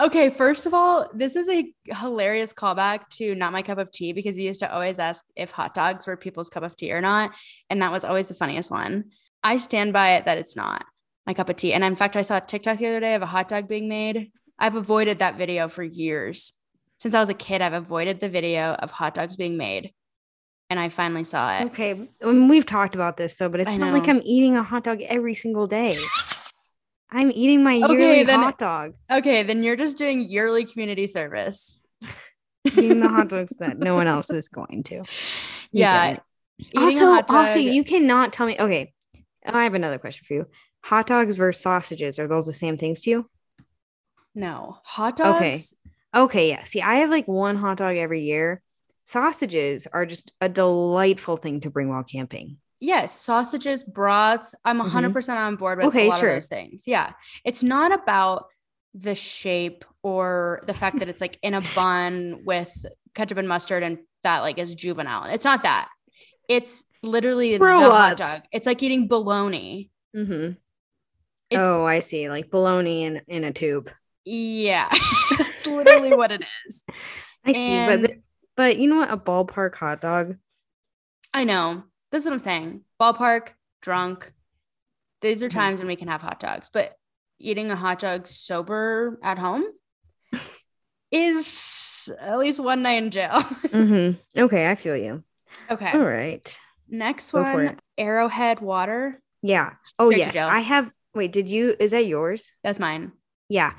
Okay, 0.00 0.30
first 0.30 0.66
of 0.66 0.74
all, 0.74 1.10
this 1.12 1.36
is 1.36 1.48
a 1.48 1.72
hilarious 1.86 2.52
callback 2.52 3.08
to 3.10 3.34
not 3.34 3.52
my 3.52 3.62
cup 3.62 3.78
of 3.78 3.92
tea 3.92 4.12
because 4.12 4.36
we 4.36 4.44
used 4.44 4.60
to 4.60 4.72
always 4.72 4.98
ask 4.98 5.24
if 5.36 5.50
hot 5.50 5.74
dogs 5.74 6.06
were 6.06 6.16
people's 6.16 6.48
cup 6.48 6.62
of 6.62 6.76
tea 6.76 6.92
or 6.92 7.00
not. 7.00 7.32
And 7.68 7.82
that 7.82 7.92
was 7.92 8.04
always 8.04 8.26
the 8.26 8.34
funniest 8.34 8.70
one. 8.70 9.10
I 9.42 9.58
stand 9.58 9.92
by 9.92 10.16
it 10.16 10.24
that 10.24 10.38
it's 10.38 10.56
not 10.56 10.84
my 11.26 11.34
cup 11.34 11.48
of 11.48 11.56
tea. 11.56 11.72
And 11.72 11.84
in 11.84 11.96
fact, 11.96 12.16
I 12.16 12.22
saw 12.22 12.38
a 12.38 12.40
TikTok 12.40 12.78
the 12.78 12.86
other 12.86 13.00
day 13.00 13.14
of 13.14 13.22
a 13.22 13.26
hot 13.26 13.48
dog 13.48 13.68
being 13.68 13.88
made. 13.88 14.30
I've 14.58 14.76
avoided 14.76 15.18
that 15.18 15.36
video 15.36 15.68
for 15.68 15.82
years. 15.82 16.52
Since 16.98 17.14
I 17.14 17.20
was 17.20 17.28
a 17.28 17.34
kid, 17.34 17.60
I've 17.60 17.72
avoided 17.72 18.20
the 18.20 18.28
video 18.28 18.74
of 18.74 18.90
hot 18.92 19.14
dogs 19.14 19.36
being 19.36 19.56
made. 19.56 19.92
And 20.70 20.80
I 20.80 20.88
finally 20.88 21.24
saw 21.24 21.58
it. 21.58 21.66
Okay. 21.66 22.08
um, 22.22 22.48
we've 22.48 22.64
talked 22.64 22.94
about 22.94 23.18
this, 23.18 23.36
so, 23.36 23.48
but 23.50 23.60
it's 23.60 23.72
I 23.72 23.76
not 23.76 23.92
like. 23.92 24.08
I'm 24.08 24.22
eating 24.24 24.56
a 24.56 24.62
hot 24.62 24.84
dog 24.84 25.02
every 25.02 25.34
single 25.34 25.66
day. 25.66 25.98
I'm 27.14 27.30
eating 27.30 27.62
my 27.62 27.76
Okay, 27.76 27.92
yearly 27.92 28.22
then- 28.24 28.40
hot 28.40 28.58
dog. 28.58 28.94
Okay, 29.10 29.42
then 29.42 29.62
you're 29.62 29.76
just 29.76 29.98
doing 29.98 30.22
yearly 30.22 30.64
community 30.64 31.06
service. 31.06 31.86
Eating 32.64 33.00
the 33.00 33.08
hot 33.08 33.28
dogs 33.28 33.54
that 33.58 33.78
no 33.78 33.94
one 33.94 34.06
else 34.06 34.30
is 34.40 34.48
going 34.48 34.82
to. 34.84 34.94
You 34.96 35.04
yeah. 35.72 36.14
get 36.14 36.16
it. 36.16 36.22
Eating 36.78 37.02
a 37.02 37.06
Also, 37.10 37.24
also, 37.34 37.58
you 37.58 37.84
cannot 37.84 38.32
tell 38.32 38.46
me. 38.46 38.56
Okay. 38.58 38.92
I 39.44 39.64
have 39.64 39.74
another 39.74 39.98
question 39.98 40.24
for 40.26 40.34
you. 40.34 40.46
Hot 40.84 41.06
dogs 41.06 41.36
versus 41.36 41.62
sausages, 41.62 42.18
are 42.18 42.28
those 42.28 42.46
the 42.46 42.52
same 42.52 42.76
things 42.78 43.00
to 43.02 43.10
you? 43.10 43.28
no 44.34 44.78
hot 44.84 45.16
dogs. 45.16 45.74
Okay. 46.14 46.22
Okay, 46.24 46.48
yeah. 46.48 46.64
See, 46.64 46.80
I 46.80 46.96
have 46.96 47.10
like 47.10 47.28
one 47.28 47.56
hot 47.56 47.76
dog 47.78 47.96
every 47.96 48.22
year. 48.22 48.62
Sausages 49.04 49.86
are 49.92 50.06
just 50.06 50.32
a 50.40 50.48
delightful 50.48 51.36
thing 51.36 51.60
to 51.62 51.70
bring 51.70 51.88
while 51.88 52.02
camping. 52.04 52.56
Yes, 52.84 53.18
sausages, 53.20 53.84
brats. 53.84 54.56
I'm 54.64 54.80
100% 54.80 55.36
on 55.36 55.54
board 55.56 55.78
with 55.78 55.86
Mm-hmm. 55.86 55.96
Okay, 55.96 56.06
a 56.08 56.10
lot 56.10 56.18
sure. 56.18 56.28
of 56.30 56.34
those 56.34 56.48
things. 56.48 56.84
Yeah. 56.88 57.12
It's 57.44 57.62
not 57.62 57.92
about 57.92 58.46
the 58.92 59.14
shape 59.14 59.84
or 60.02 60.60
the 60.66 60.74
fact 60.74 60.98
that 60.98 61.08
it's 61.08 61.20
like 61.20 61.38
in 61.42 61.54
a 61.54 61.62
bun 61.76 62.42
with 62.44 62.74
ketchup 63.14 63.38
and 63.38 63.46
mustard 63.48 63.84
and 63.84 63.98
that 64.24 64.40
like 64.40 64.58
is 64.58 64.74
juvenile. 64.74 65.24
It's 65.32 65.44
not 65.44 65.62
that. 65.62 65.88
It's 66.48 66.84
literally 67.04 67.56
Grow 67.56 67.80
the 67.84 67.90
hot 67.90 68.16
dog. 68.16 68.42
It's 68.50 68.66
like 68.66 68.82
eating 68.82 69.06
bologna. 69.06 69.88
Mm-hmm. 70.16 70.54
Oh, 71.56 71.84
I 71.84 72.00
see. 72.00 72.28
Like 72.28 72.50
bologna 72.50 73.04
in, 73.04 73.22
in 73.28 73.44
a 73.44 73.52
tube. 73.52 73.90
yeah. 74.24 74.88
That's 75.38 75.66
literally 75.68 76.14
what 76.16 76.32
it 76.32 76.44
is. 76.66 76.82
I 77.46 77.52
see. 77.52 77.86
But 77.86 78.10
And- 78.10 78.22
but 78.56 78.76
you 78.78 78.88
know 78.90 78.96
what? 78.96 79.12
A 79.12 79.16
ballpark 79.16 79.76
hot 79.76 80.00
dog. 80.00 80.36
I 81.32 81.44
know. 81.44 81.84
That's 82.12 82.24
what 82.26 82.32
I'm 82.32 82.38
saying. 82.38 82.82
Ballpark, 83.00 83.48
drunk. 83.80 84.32
These 85.22 85.42
are 85.42 85.48
Mhm. 85.48 85.52
times 85.52 85.78
when 85.80 85.88
we 85.88 85.96
can 85.96 86.08
have 86.08 86.22
hot 86.22 86.38
dogs, 86.38 86.70
but 86.72 86.94
eating 87.40 87.70
a 87.70 87.76
hot 87.76 87.98
dog 87.98 88.28
sober 88.28 89.18
at 89.22 89.38
home 89.38 89.64
is 91.10 92.10
at 92.20 92.38
least 92.38 92.60
one 92.60 92.82
night 92.82 93.02
in 93.02 93.10
jail. 93.10 93.42
Mm-hmm. 93.72 94.40
Okay, 94.40 94.70
I 94.70 94.74
feel 94.74 94.96
you. 94.96 95.24
okay. 95.70 95.90
All 95.92 96.04
right. 96.04 96.58
Next 96.88 97.30
Go 97.30 97.40
one. 97.42 97.80
Arrowhead 97.96 98.60
Water. 98.60 99.20
Yeah. 99.42 99.72
Oh 99.98 100.10
Straight 100.10 100.34
yes. 100.34 100.36
I 100.36 100.60
have. 100.60 100.90
Wait, 101.14 101.32
did 101.32 101.48
you? 101.48 101.74
Is 101.80 101.90
that 101.92 102.06
yours? 102.06 102.54
That's 102.62 102.78
mine. 102.78 103.12
Yeah. 103.48 103.72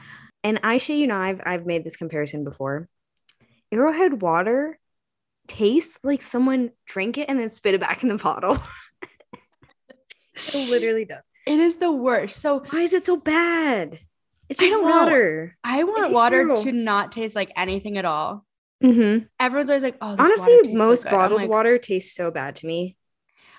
And 0.43 0.59
I 0.63 0.77
shit 0.79 0.97
you 0.97 1.07
know, 1.07 1.17
I've 1.19 1.41
I've 1.45 1.65
made 1.65 1.83
this 1.83 1.95
comparison 1.95 2.43
before. 2.43 2.87
Arrowhead 3.71 4.21
water 4.21 4.79
tastes 5.47 5.99
like 6.03 6.21
someone 6.21 6.71
drank 6.85 7.17
it 7.17 7.29
and 7.29 7.39
then 7.39 7.49
spit 7.49 7.73
it 7.73 7.81
back 7.81 8.03
in 8.03 8.09
the 8.09 8.17
bottle. 8.17 8.57
it 10.53 10.69
literally 10.69 11.05
does. 11.05 11.29
It 11.45 11.59
is 11.59 11.77
the 11.77 11.91
worst. 11.91 12.39
So 12.39 12.63
Why 12.69 12.81
is 12.81 12.93
it 12.93 13.03
so 13.03 13.17
bad? 13.17 13.99
It's 14.49 14.61
I 14.61 14.65
just 14.65 14.73
don't 14.73 14.87
know. 14.87 15.03
water. 15.03 15.57
I 15.63 15.83
want 15.83 16.11
water 16.11 16.37
terrible. 16.37 16.61
to 16.63 16.71
not 16.71 17.11
taste 17.11 17.35
like 17.35 17.51
anything 17.55 17.97
at 17.97 18.05
all. 18.05 18.45
Mm-hmm. 18.83 19.25
Everyone's 19.39 19.69
always 19.69 19.83
like, 19.83 19.97
"Oh, 20.01 20.15
this 20.15 20.19
Honestly, 20.19 20.53
water 20.53 20.63
tastes 20.63 20.71
so 20.73 20.77
most 20.77 21.03
good." 21.03 21.11
Bottled 21.11 21.41
like, 21.41 21.49
water 21.49 21.77
tastes 21.77 22.15
so 22.15 22.31
bad 22.31 22.57
to 22.57 22.67
me. 22.67 22.97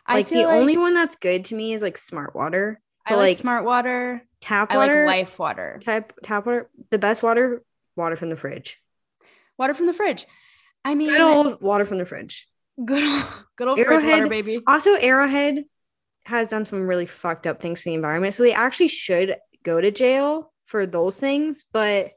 I 0.06 0.16
Like 0.16 0.28
the 0.28 0.34
feel 0.34 0.48
only 0.50 0.76
one 0.76 0.92
that's 0.92 1.16
good 1.16 1.46
to 1.46 1.54
me 1.54 1.72
is 1.72 1.82
like 1.82 1.96
smart 1.96 2.34
water. 2.34 2.80
I 3.06 3.14
like, 3.14 3.20
like, 3.28 3.36
smart 3.38 3.64
water. 3.64 4.26
Tap 4.40 4.74
water, 4.74 5.04
I 5.04 5.06
like 5.06 5.18
life 5.20 5.38
water. 5.38 5.80
Tap 5.82 6.12
tap 6.22 6.44
water. 6.44 6.70
The 6.90 6.98
best 6.98 7.22
water, 7.22 7.64
water 7.96 8.16
from 8.16 8.28
the 8.28 8.36
fridge. 8.36 8.78
Water 9.56 9.72
from 9.72 9.86
the 9.86 9.94
fridge. 9.94 10.26
I 10.84 10.94
mean, 10.94 11.08
Good 11.10 11.20
old 11.20 11.60
water 11.62 11.84
from 11.84 11.98
the 11.98 12.04
fridge. 12.04 12.46
good 12.84 13.02
old, 13.02 13.24
good 13.56 13.68
old 13.68 13.78
fridge 13.80 14.04
water, 14.04 14.28
baby. 14.28 14.60
Also, 14.66 14.94
Arrowhead 14.94 15.64
has 16.26 16.50
done 16.50 16.64
some 16.64 16.86
really 16.86 17.06
fucked 17.06 17.46
up 17.46 17.60
things 17.62 17.82
to 17.82 17.90
the 17.90 17.94
environment. 17.94 18.34
So 18.34 18.42
they 18.42 18.52
actually 18.52 18.88
should 18.88 19.36
go 19.62 19.80
to 19.80 19.90
jail 19.90 20.52
for 20.66 20.86
those 20.86 21.18
things. 21.20 21.64
But 21.72 22.12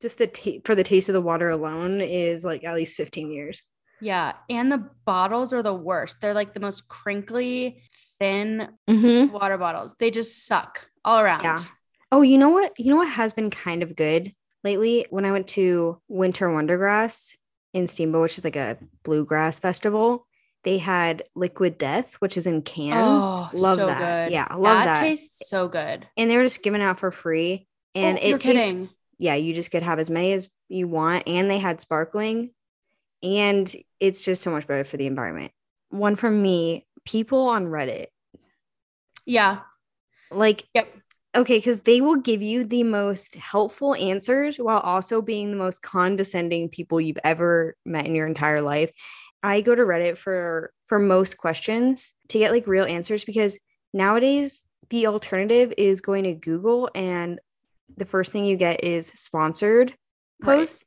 just 0.00 0.18
the 0.18 0.26
ta- 0.28 0.60
for 0.64 0.74
the 0.74 0.84
taste 0.84 1.08
of 1.08 1.12
the 1.12 1.20
water 1.20 1.50
alone 1.50 2.00
is 2.00 2.44
like 2.44 2.64
at 2.64 2.74
least 2.74 2.96
15 2.96 3.30
years. 3.32 3.62
Yeah. 4.00 4.34
And 4.48 4.70
the 4.70 4.88
bottles 5.04 5.52
are 5.52 5.62
the 5.62 5.74
worst. 5.74 6.20
They're 6.20 6.34
like 6.34 6.54
the 6.54 6.60
most 6.60 6.86
crinkly, 6.88 7.82
thin 8.20 8.68
Mm-hmm. 8.88 9.32
water 9.32 9.58
bottles. 9.58 9.96
They 9.98 10.10
just 10.12 10.46
suck 10.46 10.88
all 11.04 11.18
around. 11.20 11.42
Yeah. 11.44 11.58
Oh, 12.12 12.22
you 12.22 12.38
know 12.38 12.50
what? 12.50 12.78
You 12.78 12.90
know 12.90 12.96
what 12.98 13.08
has 13.10 13.32
been 13.32 13.50
kind 13.50 13.82
of 13.82 13.96
good 13.96 14.32
lately? 14.62 15.04
When 15.10 15.24
I 15.24 15.32
went 15.32 15.48
to 15.48 16.00
Winter 16.06 16.48
Wondergrass 16.48 17.34
in 17.74 17.86
Steamboat, 17.86 18.22
which 18.22 18.38
is 18.38 18.44
like 18.44 18.56
a 18.56 18.78
bluegrass 19.04 19.58
festival, 19.58 20.26
they 20.64 20.78
had 20.78 21.24
Liquid 21.34 21.78
Death, 21.78 22.14
which 22.20 22.36
is 22.36 22.46
in 22.46 22.62
cans. 22.62 23.24
Oh, 23.26 23.50
love 23.54 23.76
so 23.76 23.86
that. 23.86 24.26
good. 24.28 24.32
Yeah, 24.32 24.46
love 24.54 24.62
that, 24.78 24.84
that. 24.86 25.00
tastes 25.02 25.48
so 25.48 25.68
good. 25.68 26.06
and 26.16 26.30
they 26.30 26.36
were 26.36 26.42
just 26.42 26.62
giving 26.62 26.82
out 26.82 26.98
for 26.98 27.10
free. 27.10 27.66
And 27.94 28.18
Oh, 28.18 28.20
it 28.22 28.28
you're 28.28 28.38
tastes 28.38 28.70
kidding. 28.70 28.88
yeah, 29.18 29.34
you 29.34 29.54
just 29.54 29.70
could 29.70 29.82
have 29.82 29.98
as 29.98 30.10
many 30.10 30.32
as 30.32 30.48
you 30.68 30.88
want. 30.88 31.24
And 31.28 31.50
they 31.50 31.58
had 31.58 31.80
sparkling. 31.80 32.50
And 33.22 33.74
it's 34.00 34.22
just 34.22 34.42
so 34.42 34.50
much 34.50 34.66
better 34.66 34.84
for 34.84 34.96
the 34.96 35.06
environment. 35.06 35.52
One 35.90 36.16
from 36.16 36.40
me, 36.42 36.86
people 37.04 37.48
on 37.48 37.66
Reddit. 37.66 38.06
Yeah. 39.26 39.60
Like, 40.30 40.66
Yep. 40.74 40.88
Okay, 41.38 41.58
because 41.58 41.82
they 41.82 42.00
will 42.00 42.16
give 42.16 42.42
you 42.42 42.64
the 42.64 42.82
most 42.82 43.36
helpful 43.36 43.94
answers 43.94 44.58
while 44.58 44.80
also 44.80 45.22
being 45.22 45.50
the 45.50 45.56
most 45.56 45.82
condescending 45.82 46.68
people 46.68 47.00
you've 47.00 47.18
ever 47.22 47.76
met 47.86 48.06
in 48.06 48.14
your 48.14 48.26
entire 48.26 48.60
life. 48.60 48.90
I 49.42 49.60
go 49.60 49.74
to 49.74 49.82
Reddit 49.82 50.18
for 50.18 50.72
for 50.86 50.98
most 50.98 51.38
questions 51.38 52.12
to 52.28 52.38
get 52.38 52.50
like 52.50 52.66
real 52.66 52.84
answers 52.84 53.24
because 53.24 53.58
nowadays 53.92 54.62
the 54.90 55.06
alternative 55.06 55.72
is 55.78 56.00
going 56.00 56.24
to 56.24 56.34
Google 56.34 56.90
and 56.94 57.38
the 57.96 58.04
first 58.04 58.32
thing 58.32 58.44
you 58.44 58.56
get 58.56 58.84
is 58.84 59.06
sponsored 59.06 59.94
Right. 60.40 60.58
posts. 60.58 60.84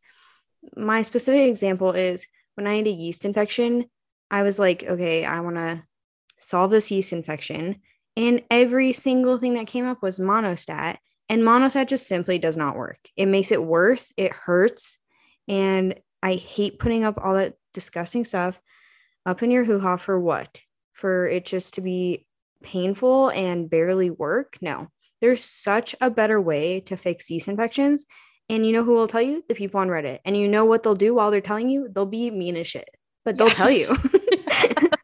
My 0.75 1.01
specific 1.01 1.49
example 1.49 1.93
is 1.93 2.25
when 2.55 2.67
I 2.67 2.75
had 2.75 2.87
a 2.87 2.91
yeast 2.91 3.25
infection, 3.25 3.85
I 4.29 4.43
was 4.43 4.59
like, 4.59 4.83
okay, 4.83 5.25
I 5.25 5.39
want 5.39 5.55
to 5.55 5.83
solve 6.39 6.71
this 6.71 6.91
yeast 6.91 7.13
infection. 7.13 7.81
And 8.18 8.43
every 8.51 8.93
single 8.93 9.38
thing 9.38 9.53
that 9.55 9.68
came 9.68 9.88
up 9.88 10.01
was 10.01 10.20
Monistat. 10.20 10.97
And 11.30 11.43
Monistat 11.43 11.88
just 11.88 12.07
simply 12.07 12.38
does 12.38 12.57
not 12.57 12.76
work. 12.76 12.99
It 13.16 13.28
makes 13.28 13.51
it 13.51 13.64
worse. 13.64 14.12
It 14.18 14.34
hurts. 14.34 14.97
And 15.47 15.95
I 16.22 16.34
hate 16.34 16.78
putting 16.80 17.03
up 17.03 17.18
all 17.22 17.36
that 17.36 17.55
disgusting 17.74 18.26
stuff 18.26 18.62
up 19.26 19.41
in 19.41 19.51
your 19.51 19.64
hoo 19.64 19.80
ha 19.80 19.97
for 19.97 20.20
what? 20.20 20.62
For 20.93 21.28
it 21.28 21.45
just 21.45 21.76
to 21.76 21.82
be 21.82 22.26
painful 22.64 23.30
and 23.30 23.70
barely 23.70 24.09
work? 24.09 24.57
No. 24.62 24.89
There's 25.22 25.43
such 25.43 25.95
a 26.01 26.09
better 26.09 26.41
way 26.41 26.82
to 26.82 26.97
fix 26.97 27.30
yeast 27.30 27.47
infections. 27.47 28.05
And 28.49 28.66
you 28.66 28.74
know 28.74 28.84
who 28.84 28.91
will 28.91 29.07
tell 29.07 29.22
you? 29.22 29.43
The 29.47 29.55
people 29.55 29.80
on 29.80 29.88
Reddit. 29.88 30.20
And 30.26 30.36
you 30.36 30.47
know 30.49 30.66
what 30.66 30.84
they'll 30.84 30.95
do 30.95 31.14
while 31.14 31.32
they're 31.32 31.39
telling 31.41 31.70
you? 31.70 31.88
They'll 31.93 32.05
be 32.05 32.30
mean 32.30 32.57
as 32.57 32.68
shit, 32.68 32.89
but 33.24 33.38
they'll 33.38 33.47
Yeah. 33.47 33.53
tell 33.53 33.72
you. 33.72 33.95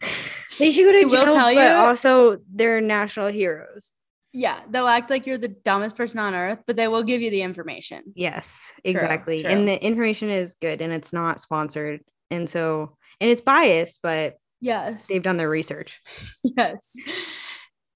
they 0.60 0.72
should 0.72 0.86
go 0.86 0.91
to 0.91 0.97
They 0.99 1.05
will 1.05 1.12
jail, 1.26 1.34
tell 1.34 1.53
but 1.53 1.70
you. 1.70 1.76
also 1.86 2.38
they're 2.53 2.82
national 2.82 3.28
heroes. 3.28 3.91
Yeah. 4.34 4.62
They'll 4.70 4.88
act 4.88 5.10
like 5.10 5.26
you're 5.26 5.38
the 5.38 5.47
dumbest 5.47 5.95
person 5.95 6.20
on 6.20 6.36
earth, 6.36 6.60
but 6.68 6.76
they 6.76 6.88
will 6.88 7.03
give 7.03 7.22
you 7.22 7.32
the 7.32 7.41
information. 7.41 8.03
Yes, 8.16 8.72
exactly. 8.84 9.41
true. 9.41 9.49
And 9.49 9.68
the 9.68 9.84
information 9.84 10.30
is 10.30 10.55
good 10.55 10.82
and 10.82 10.93
it's 10.93 11.12
not 11.14 11.39
sponsored. 11.39 12.01
And 12.30 12.49
so, 12.49 12.97
and 13.20 13.30
it's 13.30 13.41
biased, 13.41 13.99
but 14.03 14.36
Yes. 14.62 15.08
they've 15.08 15.24
done 15.24 15.38
their 15.38 15.49
research. 15.49 16.01
Yes. 16.43 16.95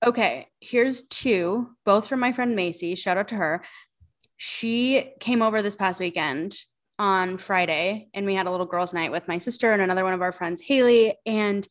Okay, 0.04 0.48
here's 0.62 1.04
two, 1.08 1.70
both 1.86 2.08
from 2.08 2.20
my 2.20 2.32
friend 2.32 2.56
Macy. 2.56 2.96
Shout 2.96 3.18
out 3.18 3.28
to 3.28 3.36
her. 3.36 3.64
She 4.38 5.12
came 5.20 5.44
over 5.44 5.62
this 5.62 5.76
past 5.76 6.00
weekend 6.00 6.56
on 6.98 7.38
Friday, 7.38 8.08
and 8.16 8.26
we 8.26 8.34
had 8.34 8.48
a 8.48 8.52
little 8.52 8.66
girls' 8.66 8.96
night 8.96 9.12
with 9.12 9.28
my 9.28 9.38
sister 9.38 9.72
and 9.72 9.82
another 9.82 10.04
one 10.04 10.14
of 10.14 10.22
our 10.24 10.32
friends, 10.32 10.60
Haley. 10.62 11.16
And 11.28 11.68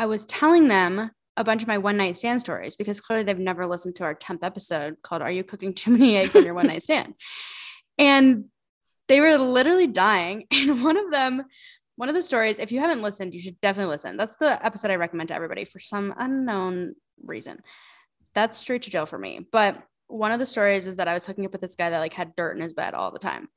I 0.00 0.06
was 0.06 0.24
telling 0.24 0.68
them 0.68 1.10
a 1.36 1.44
bunch 1.44 1.60
of 1.60 1.68
my 1.68 1.76
one 1.76 1.98
night 1.98 2.16
stand 2.16 2.40
stories 2.40 2.74
because 2.74 3.02
clearly 3.02 3.22
they've 3.22 3.38
never 3.38 3.66
listened 3.66 3.96
to 3.96 4.04
our 4.04 4.14
10th 4.14 4.42
episode 4.42 4.96
called 5.02 5.20
Are 5.20 5.30
You 5.30 5.44
Cooking 5.44 5.74
Too 5.74 5.90
Many 5.90 6.16
Eggs 6.16 6.34
on 6.34 6.42
Your 6.42 6.54
One 6.54 6.68
Night 6.68 6.82
Stand? 6.82 7.14
And 7.98 8.46
they 9.08 9.20
were 9.20 9.36
literally 9.36 9.86
dying. 9.86 10.46
And 10.52 10.82
one 10.82 10.96
of 10.96 11.10
them, 11.10 11.44
one 11.96 12.08
of 12.08 12.14
the 12.14 12.22
stories, 12.22 12.58
if 12.58 12.72
you 12.72 12.80
haven't 12.80 13.02
listened, 13.02 13.34
you 13.34 13.40
should 13.42 13.60
definitely 13.60 13.90
listen. 13.90 14.16
That's 14.16 14.36
the 14.36 14.64
episode 14.64 14.90
I 14.90 14.96
recommend 14.96 15.28
to 15.28 15.34
everybody 15.34 15.66
for 15.66 15.80
some 15.80 16.14
unknown 16.16 16.94
reason. 17.22 17.58
That's 18.32 18.56
straight 18.56 18.80
to 18.82 18.90
jail 18.90 19.04
for 19.04 19.18
me. 19.18 19.46
But 19.52 19.82
one 20.06 20.32
of 20.32 20.38
the 20.38 20.46
stories 20.46 20.86
is 20.86 20.96
that 20.96 21.08
I 21.08 21.12
was 21.12 21.26
hooking 21.26 21.44
up 21.44 21.52
with 21.52 21.60
this 21.60 21.74
guy 21.74 21.90
that 21.90 21.98
like 21.98 22.14
had 22.14 22.34
dirt 22.36 22.56
in 22.56 22.62
his 22.62 22.72
bed 22.72 22.94
all 22.94 23.10
the 23.10 23.18
time. 23.18 23.50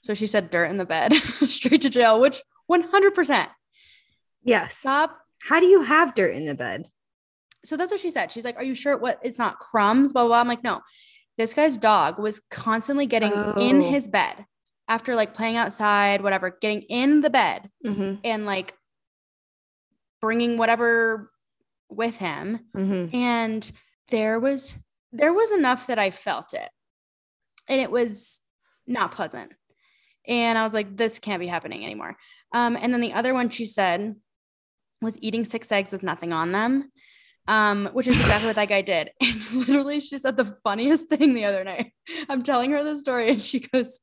So 0.00 0.14
she 0.14 0.26
said 0.26 0.50
dirt 0.50 0.70
in 0.70 0.78
the 0.78 0.86
bed, 0.86 1.12
straight 1.46 1.82
to 1.82 1.90
jail, 1.90 2.18
which 2.18 2.40
100% 2.72 3.48
Yes. 4.42 4.78
stop. 4.78 5.18
How 5.42 5.60
do 5.60 5.66
you 5.66 5.82
have 5.82 6.14
dirt 6.14 6.34
in 6.34 6.44
the 6.44 6.54
bed? 6.54 6.86
So 7.64 7.76
that's 7.76 7.90
what 7.90 8.00
she 8.00 8.10
said. 8.10 8.30
She's 8.32 8.44
like, 8.44 8.56
Are 8.56 8.64
you 8.64 8.74
sure 8.74 8.96
what 8.96 9.18
it's 9.22 9.38
not 9.38 9.58
crumbs? 9.58 10.12
Blah, 10.12 10.22
blah, 10.22 10.28
blah. 10.28 10.40
I'm 10.40 10.48
like, 10.48 10.64
No, 10.64 10.80
this 11.38 11.54
guy's 11.54 11.76
dog 11.76 12.18
was 12.18 12.40
constantly 12.50 13.06
getting 13.06 13.32
in 13.32 13.82
Oh. 13.82 13.90
his 13.90 14.08
bed 14.08 14.44
after 14.88 15.14
like 15.14 15.34
playing 15.34 15.56
outside, 15.56 16.22
whatever, 16.22 16.56
getting 16.60 16.82
in 16.82 17.20
the 17.20 17.30
bed 17.30 17.70
Mm-hmm. 17.86 18.16
and 18.24 18.46
like 18.46 18.74
bringing 20.20 20.58
whatever 20.58 21.30
with 21.88 22.18
him. 22.18 22.60
Mm-hmm. 22.76 23.14
and 23.16 23.72
there 24.08 24.38
was 24.40 24.76
there 25.12 25.32
was 25.32 25.50
enough 25.52 25.86
that 25.88 25.98
I 25.98 26.10
felt 26.10 26.54
it. 26.54 26.68
And 27.68 27.80
it 27.80 27.90
was 27.90 28.40
not 28.86 29.12
pleasant. 29.12 29.52
And 30.26 30.56
I 30.58 30.62
was 30.62 30.74
like, 30.74 30.96
this 30.96 31.18
can't 31.18 31.40
be 31.40 31.46
happening 31.46 31.84
anymore. 31.84 32.16
Um, 32.52 32.76
and 32.80 32.92
then 32.92 33.00
the 33.00 33.12
other 33.12 33.32
one 33.34 33.50
she 33.50 33.64
said 33.64 34.14
was 35.00 35.18
eating 35.20 35.44
six 35.44 35.70
eggs 35.72 35.92
with 35.92 36.02
nothing 36.02 36.32
on 36.32 36.52
them, 36.52 36.90
um, 37.48 37.88
which 37.92 38.08
is 38.08 38.20
exactly 38.20 38.48
what 38.48 38.56
that 38.56 38.68
guy 38.68 38.82
did. 38.82 39.10
And 39.20 39.54
literally, 39.54 40.00
she 40.00 40.18
said 40.18 40.36
the 40.36 40.44
funniest 40.44 41.08
thing 41.08 41.34
the 41.34 41.44
other 41.44 41.64
night. 41.64 41.92
I'm 42.28 42.42
telling 42.42 42.70
her 42.72 42.84
the 42.84 42.96
story, 42.96 43.30
and 43.30 43.40
she 43.40 43.60
goes, 43.60 44.00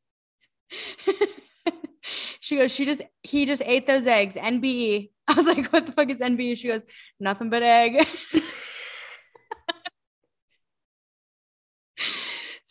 she 2.39 2.57
goes, 2.57 2.73
she 2.73 2.85
just, 2.85 3.01
he 3.23 3.45
just 3.45 3.61
ate 3.65 3.87
those 3.87 4.07
eggs, 4.07 4.35
NBE. 4.35 5.11
I 5.27 5.33
was 5.33 5.47
like, 5.47 5.67
what 5.67 5.85
the 5.85 5.91
fuck 5.91 6.09
is 6.09 6.21
NBE? 6.21 6.57
She 6.57 6.69
goes, 6.69 6.81
nothing 7.19 7.49
but 7.49 7.63
egg. 7.63 8.07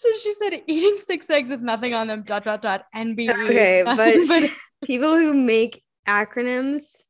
So 0.07 0.13
she 0.23 0.35
said 0.35 0.63
eating 0.67 0.99
six 0.99 1.29
eggs 1.31 1.51
with 1.51 1.63
nothing 1.63 1.95
on 1.95 2.07
them, 2.07 2.23
dot, 2.23 2.45
dot, 2.45 2.61
dot, 2.61 2.85
NBE. 2.95 3.31
Okay, 3.31 3.83
Nothing 3.85 4.27
but 4.29 4.51
people 4.85 5.17
who 5.17 5.33
make 5.33 5.83
acronyms 6.07 7.03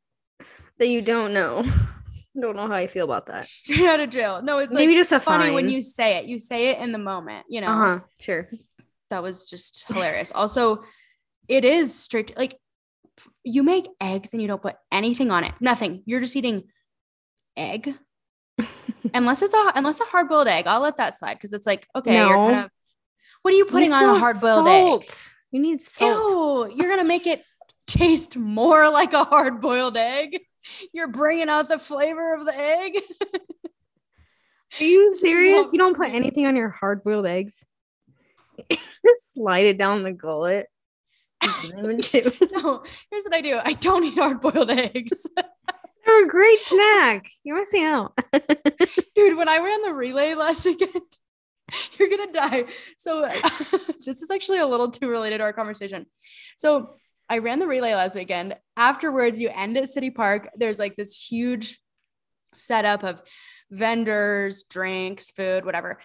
that 0.78 0.88
you 0.88 1.02
don't 1.02 1.32
know, 1.32 1.62
I 1.64 1.70
don't 2.40 2.56
know 2.56 2.66
how 2.66 2.74
I 2.74 2.86
feel 2.86 3.04
about 3.04 3.26
that. 3.26 3.46
straight 3.46 3.86
out 3.86 4.00
of 4.00 4.10
jail. 4.10 4.42
No, 4.42 4.58
it's 4.58 4.74
Maybe 4.74 4.92
like 4.92 5.00
just 5.00 5.12
a 5.12 5.20
funny 5.20 5.46
fine. 5.46 5.54
when 5.54 5.68
you 5.68 5.80
say 5.80 6.18
it. 6.18 6.26
You 6.26 6.38
say 6.38 6.68
it 6.68 6.78
in 6.78 6.92
the 6.92 6.98
moment, 6.98 7.46
you 7.48 7.60
know. 7.60 7.68
Uh 7.68 7.74
huh. 7.74 8.00
Sure. 8.20 8.48
That 9.10 9.22
was 9.22 9.46
just 9.46 9.84
hilarious. 9.86 10.32
also, 10.34 10.82
it 11.48 11.64
is 11.64 11.94
strict. 11.94 12.36
like 12.36 12.58
you 13.44 13.62
make 13.62 13.86
eggs 14.00 14.32
and 14.32 14.42
you 14.42 14.48
don't 14.48 14.60
put 14.60 14.76
anything 14.92 15.30
on 15.30 15.44
it. 15.44 15.52
Nothing. 15.60 16.02
You're 16.06 16.20
just 16.20 16.34
eating 16.36 16.64
egg. 17.56 17.94
unless 19.14 19.42
it's 19.42 19.54
a 19.54 19.72
unless 19.74 20.00
a 20.00 20.04
hard 20.04 20.28
boiled 20.28 20.48
egg, 20.48 20.66
I'll 20.66 20.80
let 20.80 20.96
that 20.96 21.16
slide 21.16 21.34
because 21.34 21.52
it's 21.52 21.66
like 21.66 21.86
okay, 21.94 22.16
you're 22.16 22.28
No. 22.36 22.52
kind 22.52 22.64
of 22.66 22.70
what 23.42 23.54
are 23.54 23.56
you 23.56 23.64
putting 23.66 23.90
You 23.90 23.94
on 23.94 24.16
a 24.16 24.18
hard 24.18 24.40
boiled 24.40 24.66
egg? 24.66 24.82
salt. 25.10 25.32
You 25.52 25.60
need 25.60 25.80
salt. 25.80 26.70
Ew, 26.70 26.76
you're 26.76 26.88
gonna 26.90 27.04
make 27.04 27.26
it 27.26 27.42
taste 27.86 28.36
more 28.36 28.88
like 28.90 29.12
a 29.12 29.24
hard 29.24 29.60
boiled 29.60 29.96
egg. 29.96 30.40
You're 30.92 31.08
bringing 31.08 31.48
out 31.48 31.68
the 31.68 31.78
flavor 31.78 32.34
of 32.34 32.44
the 32.44 32.56
egg. 32.56 32.98
Are 34.80 34.84
you 34.84 35.14
serious? 35.18 35.72
You 35.72 35.78
don't 35.78 35.96
put 35.96 36.10
anything 36.10 36.46
on 36.46 36.56
your 36.56 36.70
hard 36.70 37.04
boiled 37.04 37.26
eggs? 37.26 37.64
Just 38.70 39.34
slide 39.34 39.66
it 39.66 39.78
down 39.78 40.02
the 40.02 40.12
gullet. 40.12 40.66
No, 41.42 42.82
here's 43.10 43.24
what 43.24 43.34
I 43.34 43.40
do. 43.40 43.60
I 43.62 43.74
don't 43.74 44.04
eat 44.04 44.14
hard 44.14 44.40
boiled 44.40 44.70
eggs. 44.70 45.26
They're 46.04 46.24
a 46.24 46.28
great 46.28 46.62
snack. 46.62 47.26
You're 47.44 47.58
missing 47.58 47.84
out. 47.84 48.18
Dude, 49.14 49.36
when 49.36 49.48
I 49.48 49.58
ran 49.58 49.82
the 49.82 49.92
relay 49.92 50.34
last 50.34 50.64
weekend, 50.64 51.02
you're 51.98 52.08
gonna 52.08 52.32
die. 52.32 52.64
So 52.96 53.28
this 54.06 54.22
is 54.22 54.30
actually 54.30 54.58
a 54.58 54.66
little 54.66 54.90
too 54.90 55.08
related 55.08 55.38
to 55.38 55.44
our 55.44 55.52
conversation. 55.52 56.06
So 56.56 56.94
I 57.28 57.38
ran 57.38 57.58
the 57.58 57.66
relay 57.66 57.94
last 57.94 58.14
weekend. 58.14 58.56
Afterwards, 58.76 59.40
you 59.40 59.48
end 59.48 59.76
at 59.76 59.88
City 59.88 60.10
Park. 60.10 60.48
There's 60.56 60.78
like 60.78 60.96
this 60.96 61.16
huge 61.16 61.80
setup 62.54 63.02
of 63.02 63.20
vendors, 63.70 64.64
drinks, 64.64 65.30
food, 65.30 65.64
whatever. 65.64 65.98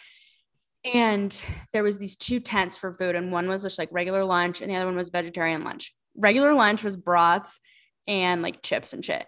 And 0.84 1.44
there 1.74 1.84
was 1.84 2.00
these 2.00 2.16
two 2.16 2.40
tents 2.40 2.76
for 2.76 2.92
food, 2.92 3.16
and 3.16 3.32
one 3.32 3.48
was 3.48 3.62
just 3.62 3.78
like 3.78 3.90
regular 3.92 4.24
lunch, 4.24 4.62
and 4.62 4.72
the 4.72 4.76
other 4.76 4.88
one 4.88 4.96
was 4.96 5.10
vegetarian 5.10 5.64
lunch. 5.64 5.94
Regular 6.16 6.54
lunch 6.54 6.84
was 6.84 6.96
brats 6.96 7.60
and 8.08 8.42
like 8.42 8.64
chips 8.64 8.94
and 8.94 9.06
shit. 9.06 9.26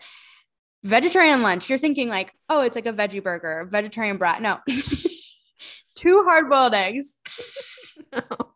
Vegetarian 0.84 1.44
lunch, 1.44 1.70
you're 1.70 1.78
thinking 1.78 2.10
like, 2.10 2.34
oh, 2.50 2.62
it's 2.62 2.76
like 2.76 2.88
a 2.88 2.94
veggie 2.94 3.24
burger, 3.24 3.68
vegetarian 3.72 4.18
brat. 4.18 4.42
No, 4.42 4.60
two 5.96 6.24
hard 6.24 6.50
boiled 6.50 6.74
eggs, 6.74 7.20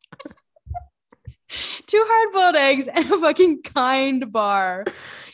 two 1.85 2.03
hard 2.07 2.33
boiled 2.33 2.55
eggs, 2.55 2.87
and 2.87 3.11
a 3.11 3.17
fucking 3.17 3.63
kind 3.63 4.31
bar. 4.31 4.85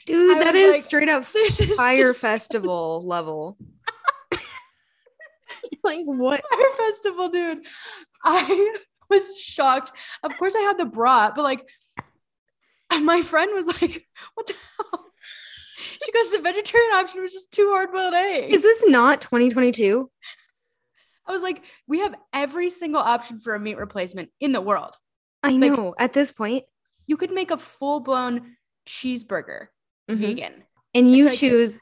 Dude, 0.05 0.37
I 0.37 0.43
that 0.43 0.55
is 0.55 0.73
like, 0.73 0.81
straight 0.81 1.09
up 1.09 1.25
Fyre 1.77 2.13
Festival 2.13 3.01
level. 3.05 3.57
like 5.83 6.01
what? 6.05 6.43
Fyre 6.49 6.71
Festival, 6.77 7.29
dude. 7.29 7.65
I 8.23 8.77
was 9.09 9.37
shocked. 9.37 9.91
Of 10.23 10.37
course, 10.37 10.55
I 10.55 10.61
had 10.61 10.77
the 10.77 10.85
brat, 10.85 11.33
but 11.35 11.43
like, 11.43 11.65
my 13.01 13.21
friend 13.21 13.51
was 13.53 13.67
like, 13.67 14.05
"What 14.35 14.47
the 14.47 14.53
hell?" 14.77 15.05
She 16.03 16.11
goes, 16.11 16.31
"The 16.31 16.39
vegetarian 16.39 16.93
option 16.95 17.21
was 17.21 17.33
just 17.33 17.51
two 17.51 17.69
hard-boiled 17.71 18.13
eggs." 18.13 18.55
Is 18.55 18.63
this 18.63 18.83
not 18.87 19.21
2022? 19.21 20.09
I 21.25 21.31
was 21.31 21.41
like, 21.41 21.63
"We 21.87 21.99
have 21.99 22.15
every 22.33 22.69
single 22.69 23.01
option 23.01 23.39
for 23.39 23.55
a 23.55 23.59
meat 23.59 23.77
replacement 23.77 24.29
in 24.41 24.51
the 24.51 24.61
world. 24.61 24.97
I 25.43 25.51
Like- 25.51 25.71
know. 25.73 25.93
At 25.99 26.13
this 26.13 26.31
point, 26.31 26.63
You 27.05 27.17
could 27.17 27.31
make 27.31 27.51
a 27.51 27.57
full-blown 27.57 28.55
cheeseburger 28.87 29.67
Mhm. 30.09 30.15
vegan. 30.17 30.63
and 30.95 31.11
you 31.11 31.25
like 31.25 31.37
choose 31.37 31.81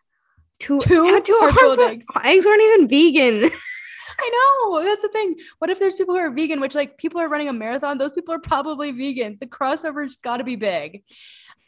two 0.60 0.80
Two 0.80 1.04
hard-boiled 1.08 1.52
hard-boiled 1.54 1.80
eggs. 1.92 2.08
Eggs 2.24 2.46
aren't 2.48 2.62
even 2.64 2.88
vegan. 2.88 3.52
I 4.20 4.30
know 4.70 4.84
that's 4.84 5.02
the 5.04 5.10
thing. 5.10 5.36
What 5.60 5.70
if 5.70 5.80
there's 5.80 5.96
people 5.96 6.16
who 6.16 6.22
are 6.22 6.32
vegan? 6.32 6.60
Which 6.60 6.74
like 6.76 6.98
people 6.98 7.20
are 7.22 7.28
running 7.30 7.50
a 7.50 7.54
marathon. 7.54 7.98
Those 8.00 8.12
people 8.14 8.34
are 8.34 8.40
probably 8.40 8.92
vegans. 8.94 9.40
The 9.40 9.48
crossover's 9.48 10.16
got 10.18 10.38
to 10.38 10.44
be 10.44 10.56
big. 10.56 11.04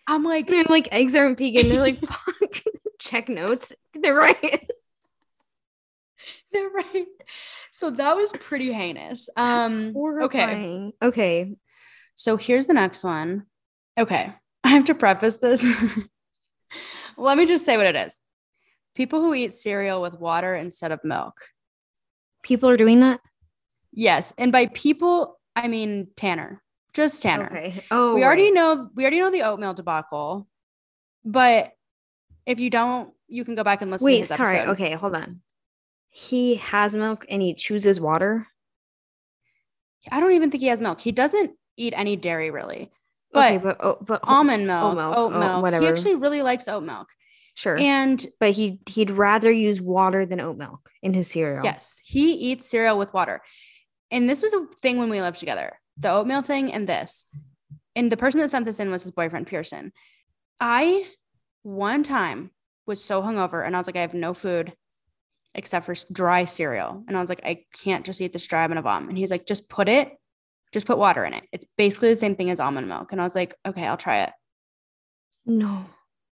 I'm 0.07 0.23
like, 0.23 0.49
and 0.49 0.69
like 0.69 0.87
eggs 0.91 1.15
aren't 1.15 1.37
vegan. 1.37 1.69
They're 1.69 1.79
like, 1.79 1.99
fuck. 2.05 2.35
Check 2.99 3.29
notes. 3.29 3.73
They're 3.93 4.15
right. 4.15 4.69
they're 6.51 6.69
right. 6.69 7.05
So 7.71 7.89
that 7.91 8.15
was 8.15 8.31
pretty 8.31 8.71
heinous. 8.71 9.29
Um, 9.35 9.87
okay. 9.87 9.93
Horrifying. 9.93 10.93
Okay. 11.01 11.55
So 12.15 12.37
here's 12.37 12.67
the 12.67 12.73
next 12.73 13.03
one. 13.03 13.45
Okay. 13.97 14.33
I 14.63 14.69
have 14.69 14.85
to 14.85 14.95
preface 14.95 15.37
this. 15.37 15.65
Let 17.17 17.37
me 17.37 17.45
just 17.45 17.65
say 17.65 17.77
what 17.77 17.85
it 17.85 17.95
is. 17.95 18.17
People 18.95 19.21
who 19.21 19.33
eat 19.33 19.53
cereal 19.53 20.01
with 20.01 20.19
water 20.19 20.55
instead 20.55 20.91
of 20.91 21.03
milk. 21.03 21.35
People 22.43 22.69
are 22.69 22.77
doing 22.77 23.01
that. 23.01 23.19
Yes. 23.91 24.33
And 24.37 24.51
by 24.51 24.67
people, 24.67 25.39
I 25.55 25.67
mean 25.67 26.07
Tanner. 26.15 26.61
Just 26.93 27.23
Tanner. 27.23 27.47
Okay. 27.47 27.83
Oh, 27.89 28.15
we 28.15 28.23
already 28.23 28.45
right. 28.45 28.53
know 28.53 28.89
we 28.95 29.03
already 29.03 29.19
know 29.19 29.31
the 29.31 29.43
oatmeal 29.43 29.73
debacle. 29.73 30.47
But 31.25 31.71
if 32.45 32.59
you 32.59 32.69
don't, 32.69 33.13
you 33.27 33.45
can 33.45 33.55
go 33.55 33.63
back 33.63 33.81
and 33.81 33.89
listen 33.89 34.07
to 34.07 34.13
Wait, 34.13 34.25
sorry. 34.25 34.57
episode. 34.59 34.71
Okay, 34.73 34.93
hold 34.93 35.15
on. 35.15 35.41
He 36.09 36.55
has 36.55 36.93
milk 36.93 37.25
and 37.29 37.41
he 37.41 37.55
chooses 37.55 37.99
water. 37.99 38.47
I 40.11 40.19
don't 40.19 40.33
even 40.33 40.51
think 40.51 40.61
he 40.61 40.67
has 40.67 40.81
milk. 40.81 40.99
He 40.99 41.11
doesn't 41.11 41.51
eat 41.77 41.93
any 41.95 42.15
dairy 42.15 42.51
really. 42.51 42.91
But 43.31 43.45
okay, 43.45 43.57
but 43.57 43.77
oh, 43.79 43.97
but 44.01 44.19
almond 44.23 44.67
milk, 44.67 44.95
milk, 44.95 45.17
oat 45.17 45.33
oh, 45.33 45.39
milk. 45.39 45.55
He 45.55 45.61
whatever. 45.61 45.87
actually 45.87 46.15
really 46.15 46.41
likes 46.41 46.67
oat 46.67 46.83
milk. 46.83 47.09
sure. 47.55 47.77
And 47.77 48.25
but 48.39 48.51
he 48.51 48.79
he'd 48.87 49.11
rather 49.11 49.51
use 49.51 49.81
water 49.81 50.25
than 50.25 50.39
oat 50.39 50.57
milk 50.57 50.89
in 51.01 51.13
his 51.13 51.29
cereal. 51.29 51.63
yes, 51.63 51.99
he 52.03 52.33
eats 52.33 52.69
cereal 52.69 52.97
with 52.97 53.13
water. 53.13 53.41
And 54.11 54.29
this 54.29 54.41
was 54.41 54.53
a 54.53 54.67
thing 54.81 54.99
when 54.99 55.09
we 55.09 55.21
lived 55.21 55.39
together. 55.39 55.79
The 55.97 56.11
oatmeal 56.11 56.43
thing 56.43 56.71
and 56.71 56.87
this. 56.87 57.25
And 57.95 58.11
the 58.11 58.17
person 58.17 58.41
that 58.41 58.49
sent 58.49 58.65
this 58.65 58.79
in 58.79 58.91
was 58.91 59.03
his 59.03 59.11
boyfriend 59.11 59.47
Pearson. 59.47 59.91
I 60.59 61.05
one 61.63 62.03
time 62.03 62.51
was 62.85 63.03
so 63.03 63.21
hungover 63.21 63.65
and 63.65 63.75
I 63.75 63.79
was 63.79 63.87
like, 63.87 63.95
I 63.95 64.01
have 64.01 64.13
no 64.13 64.33
food 64.33 64.73
except 65.55 65.85
for 65.85 65.95
dry 66.11 66.45
cereal. 66.45 67.03
And 67.07 67.17
I 67.17 67.21
was 67.21 67.29
like, 67.29 67.41
I 67.43 67.65
can't 67.73 68.05
just 68.05 68.21
eat 68.21 68.33
this 68.33 68.47
dry. 68.47 68.63
I'm 68.63 68.69
gonna 68.69 68.81
vom. 68.81 69.09
And 69.09 69.17
he's 69.17 69.31
like, 69.31 69.45
just 69.45 69.69
put 69.69 69.87
it, 69.87 70.11
just 70.73 70.85
put 70.85 70.97
water 70.97 71.23
in 71.23 71.33
it. 71.33 71.43
It's 71.53 71.65
basically 71.77 72.09
the 72.09 72.15
same 72.17 72.35
thing 72.35 72.49
as 72.49 72.59
almond 72.59 72.87
milk. 72.89 73.11
And 73.11 73.21
I 73.21 73.23
was 73.23 73.35
like, 73.35 73.55
okay, 73.65 73.85
I'll 73.87 73.95
try 73.97 74.23
it. 74.23 74.31
No. 75.45 75.85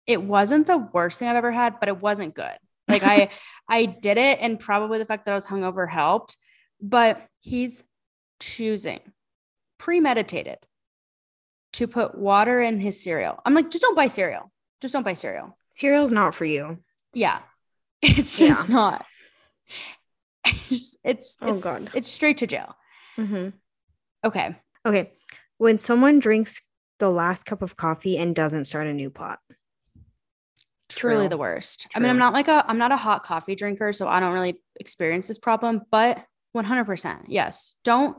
it 0.07 0.21
wasn't 0.23 0.65
the 0.67 0.77
worst 0.77 1.19
thing 1.19 1.27
I've 1.27 1.35
ever 1.35 1.51
had, 1.51 1.79
but 1.79 1.89
it 1.89 1.99
wasn't 2.01 2.33
good. 2.35 2.57
Like 2.87 3.03
I 3.03 3.29
I 3.69 3.85
did 3.85 4.17
it 4.17 4.39
and 4.41 4.59
probably 4.59 4.97
the 4.97 5.05
fact 5.05 5.25
that 5.25 5.31
I 5.31 5.35
was 5.35 5.45
hungover 5.45 5.87
helped, 5.89 6.37
but 6.81 7.21
he's 7.41 7.83
choosing 8.39 9.01
premeditated 9.77 10.57
to 11.73 11.87
put 11.87 12.15
water 12.17 12.61
in 12.61 12.79
his 12.79 13.01
cereal. 13.01 13.39
I'm 13.45 13.53
like, 13.53 13.69
just 13.69 13.81
don't 13.83 13.95
buy 13.95 14.07
cereal. 14.07 14.51
Just 14.81 14.93
don't 14.93 15.03
buy 15.03 15.13
cereal. 15.13 15.57
Cereal's 15.75 16.11
not 16.11 16.33
for 16.35 16.45
you. 16.45 16.79
Yeah. 17.13 17.39
It's 18.01 18.39
just 18.39 18.69
Yeah. 18.69 18.75
not. 18.75 19.05
It's 20.71 20.97
it's 21.03 21.37
Oh, 21.41 21.53
it's, 21.55 21.63
God. 21.63 21.89
it's 21.93 22.07
straight 22.07 22.37
to 22.37 22.47
jail. 22.47 22.75
Mm-hmm. 23.17 23.49
Okay. 24.26 24.55
Okay. 24.86 25.11
When 25.57 25.78
someone 25.78 26.20
drinks 26.20 26.61
the 26.99 27.09
last 27.09 27.45
cup 27.45 27.61
of 27.61 27.76
coffee 27.78 28.17
and 28.17 28.36
doesn't 28.36 28.65
start 28.65 28.88
a 28.88 28.93
new 28.93 29.09
pot. 29.09 29.39
truly 30.89 31.24
True. 31.26 31.30
the 31.30 31.38
worst. 31.38 31.88
I 31.95 31.99
mean, 31.99 32.09
I'm 32.09 32.17
not 32.17 32.34
like 32.34 32.47
a 32.47 32.65
I'm 32.67 32.78
not 32.80 32.91
a 32.91 32.97
hot 32.97 33.24
coffee 33.24 33.55
drinker, 33.55 33.93
so 33.93 34.07
I 34.07 34.20
don't 34.20 34.34
really 34.34 34.59
experience 34.80 35.28
this 35.28 35.38
problem, 35.38 35.82
but 35.91 36.26
100%. 36.55 37.26
Yes. 37.28 37.76
Don't 37.84 38.17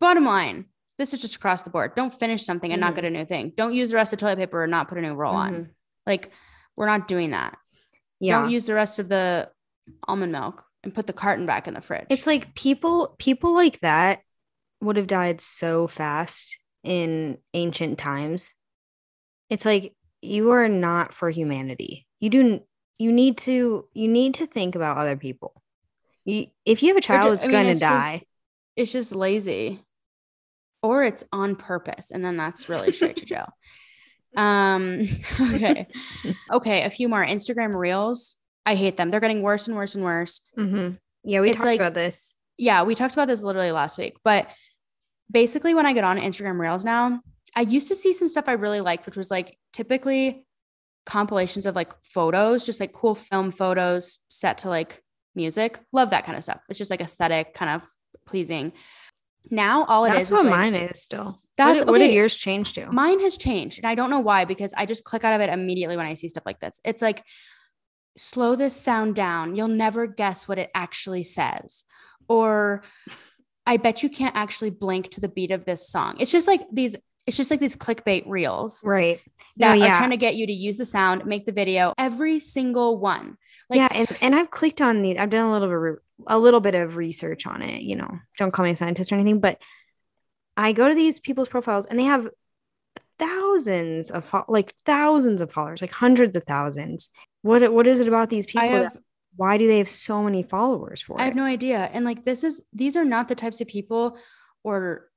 bottom 0.00 0.24
line, 0.24 0.64
this 0.98 1.14
is 1.14 1.20
just 1.20 1.36
across 1.36 1.62
the 1.62 1.70
board. 1.70 1.94
Don't 1.94 2.12
finish 2.12 2.44
something 2.44 2.72
and 2.72 2.80
not 2.80 2.92
Mhm. 2.92 2.96
get 2.96 3.04
a 3.04 3.10
new 3.10 3.24
thing. 3.24 3.52
Don't 3.56 3.74
use 3.74 3.90
the 3.90 3.96
rest 3.96 4.12
of 4.12 4.18
toilet 4.18 4.38
paper 4.38 4.64
and 4.64 4.70
not 4.72 4.88
put 4.88 4.98
a 4.98 5.02
new 5.02 5.14
roll 5.14 5.34
on. 5.36 5.54
Mhm. 5.54 5.68
Like 6.06 6.30
we're 6.76 6.86
not 6.86 7.06
doing 7.06 7.30
that. 7.30 7.56
Yeah. 8.18 8.40
Don't 8.40 8.50
use 8.50 8.66
the 8.66 8.74
rest 8.74 8.98
of 8.98 9.08
the 9.08 9.50
almond 10.08 10.32
milk 10.32 10.64
and 10.82 10.92
put 10.94 11.06
the 11.06 11.12
carton 11.12 11.46
back 11.46 11.68
in 11.68 11.74
the 11.74 11.80
fridge. 11.80 12.06
It's 12.10 12.26
like 12.26 12.54
people 12.54 13.14
people 13.18 13.54
like 13.54 13.78
that 13.80 14.22
would 14.80 14.96
have 14.96 15.06
died 15.06 15.40
so 15.40 15.86
fast 15.86 16.58
in 16.84 17.38
ancient 17.54 17.98
times. 17.98 18.54
It's 19.48 19.64
like 19.64 19.94
you 20.22 20.50
are 20.52 20.68
not 20.68 21.12
for 21.12 21.30
humanity. 21.30 22.06
You 22.20 22.30
do 22.30 22.60
you 22.98 23.12
need 23.12 23.38
to 23.38 23.86
you 23.92 24.08
need 24.08 24.34
to 24.34 24.46
think 24.46 24.74
about 24.74 24.96
other 24.98 25.16
people. 25.16 25.62
You, 26.24 26.46
if 26.66 26.82
you 26.82 26.88
have 26.88 26.96
a 26.98 27.00
child 27.00 27.32
that's 27.32 27.44
I 27.44 27.48
mean, 27.48 27.52
going 27.52 27.64
to 27.66 27.70
it's 27.72 27.80
just- 27.80 27.90
die, 27.92 28.22
it's 28.76 28.92
just 28.92 29.14
lazy. 29.14 29.80
Or 30.82 31.04
it's 31.04 31.24
on 31.30 31.56
purpose. 31.56 32.10
And 32.10 32.24
then 32.24 32.38
that's 32.38 32.68
really 32.70 32.92
straight 32.92 33.16
to 33.16 33.24
jail. 33.26 33.52
Um, 34.36 35.08
okay. 35.40 35.88
Okay. 36.52 36.82
A 36.84 36.90
few 36.90 37.08
more 37.08 37.26
Instagram 37.26 37.74
reels. 37.76 38.36
I 38.64 38.76
hate 38.76 38.96
them. 38.96 39.10
They're 39.10 39.18
getting 39.18 39.42
worse 39.42 39.66
and 39.66 39.76
worse 39.76 39.96
and 39.96 40.04
worse. 40.04 40.40
Mhm. 40.56 40.98
yeah, 41.24 41.40
we 41.40 41.48
It's 41.50 41.56
talked 41.56 41.66
like- 41.66 41.80
about 41.80 41.94
this. 41.94 42.36
Yeah, 42.56 42.84
we 42.84 42.94
talked 42.94 43.14
about 43.14 43.26
this 43.26 43.42
literally 43.42 43.72
last 43.72 43.98
week, 43.98 44.18
but 44.22 44.46
basically 45.30 45.74
when 45.74 45.86
I 45.86 45.92
get 45.92 46.04
on 46.04 46.18
Instagram 46.18 46.58
Reels 46.58 46.84
now, 46.84 47.20
I 47.54 47.62
used 47.62 47.88
to 47.88 47.94
see 47.94 48.12
some 48.12 48.28
stuff 48.28 48.44
I 48.48 48.52
really 48.52 48.80
liked, 48.80 49.06
which 49.06 49.16
was 49.16 49.30
like 49.30 49.56
typically 49.72 50.46
compilations 51.06 51.66
of 51.66 51.74
like 51.74 51.92
photos, 52.04 52.64
just 52.64 52.80
like 52.80 52.92
cool 52.92 53.14
film 53.14 53.50
photos 53.52 54.18
set 54.28 54.58
to 54.58 54.68
like 54.68 55.02
music. 55.34 55.80
Love 55.92 56.10
that 56.10 56.24
kind 56.24 56.36
of 56.36 56.44
stuff. 56.44 56.60
It's 56.68 56.78
just 56.78 56.90
like 56.90 57.00
aesthetic, 57.00 57.54
kind 57.54 57.70
of 57.70 57.88
pleasing. 58.26 58.72
Now 59.50 59.84
all 59.86 60.04
it 60.04 60.10
is 60.10 60.14
That's 60.14 60.28
is 60.28 60.32
what 60.32 60.44
like- 60.46 60.50
mine 60.54 60.74
is 60.74 61.00
still. 61.00 61.40
That's 61.56 61.80
what, 61.80 61.86
did- 61.86 61.90
what 61.92 61.98
did 61.98 62.14
yours 62.14 62.34
change 62.36 62.72
to? 62.74 62.90
Mine 62.90 63.20
has 63.20 63.36
changed, 63.36 63.78
and 63.78 63.86
I 63.86 63.94
don't 63.94 64.08
know 64.08 64.20
why 64.20 64.46
because 64.46 64.72
I 64.78 64.86
just 64.86 65.04
click 65.04 65.24
out 65.24 65.34
of 65.34 65.40
it 65.42 65.50
immediately 65.52 65.96
when 65.96 66.06
I 66.06 66.14
see 66.14 66.28
stuff 66.28 66.46
like 66.46 66.58
this. 66.58 66.80
It's 66.84 67.02
like, 67.02 67.22
slow 68.16 68.56
this 68.56 68.74
sound 68.74 69.14
down. 69.14 69.56
You'll 69.56 69.68
never 69.68 70.06
guess 70.06 70.48
what 70.48 70.58
it 70.58 70.70
actually 70.74 71.22
says. 71.22 71.84
Or 72.28 72.82
I 73.70 73.76
bet 73.76 74.02
you 74.02 74.08
can't 74.10 74.34
actually 74.34 74.70
blink 74.70 75.10
to 75.10 75.20
the 75.20 75.28
beat 75.28 75.52
of 75.52 75.64
this 75.64 75.88
song. 75.88 76.16
It's 76.18 76.32
just 76.32 76.48
like 76.48 76.62
these, 76.72 76.96
it's 77.24 77.36
just 77.36 77.52
like 77.52 77.60
these 77.60 77.76
clickbait 77.76 78.24
reels 78.26 78.82
right. 78.84 79.20
No, 79.56 79.68
that 79.68 79.74
are 79.74 79.76
yeah. 79.78 79.96
trying 79.96 80.10
to 80.10 80.16
get 80.16 80.34
you 80.34 80.44
to 80.44 80.52
use 80.52 80.76
the 80.76 80.84
sound, 80.84 81.24
make 81.24 81.46
the 81.46 81.52
video, 81.52 81.94
every 81.96 82.40
single 82.40 82.98
one. 82.98 83.36
Like, 83.68 83.76
yeah, 83.76 83.88
and, 83.92 84.16
and 84.20 84.34
I've 84.34 84.50
clicked 84.50 84.80
on 84.80 85.02
these. 85.02 85.18
I've 85.18 85.30
done 85.30 85.46
a 85.46 85.52
little 85.52 85.68
bit, 85.68 85.76
of 85.76 85.82
re- 85.82 85.96
a 86.26 86.38
little 86.38 86.58
bit 86.58 86.74
of 86.74 86.96
research 86.96 87.46
on 87.46 87.62
it. 87.62 87.82
You 87.82 87.94
know, 87.94 88.10
don't 88.38 88.50
call 88.50 88.64
me 88.64 88.72
a 88.72 88.76
scientist 88.76 89.12
or 89.12 89.14
anything, 89.14 89.38
but 89.38 89.62
I 90.56 90.72
go 90.72 90.88
to 90.88 90.94
these 90.94 91.20
people's 91.20 91.48
profiles 91.48 91.86
and 91.86 91.96
they 91.96 92.04
have 92.04 92.28
thousands 93.20 94.10
of 94.10 94.24
fo- 94.24 94.46
like 94.48 94.74
thousands 94.84 95.40
of 95.40 95.52
followers, 95.52 95.80
like 95.80 95.92
hundreds 95.92 96.34
of 96.34 96.42
thousands. 96.42 97.08
What 97.42 97.72
what 97.72 97.86
is 97.86 98.00
it 98.00 98.08
about 98.08 98.30
these 98.30 98.46
people? 98.46 98.68
Have, 98.68 98.94
that, 98.94 99.02
why 99.40 99.56
do 99.56 99.66
they 99.66 99.78
have 99.78 99.88
so 99.88 100.22
many 100.22 100.42
followers 100.42 101.00
for 101.00 101.18
I 101.18 101.24
have 101.24 101.34
no 101.34 101.44
idea. 101.44 101.88
And 101.94 102.04
like, 102.04 102.26
this 102.26 102.44
is, 102.44 102.62
these 102.74 102.94
are 102.94 103.06
not 103.06 103.26
the 103.28 103.34
types 103.34 103.62
of 103.62 103.68
people 103.68 104.18
or 104.64 105.08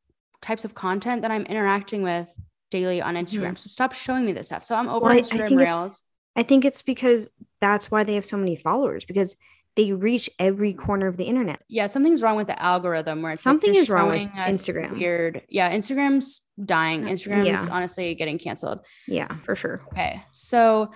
types 0.41 0.63
of 0.63 0.73
content 0.73 1.23
that 1.23 1.31
I'm 1.31 1.45
interacting 1.45 2.03
with 2.03 2.33
daily 2.71 3.01
on 3.01 3.15
Instagram. 3.15 3.57
So 3.57 3.67
stop 3.67 3.91
showing 3.93 4.25
me 4.25 4.31
this 4.31 4.47
stuff. 4.47 4.63
So 4.63 4.75
I'm 4.75 4.87
over 4.87 5.07
Mm-hmm. 5.07 5.09
Well, 5.09 5.13
I- 5.13 5.17
I 5.17 5.21
Instagram 5.21 5.47
think 5.49 5.61
it's- 5.61 6.03
I 6.37 6.43
think 6.43 6.63
it's 6.63 6.81
because 6.81 7.29
that's 7.59 7.91
why 7.91 8.05
they 8.05 8.15
have 8.15 8.23
so 8.23 8.37
many 8.37 8.55
followers 8.55 9.03
because 9.03 9.35
they 9.75 9.91
reach 9.91 10.29
every 10.39 10.73
corner 10.73 11.07
of 11.07 11.17
the 11.17 11.25
internet. 11.25 11.61
Yeah, 11.67 11.87
something's 11.87 12.21
wrong 12.21 12.37
with 12.37 12.47
the 12.47 12.59
algorithm 12.61 13.21
where 13.23 13.33
it's 13.33 13.45
like, 13.45 13.51
Something 13.51 13.73
just 13.73 13.83
is 13.83 13.89
wrong 13.89 14.07
with 14.07 14.31
Instagram. 14.31 14.93
Weird. 14.93 15.41
Yeah, 15.49 15.69
Instagram's 15.75 16.39
dying. 16.63 17.03
Instagram's 17.03 17.47
yeah. 17.47 17.67
honestly 17.69 18.15
getting 18.15 18.39
canceled. 18.39 18.79
Yeah, 19.05 19.27
for 19.43 19.55
sure. 19.55 19.81
Okay. 19.91 20.23
So 20.31 20.91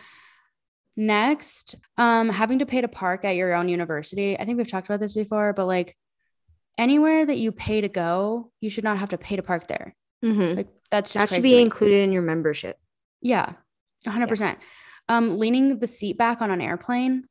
next, 0.97 1.75
um, 1.97 2.27
having 2.29 2.59
to 2.59 2.65
pay 2.65 2.81
to 2.81 2.87
park 2.87 3.23
at 3.23 3.35
your 3.35 3.53
own 3.53 3.69
university. 3.69 4.37
I 4.37 4.43
think 4.43 4.57
we've 4.57 4.69
talked 4.69 4.87
about 4.87 4.99
this 4.99 5.13
before, 5.13 5.53
but 5.53 5.65
like 5.65 5.95
anywhere 6.77 7.25
that 7.25 7.37
you 7.37 7.51
pay 7.51 7.81
to 7.81 7.87
go, 7.87 8.51
you 8.59 8.69
should 8.69 8.83
not 8.83 8.97
have 8.97 9.09
to 9.09 9.17
pay 9.17 9.35
to 9.35 9.43
park 9.43 9.67
there. 9.67 9.95
Mhm. 10.23 10.57
Like 10.57 10.67
that's 10.89 11.13
just 11.13 11.29
That 11.29 11.35
should 11.35 11.43
be 11.43 11.61
included 11.61 12.03
in 12.03 12.11
your 12.11 12.23
membership. 12.23 12.77
Yeah, 13.21 13.53
100%. 14.05 14.57
Um, 15.07 15.37
leaning 15.37 15.79
the 15.79 15.87
seat 15.87 16.17
back 16.17 16.41
on 16.41 16.51
an 16.51 16.61
airplane, 16.61 17.27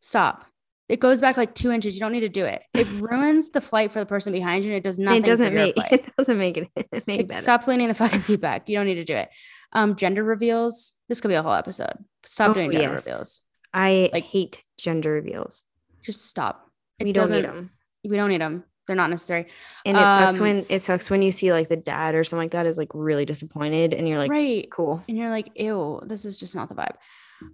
stop. 0.00 0.44
It 0.88 1.00
goes 1.00 1.20
back 1.20 1.36
like 1.36 1.54
two 1.54 1.72
inches. 1.72 1.94
You 1.96 2.00
don't 2.00 2.12
need 2.12 2.20
to 2.20 2.28
do 2.28 2.44
it. 2.44 2.62
It 2.74 2.86
ruins 3.00 3.50
the 3.50 3.60
flight 3.60 3.90
for 3.92 3.98
the 3.98 4.06
person 4.06 4.32
behind 4.32 4.64
you, 4.64 4.70
and 4.70 4.78
it 4.78 4.84
does 4.84 4.98
nothing. 4.98 5.22
it 5.22 5.26
doesn't 5.26 5.54
make 5.54 5.74
flight. 5.76 5.92
it 5.92 6.16
doesn't 6.16 6.38
make 6.38 6.56
it 6.56 6.68
make 7.06 7.28
Like, 7.28 7.40
stop 7.42 7.66
leaning 7.66 7.88
the 7.88 7.94
fucking 7.94 8.20
seat 8.20 8.40
back. 8.40 8.68
You 8.68 8.76
don't 8.76 8.86
need 8.86 8.94
to 8.96 9.04
do 9.04 9.14
it. 9.16 9.28
Um, 9.72 9.96
gender 9.96 10.22
reveals. 10.22 10.92
This 11.08 11.20
could 11.20 11.28
be 11.28 11.34
a 11.34 11.42
whole 11.42 11.52
episode. 11.52 11.92
Stop 12.24 12.50
Oh, 12.50 12.54
doing 12.54 12.70
gender 12.70 12.92
yes. 12.92 13.06
reveals. 13.06 13.40
I 13.74 14.10
like- 14.12 14.24
hate 14.24 14.62
gender 14.78 15.12
reveals. 15.12 15.64
Just 16.02 16.26
stop. 16.26 16.70
It 16.98 17.04
we 17.04 17.12
don't 17.12 17.30
need 17.30 17.44
them. 17.44 17.70
We 18.04 18.16
don't 18.16 18.28
need 18.30 18.40
them. 18.40 18.64
They're 18.86 18.94
not 18.94 19.10
necessary. 19.10 19.46
And 19.84 19.96
it 19.96 20.00
sucks 20.00 20.36
Um, 20.36 20.40
when 20.42 20.66
it 20.68 20.80
sucks 20.80 21.10
when 21.10 21.20
you 21.20 21.32
see 21.32 21.52
like 21.52 21.68
the 21.68 21.76
dad 21.76 22.14
or 22.14 22.22
something 22.22 22.44
like 22.44 22.52
that 22.52 22.66
is 22.66 22.78
like 22.78 22.90
really 22.94 23.24
disappointed 23.24 23.92
and 23.92 24.08
you're 24.08 24.18
like, 24.18 24.30
right. 24.30 24.70
cool. 24.70 25.02
And 25.08 25.18
you're 25.18 25.28
like, 25.30 25.50
ew, 25.60 26.00
this 26.06 26.24
is 26.24 26.38
just 26.38 26.54
not 26.54 26.68
the 26.68 26.76
vibe. 26.76 26.94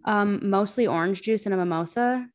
Um, 0.04 0.50
mostly 0.50 0.86
orange 0.86 1.22
juice 1.22 1.46
and 1.46 1.54
a 1.54 1.56
mimosa. 1.58 2.28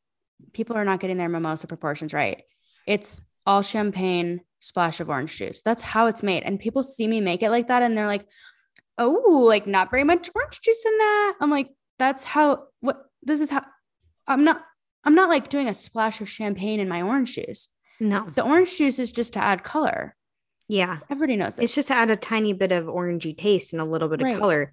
People 0.52 0.76
are 0.76 0.84
not 0.84 1.00
getting 1.00 1.16
their 1.18 1.28
mimosa 1.28 1.66
proportions 1.66 2.14
right. 2.14 2.42
It's 2.86 3.20
all 3.46 3.62
champagne, 3.62 4.40
splash 4.60 5.00
of 5.00 5.08
orange 5.08 5.36
juice. 5.36 5.62
That's 5.62 5.82
how 5.82 6.06
it's 6.06 6.22
made. 6.22 6.42
And 6.42 6.58
people 6.58 6.82
see 6.82 7.06
me 7.06 7.20
make 7.20 7.42
it 7.42 7.50
like 7.50 7.68
that 7.68 7.82
and 7.82 7.96
they're 7.96 8.06
like, 8.06 8.26
oh, 8.98 9.44
like 9.46 9.66
not 9.66 9.90
very 9.90 10.04
much 10.04 10.30
orange 10.34 10.60
juice 10.60 10.84
in 10.84 10.98
that. 10.98 11.34
I'm 11.40 11.50
like, 11.50 11.70
that's 11.98 12.24
how 12.24 12.64
what 12.80 13.02
this 13.22 13.40
is 13.40 13.50
how 13.50 13.64
I'm 14.26 14.44
not 14.44 14.62
I'm 15.04 15.14
not 15.14 15.28
like 15.28 15.48
doing 15.48 15.68
a 15.68 15.74
splash 15.74 16.20
of 16.20 16.28
champagne 16.28 16.80
in 16.80 16.88
my 16.88 17.02
orange 17.02 17.34
juice. 17.34 17.68
No. 18.00 18.28
The 18.34 18.44
orange 18.44 18.76
juice 18.76 18.98
is 18.98 19.10
just 19.12 19.32
to 19.34 19.42
add 19.42 19.64
color. 19.64 20.14
Yeah. 20.68 20.98
Everybody 21.10 21.36
knows 21.36 21.56
this. 21.56 21.64
It's 21.64 21.74
just 21.74 21.88
to 21.88 21.94
add 21.94 22.10
a 22.10 22.16
tiny 22.16 22.52
bit 22.52 22.72
of 22.72 22.84
orangey 22.84 23.36
taste 23.36 23.72
and 23.72 23.80
a 23.80 23.84
little 23.84 24.08
bit 24.08 24.20
Right. 24.22 24.34
of 24.34 24.38
color. 24.40 24.72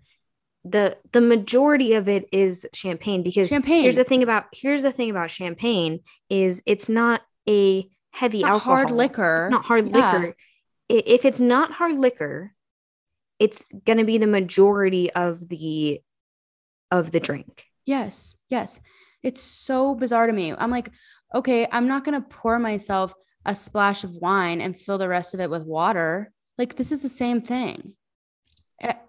The 0.68 0.97
the 1.11 1.22
majority 1.22 1.93
of 1.93 2.09
it 2.09 2.28
is 2.32 2.66
champagne 2.74 3.22
because 3.22 3.49
champagne. 3.49 3.84
here's 3.84 3.97
the 3.97 4.03
thing 4.03 4.24
about 4.24 4.45
here's 4.51 4.82
the 4.82 4.91
thing 4.91 5.11
about 5.11 5.30
champagne 5.30 5.99
is 6.30 6.63
it's 6.66 6.89
not 6.89 7.22
a 7.47 7.88
heavy 8.11 8.41
not 8.41 8.51
alcohol. 8.51 8.76
hard 8.78 8.91
liquor. 8.91 9.47
Not 9.51 9.63
hard 9.66 9.95
Yeah. 9.95 10.18
liquor. 10.18 10.36
If 10.89 11.24
it's 11.26 11.39
not 11.39 11.72
hard 11.72 11.97
liquor, 11.99 12.53
it's 13.39 13.63
going 13.86 13.97
to 13.99 14.03
be 14.05 14.18
the 14.18 14.28
majority 14.28 15.11
of 15.13 15.47
the 15.49 16.01
of 16.91 17.11
the 17.11 17.20
drink. 17.20 17.63
Yes, 17.86 18.36
yes. 18.49 18.80
It's 19.22 19.41
so 19.41 19.93
bizarre 19.93 20.26
to 20.28 20.34
me. 20.34 20.53
I'm 20.57 20.72
like, 20.72 20.89
okay, 21.34 21.68
I'm 21.72 21.88
not 21.88 22.03
going 22.05 22.20
to 22.20 22.28
pour 22.28 22.57
myself 22.59 23.13
a 23.45 23.55
splash 23.55 24.03
of 24.03 24.16
wine 24.18 24.61
and 24.61 24.76
fill 24.80 24.97
the 24.97 25.07
rest 25.09 25.34
of 25.36 25.39
it 25.39 25.49
with 25.49 25.63
water. 25.63 26.32
Like, 26.57 26.76
this 26.76 26.91
is 26.91 27.01
the 27.01 27.09
same 27.09 27.41
thing. 27.41 27.93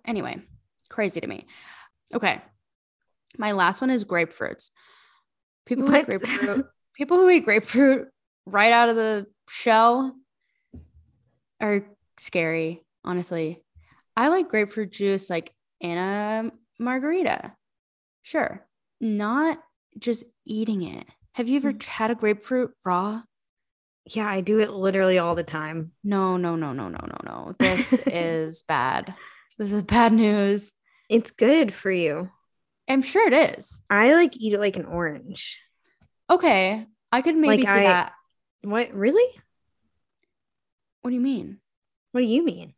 Anyway, 0.07 0.43
crazy 0.89 1.21
to 1.21 1.27
me. 1.27 1.47
Okay. 2.15 2.41
My 3.39 3.53
last 3.53 3.81
one 3.81 3.91
is 3.91 4.05
grapefruits. 4.05 4.71
People 5.67 5.87
who 5.89 5.97
eat 5.97 6.07
grapefruit, 6.07 6.67
people 6.95 7.17
who 7.19 7.29
eat 7.29 7.45
grapefruit 7.45 8.09
right 8.47 8.73
out 8.73 8.89
of 8.89 8.97
the 8.97 9.27
shell 9.49 10.15
are 11.61 11.85
scary, 12.19 12.85
honestly. 13.05 13.63
I 14.17 14.29
like 14.29 14.49
grapefruit 14.49 14.93
juice 14.93 15.29
like 15.29 15.53
in 15.81 15.99
a 15.99 16.51
margarita. 16.79 17.53
Sure. 18.23 18.65
Not 19.01 19.59
just 19.99 20.25
eating 20.45 20.83
it. 20.83 21.07
Have 21.33 21.49
you 21.49 21.57
ever 21.59 21.73
Mm. 21.73 21.83
had 21.83 22.11
a 22.11 22.15
grapefruit 22.15 22.73
raw? 22.85 23.23
Yeah, 24.07 24.29
I 24.29 24.41
do 24.41 24.61
it 24.61 24.73
literally 24.73 25.19
all 25.19 25.35
the 25.35 25.43
time. 25.43 25.93
No, 26.05 26.37
no, 26.37 26.55
no, 26.57 26.73
no, 26.73 26.89
no, 26.89 26.99
no, 26.99 27.19
no. 27.25 27.55
This 27.59 27.93
is 28.07 28.63
bad. 28.63 29.15
This 29.59 29.73
is 29.73 29.83
bad 29.83 30.13
news. 30.13 30.73
It's 31.09 31.31
good 31.31 31.73
for 31.73 31.91
you. 31.91 32.31
I'm 32.89 33.03
sure 33.03 33.27
it 33.27 33.59
is. 33.59 33.81
I 33.91 34.13
like 34.15 34.37
eat 34.37 34.53
it 34.53 34.61
like 34.61 34.77
an 34.77 34.85
orange. 34.87 35.61
Okay. 36.31 36.87
I 37.13 37.23
could 37.23 37.37
maybe 37.37 37.65
Like, 37.65 37.69
see 37.75 37.81
I- 37.81 37.89
that. 37.89 38.13
What 38.63 38.93
really? 38.93 39.25
What 41.03 41.11
do 41.11 41.15
you 41.15 41.21
mean? 41.21 41.59
What 42.13 42.21
do 42.23 42.27
you 42.27 42.45
mean? 42.45 42.75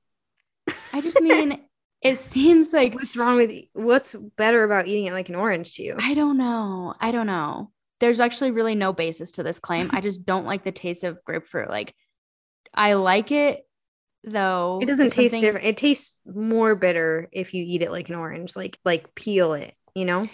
I 0.92 1.00
just 1.00 1.20
mean 1.20 1.60
it 2.02 2.16
seems 2.16 2.72
like 2.72 2.94
What's 2.94 3.16
wrong 3.16 3.36
with 3.36 3.52
what's 3.72 4.14
better 4.36 4.64
about 4.64 4.86
eating 4.86 5.06
it 5.06 5.12
like 5.14 5.30
an 5.30 5.34
orange 5.34 5.74
to 5.76 5.82
you? 5.82 5.96
I 5.98 6.14
don't 6.14 6.36
know. 6.36 6.94
I 7.00 7.10
don't 7.10 7.26
know. 7.26 7.70
There's 8.00 8.20
actually 8.20 8.50
really 8.50 8.74
no 8.74 8.92
basis 8.92 9.32
to 9.32 9.42
this 9.42 9.58
claim. 9.58 9.90
I 9.92 10.00
just 10.02 10.24
don't 10.24 10.44
like 10.44 10.62
the 10.62 10.72
taste 10.72 11.04
of 11.04 11.24
grapefruit. 11.24 11.70
Like 11.70 11.94
I 12.74 12.92
like 12.94 13.32
it 13.32 13.66
though. 14.24 14.78
It 14.82 14.86
doesn't 14.86 15.10
taste 15.12 15.32
something- 15.32 15.40
different. 15.40 15.66
It 15.66 15.76
tastes 15.76 16.16
more 16.26 16.74
bitter 16.74 17.28
if 17.32 17.54
you 17.54 17.64
eat 17.66 17.82
it 17.82 17.90
like 17.90 18.08
an 18.08 18.14
orange, 18.16 18.56
like 18.56 18.78
like 18.84 19.14
peel 19.14 19.54
it, 19.54 19.74
you 19.94 20.04
know? 20.04 20.24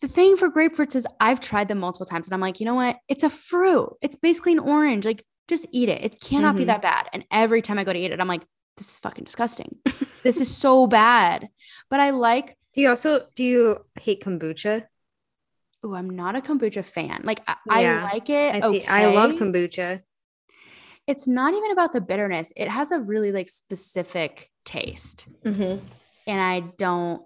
The 0.00 0.08
thing 0.08 0.36
for 0.36 0.50
grapefruits 0.50 0.94
is 0.96 1.06
I've 1.20 1.40
tried 1.40 1.68
them 1.68 1.78
multiple 1.78 2.04
times 2.06 2.26
and 2.28 2.34
I'm 2.34 2.40
like, 2.40 2.60
you 2.60 2.66
know 2.66 2.74
what? 2.74 2.98
It's 3.08 3.24
a 3.24 3.30
fruit. 3.30 3.96
It's 4.02 4.16
basically 4.16 4.52
an 4.52 4.58
orange. 4.58 5.06
Like 5.06 5.24
just 5.48 5.66
eat 5.72 5.88
it. 5.88 6.02
It 6.02 6.20
cannot 6.20 6.56
be 6.56 6.64
Mhm. 6.64 6.66
that 6.66 6.82
bad. 6.82 7.08
And 7.12 7.24
every 7.30 7.62
time 7.62 7.78
I 7.78 7.84
go 7.84 7.92
to 7.92 7.98
eat 7.98 8.10
it, 8.12 8.20
I'm 8.20 8.28
like, 8.28 8.42
this 8.76 8.90
is 8.92 8.98
fucking 8.98 9.24
disgusting. 9.24 9.78
this 10.22 10.40
is 10.40 10.54
so 10.64 10.86
bad. 10.86 11.48
But 11.90 12.00
I 12.00 12.10
like 12.10 12.56
Do 12.74 12.80
you 12.82 12.88
also 12.90 13.26
do 13.34 13.44
you 13.44 13.84
hate 13.98 14.22
kombucha? 14.22 14.84
Oh, 15.82 15.94
I'm 15.94 16.10
not 16.10 16.34
a 16.34 16.40
kombucha 16.40 16.84
fan. 16.84 17.20
Like 17.24 17.40
I, 17.46 17.82
Yeah, 17.82 18.00
I 18.00 18.12
like 18.12 18.28
it. 18.30 18.54
I 18.56 18.60
see. 18.60 18.84
I 18.86 19.06
love 19.14 19.32
kombucha. 19.32 20.02
It's 21.06 21.28
not 21.28 21.54
even 21.54 21.70
about 21.70 21.92
the 21.92 22.00
bitterness. 22.00 22.52
It 22.56 22.68
has 22.68 22.90
a 22.90 23.00
really 23.00 23.32
like 23.32 23.48
specific 23.48 24.50
taste. 24.64 25.26
Mm-hmm. 25.44 25.84
And 26.26 26.40
I 26.40 26.60
don't, 26.78 27.22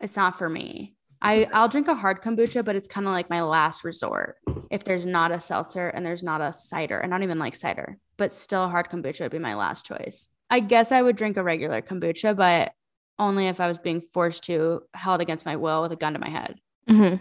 it's 0.00 0.16
not 0.16 0.36
for 0.36 0.48
me. 0.48 0.94
I, 1.22 1.48
I'll 1.52 1.68
drink 1.68 1.88
a 1.88 1.94
hard 1.94 2.22
kombucha, 2.22 2.64
but 2.64 2.76
it's 2.76 2.88
kind 2.88 3.06
of 3.06 3.12
like 3.12 3.28
my 3.28 3.42
last 3.42 3.84
resort. 3.84 4.36
If 4.70 4.84
there's 4.84 5.04
not 5.04 5.32
a 5.32 5.40
seltzer 5.40 5.88
and 5.88 6.04
there's 6.04 6.22
not 6.22 6.40
a 6.40 6.52
cider, 6.52 6.98
and 6.98 7.10
not 7.10 7.22
even 7.22 7.38
like 7.38 7.54
cider, 7.54 7.98
but 8.16 8.32
still 8.32 8.68
hard 8.68 8.88
kombucha 8.88 9.22
would 9.22 9.32
be 9.32 9.38
my 9.38 9.54
last 9.54 9.84
choice. 9.84 10.28
I 10.48 10.60
guess 10.60 10.92
I 10.92 11.02
would 11.02 11.16
drink 11.16 11.36
a 11.36 11.42
regular 11.42 11.82
kombucha, 11.82 12.34
but 12.34 12.72
only 13.18 13.48
if 13.48 13.60
I 13.60 13.68
was 13.68 13.78
being 13.78 14.00
forced 14.00 14.44
to, 14.44 14.82
held 14.94 15.20
against 15.20 15.44
my 15.44 15.56
will 15.56 15.82
with 15.82 15.92
a 15.92 15.96
gun 15.96 16.14
to 16.14 16.18
my 16.18 16.30
head. 16.30 16.58
Mm-hmm. 16.88 17.16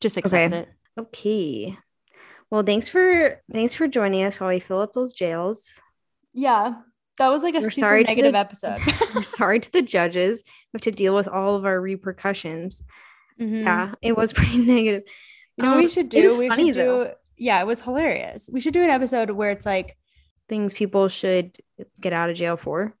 Just 0.00 0.16
accept 0.18 0.52
Okay. 0.52 0.58
it. 0.60 0.68
Okay. 0.98 1.78
Well, 2.50 2.62
thanks 2.62 2.88
for 2.88 3.40
thanks 3.52 3.74
for 3.74 3.86
joining 3.86 4.24
us 4.24 4.40
while 4.40 4.50
we 4.50 4.60
fill 4.60 4.80
up 4.80 4.92
those 4.92 5.12
jails. 5.12 5.72
Yeah. 6.34 6.74
That 7.18 7.28
was 7.28 7.42
like 7.42 7.54
a 7.54 7.58
We're 7.58 7.70
super 7.70 7.86
sorry 7.86 8.02
negative 8.04 8.32
the- 8.32 8.38
episode. 8.38 8.80
We're 9.14 9.22
sorry 9.22 9.60
to 9.60 9.72
the 9.72 9.82
judges. 9.82 10.42
We 10.72 10.78
have 10.78 10.82
to 10.82 10.90
deal 10.90 11.14
with 11.14 11.28
all 11.28 11.54
of 11.56 11.64
our 11.66 11.80
repercussions. 11.80 12.82
Mhm. 13.40 13.64
Yeah, 13.64 13.94
it 14.02 14.16
was 14.16 14.32
pretty 14.38 14.58
negative. 14.58 15.02
You 15.56 15.64
know 15.64 15.70
what 15.70 15.78
we 15.78 15.84
Um, 15.84 15.88
should 15.90 16.06
it 16.06 16.10
do? 16.10 16.22
was 16.24 16.38
We 16.38 16.48
funny, 16.48 16.66
should 16.68 16.74
do 16.74 16.80
though. 16.86 17.14
yeah, 17.36 17.60
it 17.60 17.66
was 17.66 17.82
hilarious. 17.82 18.48
We 18.52 18.60
should 18.60 18.72
do 18.74 18.82
an 18.82 18.90
episode 18.90 19.30
where 19.30 19.50
it's 19.50 19.66
like, 19.66 19.96
Things 20.48 20.72
people 20.74 21.08
should 21.08 21.56
get 22.00 22.12
out 22.12 22.28
of 22.30 22.36
jail 22.36 22.56
for. 22.56 22.94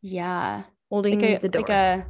yeah, 0.00 0.62
Holding 0.90 1.20
like 1.20 1.30
a 1.30 1.38
the 1.40 1.48
door. 1.48 1.60
like 1.62 1.70
a 1.70 2.06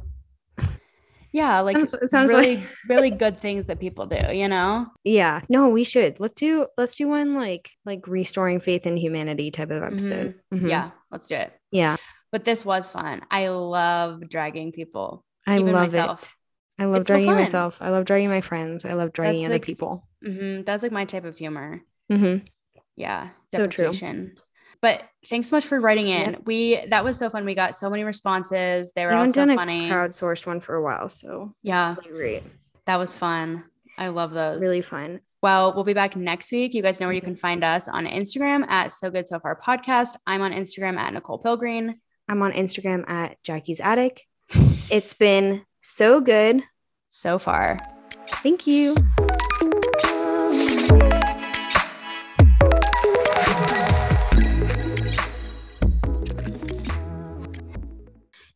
yeah, 1.35 1.59
like 1.59 1.75
Sounds- 1.75 1.93
it 1.93 2.09
sounds 2.09 2.31
really 2.33 2.55
like- 2.55 2.65
really 2.89 3.11
good 3.11 3.41
things 3.41 3.65
that 3.67 3.79
people 3.79 4.05
do, 4.05 4.33
you 4.33 4.47
know? 4.47 4.87
yeah. 5.03 5.41
No, 5.49 5.67
we 5.67 5.83
should. 5.83 6.17
Let's 6.19 6.33
do 6.33 6.67
let's 6.77 6.95
do 6.95 7.07
one 7.09 7.35
like 7.35 7.71
like 7.85 8.07
restoring 8.07 8.59
faith 8.61 8.87
in 8.87 8.95
humanity 8.95 9.51
type 9.51 9.69
of 9.71 9.83
episode. 9.83 10.35
Mhm. 10.53 10.69
Yeah, 10.69 10.91
let's 11.11 11.27
do 11.27 11.35
it. 11.35 11.51
Yeah. 11.71 11.97
But 12.31 12.45
this 12.45 12.63
was 12.65 12.89
fun. 12.89 13.21
I 13.29 13.49
love 13.49 14.29
dragging 14.29 14.71
people. 14.71 15.23
I 15.45 15.55
even 15.59 15.73
love 15.73 15.91
myself. 15.91 16.35
it. 16.79 16.81
I 16.83 16.85
love 16.85 17.01
It's 17.01 17.07
dragging 17.07 17.27
fun. 17.29 17.39
myself. 17.39 17.77
I 17.81 17.89
love 17.91 18.05
dragging 18.05 18.29
my 18.29 18.41
friends. 18.41 18.83
I 18.85 18.93
love 18.93 19.11
dragging 19.13 19.41
That's 19.43 19.49
other 19.51 19.55
like- 19.55 19.65
people. 19.65 20.07
hmm 20.23 20.61
That's 20.63 20.83
like 20.83 20.91
my 20.91 21.05
type 21.05 21.25
of 21.25 21.37
humor. 21.37 21.81
Mm-hmm. 22.11 22.45
Yeah, 22.95 23.29
So 23.51 23.67
true. 23.67 23.91
But 24.85 25.01
thanks 25.27 25.49
so 25.49 25.55
much 25.55 25.65
for 25.65 25.79
writing 25.79 26.09
in. 26.09 26.33
Yep. 26.33 26.41
We 26.45 26.85
that 26.89 27.03
was 27.03 27.17
so 27.17 27.27
fun. 27.31 27.43
We 27.43 27.55
got 27.55 27.75
so 27.75 27.89
many 27.89 28.03
responses. 28.03 28.91
They 28.95 29.03
were 29.07 29.13
We 29.13 29.17
all 29.17 29.25
so 29.25 29.43
done 29.43 29.55
funny. 29.55 29.89
a 29.89 29.91
crowdsourced 29.91 30.45
one 30.45 30.59
for 30.59 30.75
a 30.75 30.83
while, 30.83 31.09
so 31.09 31.55
Yeah, 31.63 31.95
great. 32.07 32.43
that 32.85 32.97
was 32.97 33.11
fun. 33.11 33.63
I 33.97 34.09
love 34.09 34.29
those. 34.31 34.61
Really 34.61 34.81
fun. 34.81 35.21
Well, 35.41 35.73
we'll 35.73 35.85
be 35.85 35.95
back 35.95 36.15
next 36.15 36.51
week. 36.51 36.75
You 36.75 36.83
guys 36.83 36.99
know 36.99 37.07
where 37.07 37.15
you 37.15 37.21
can 37.21 37.35
find 37.35 37.63
us 37.63 37.87
on 37.87 38.05
Instagram 38.05 38.67
at 38.69 38.91
So 38.91 39.09
Good 39.09 39.27
So 39.27 39.39
Far 39.39 39.59
Podcast. 39.59 40.17
I'm 40.27 40.41
on 40.43 40.51
Instagram 40.53 40.97
at 40.97 41.11
Nicole 41.13 41.41
Pilgreen. 41.41 41.95
I'm 42.29 42.43
on 42.43 42.51
Instagram 42.51 43.09
at 43.09 43.41
Jackie's 43.41 43.79
Attic. 43.79 44.21
It's 44.91 45.15
been 45.15 45.63
so 45.81 46.21
good. 46.21 46.61
So 47.09 47.39
far. 47.39 47.79
Thank 48.43 48.67
you. 48.67 48.93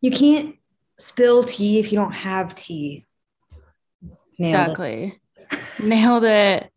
You 0.01 0.11
can't 0.11 0.55
spill 0.97 1.43
tea 1.43 1.79
if 1.79 1.91
you 1.91 1.97
don't 1.97 2.11
have 2.11 2.55
tea. 2.55 3.05
Nailed 4.01 4.11
it. 4.39 4.45
Exactly. 4.45 5.21
Nailed 5.83 6.23
it. 6.23 6.71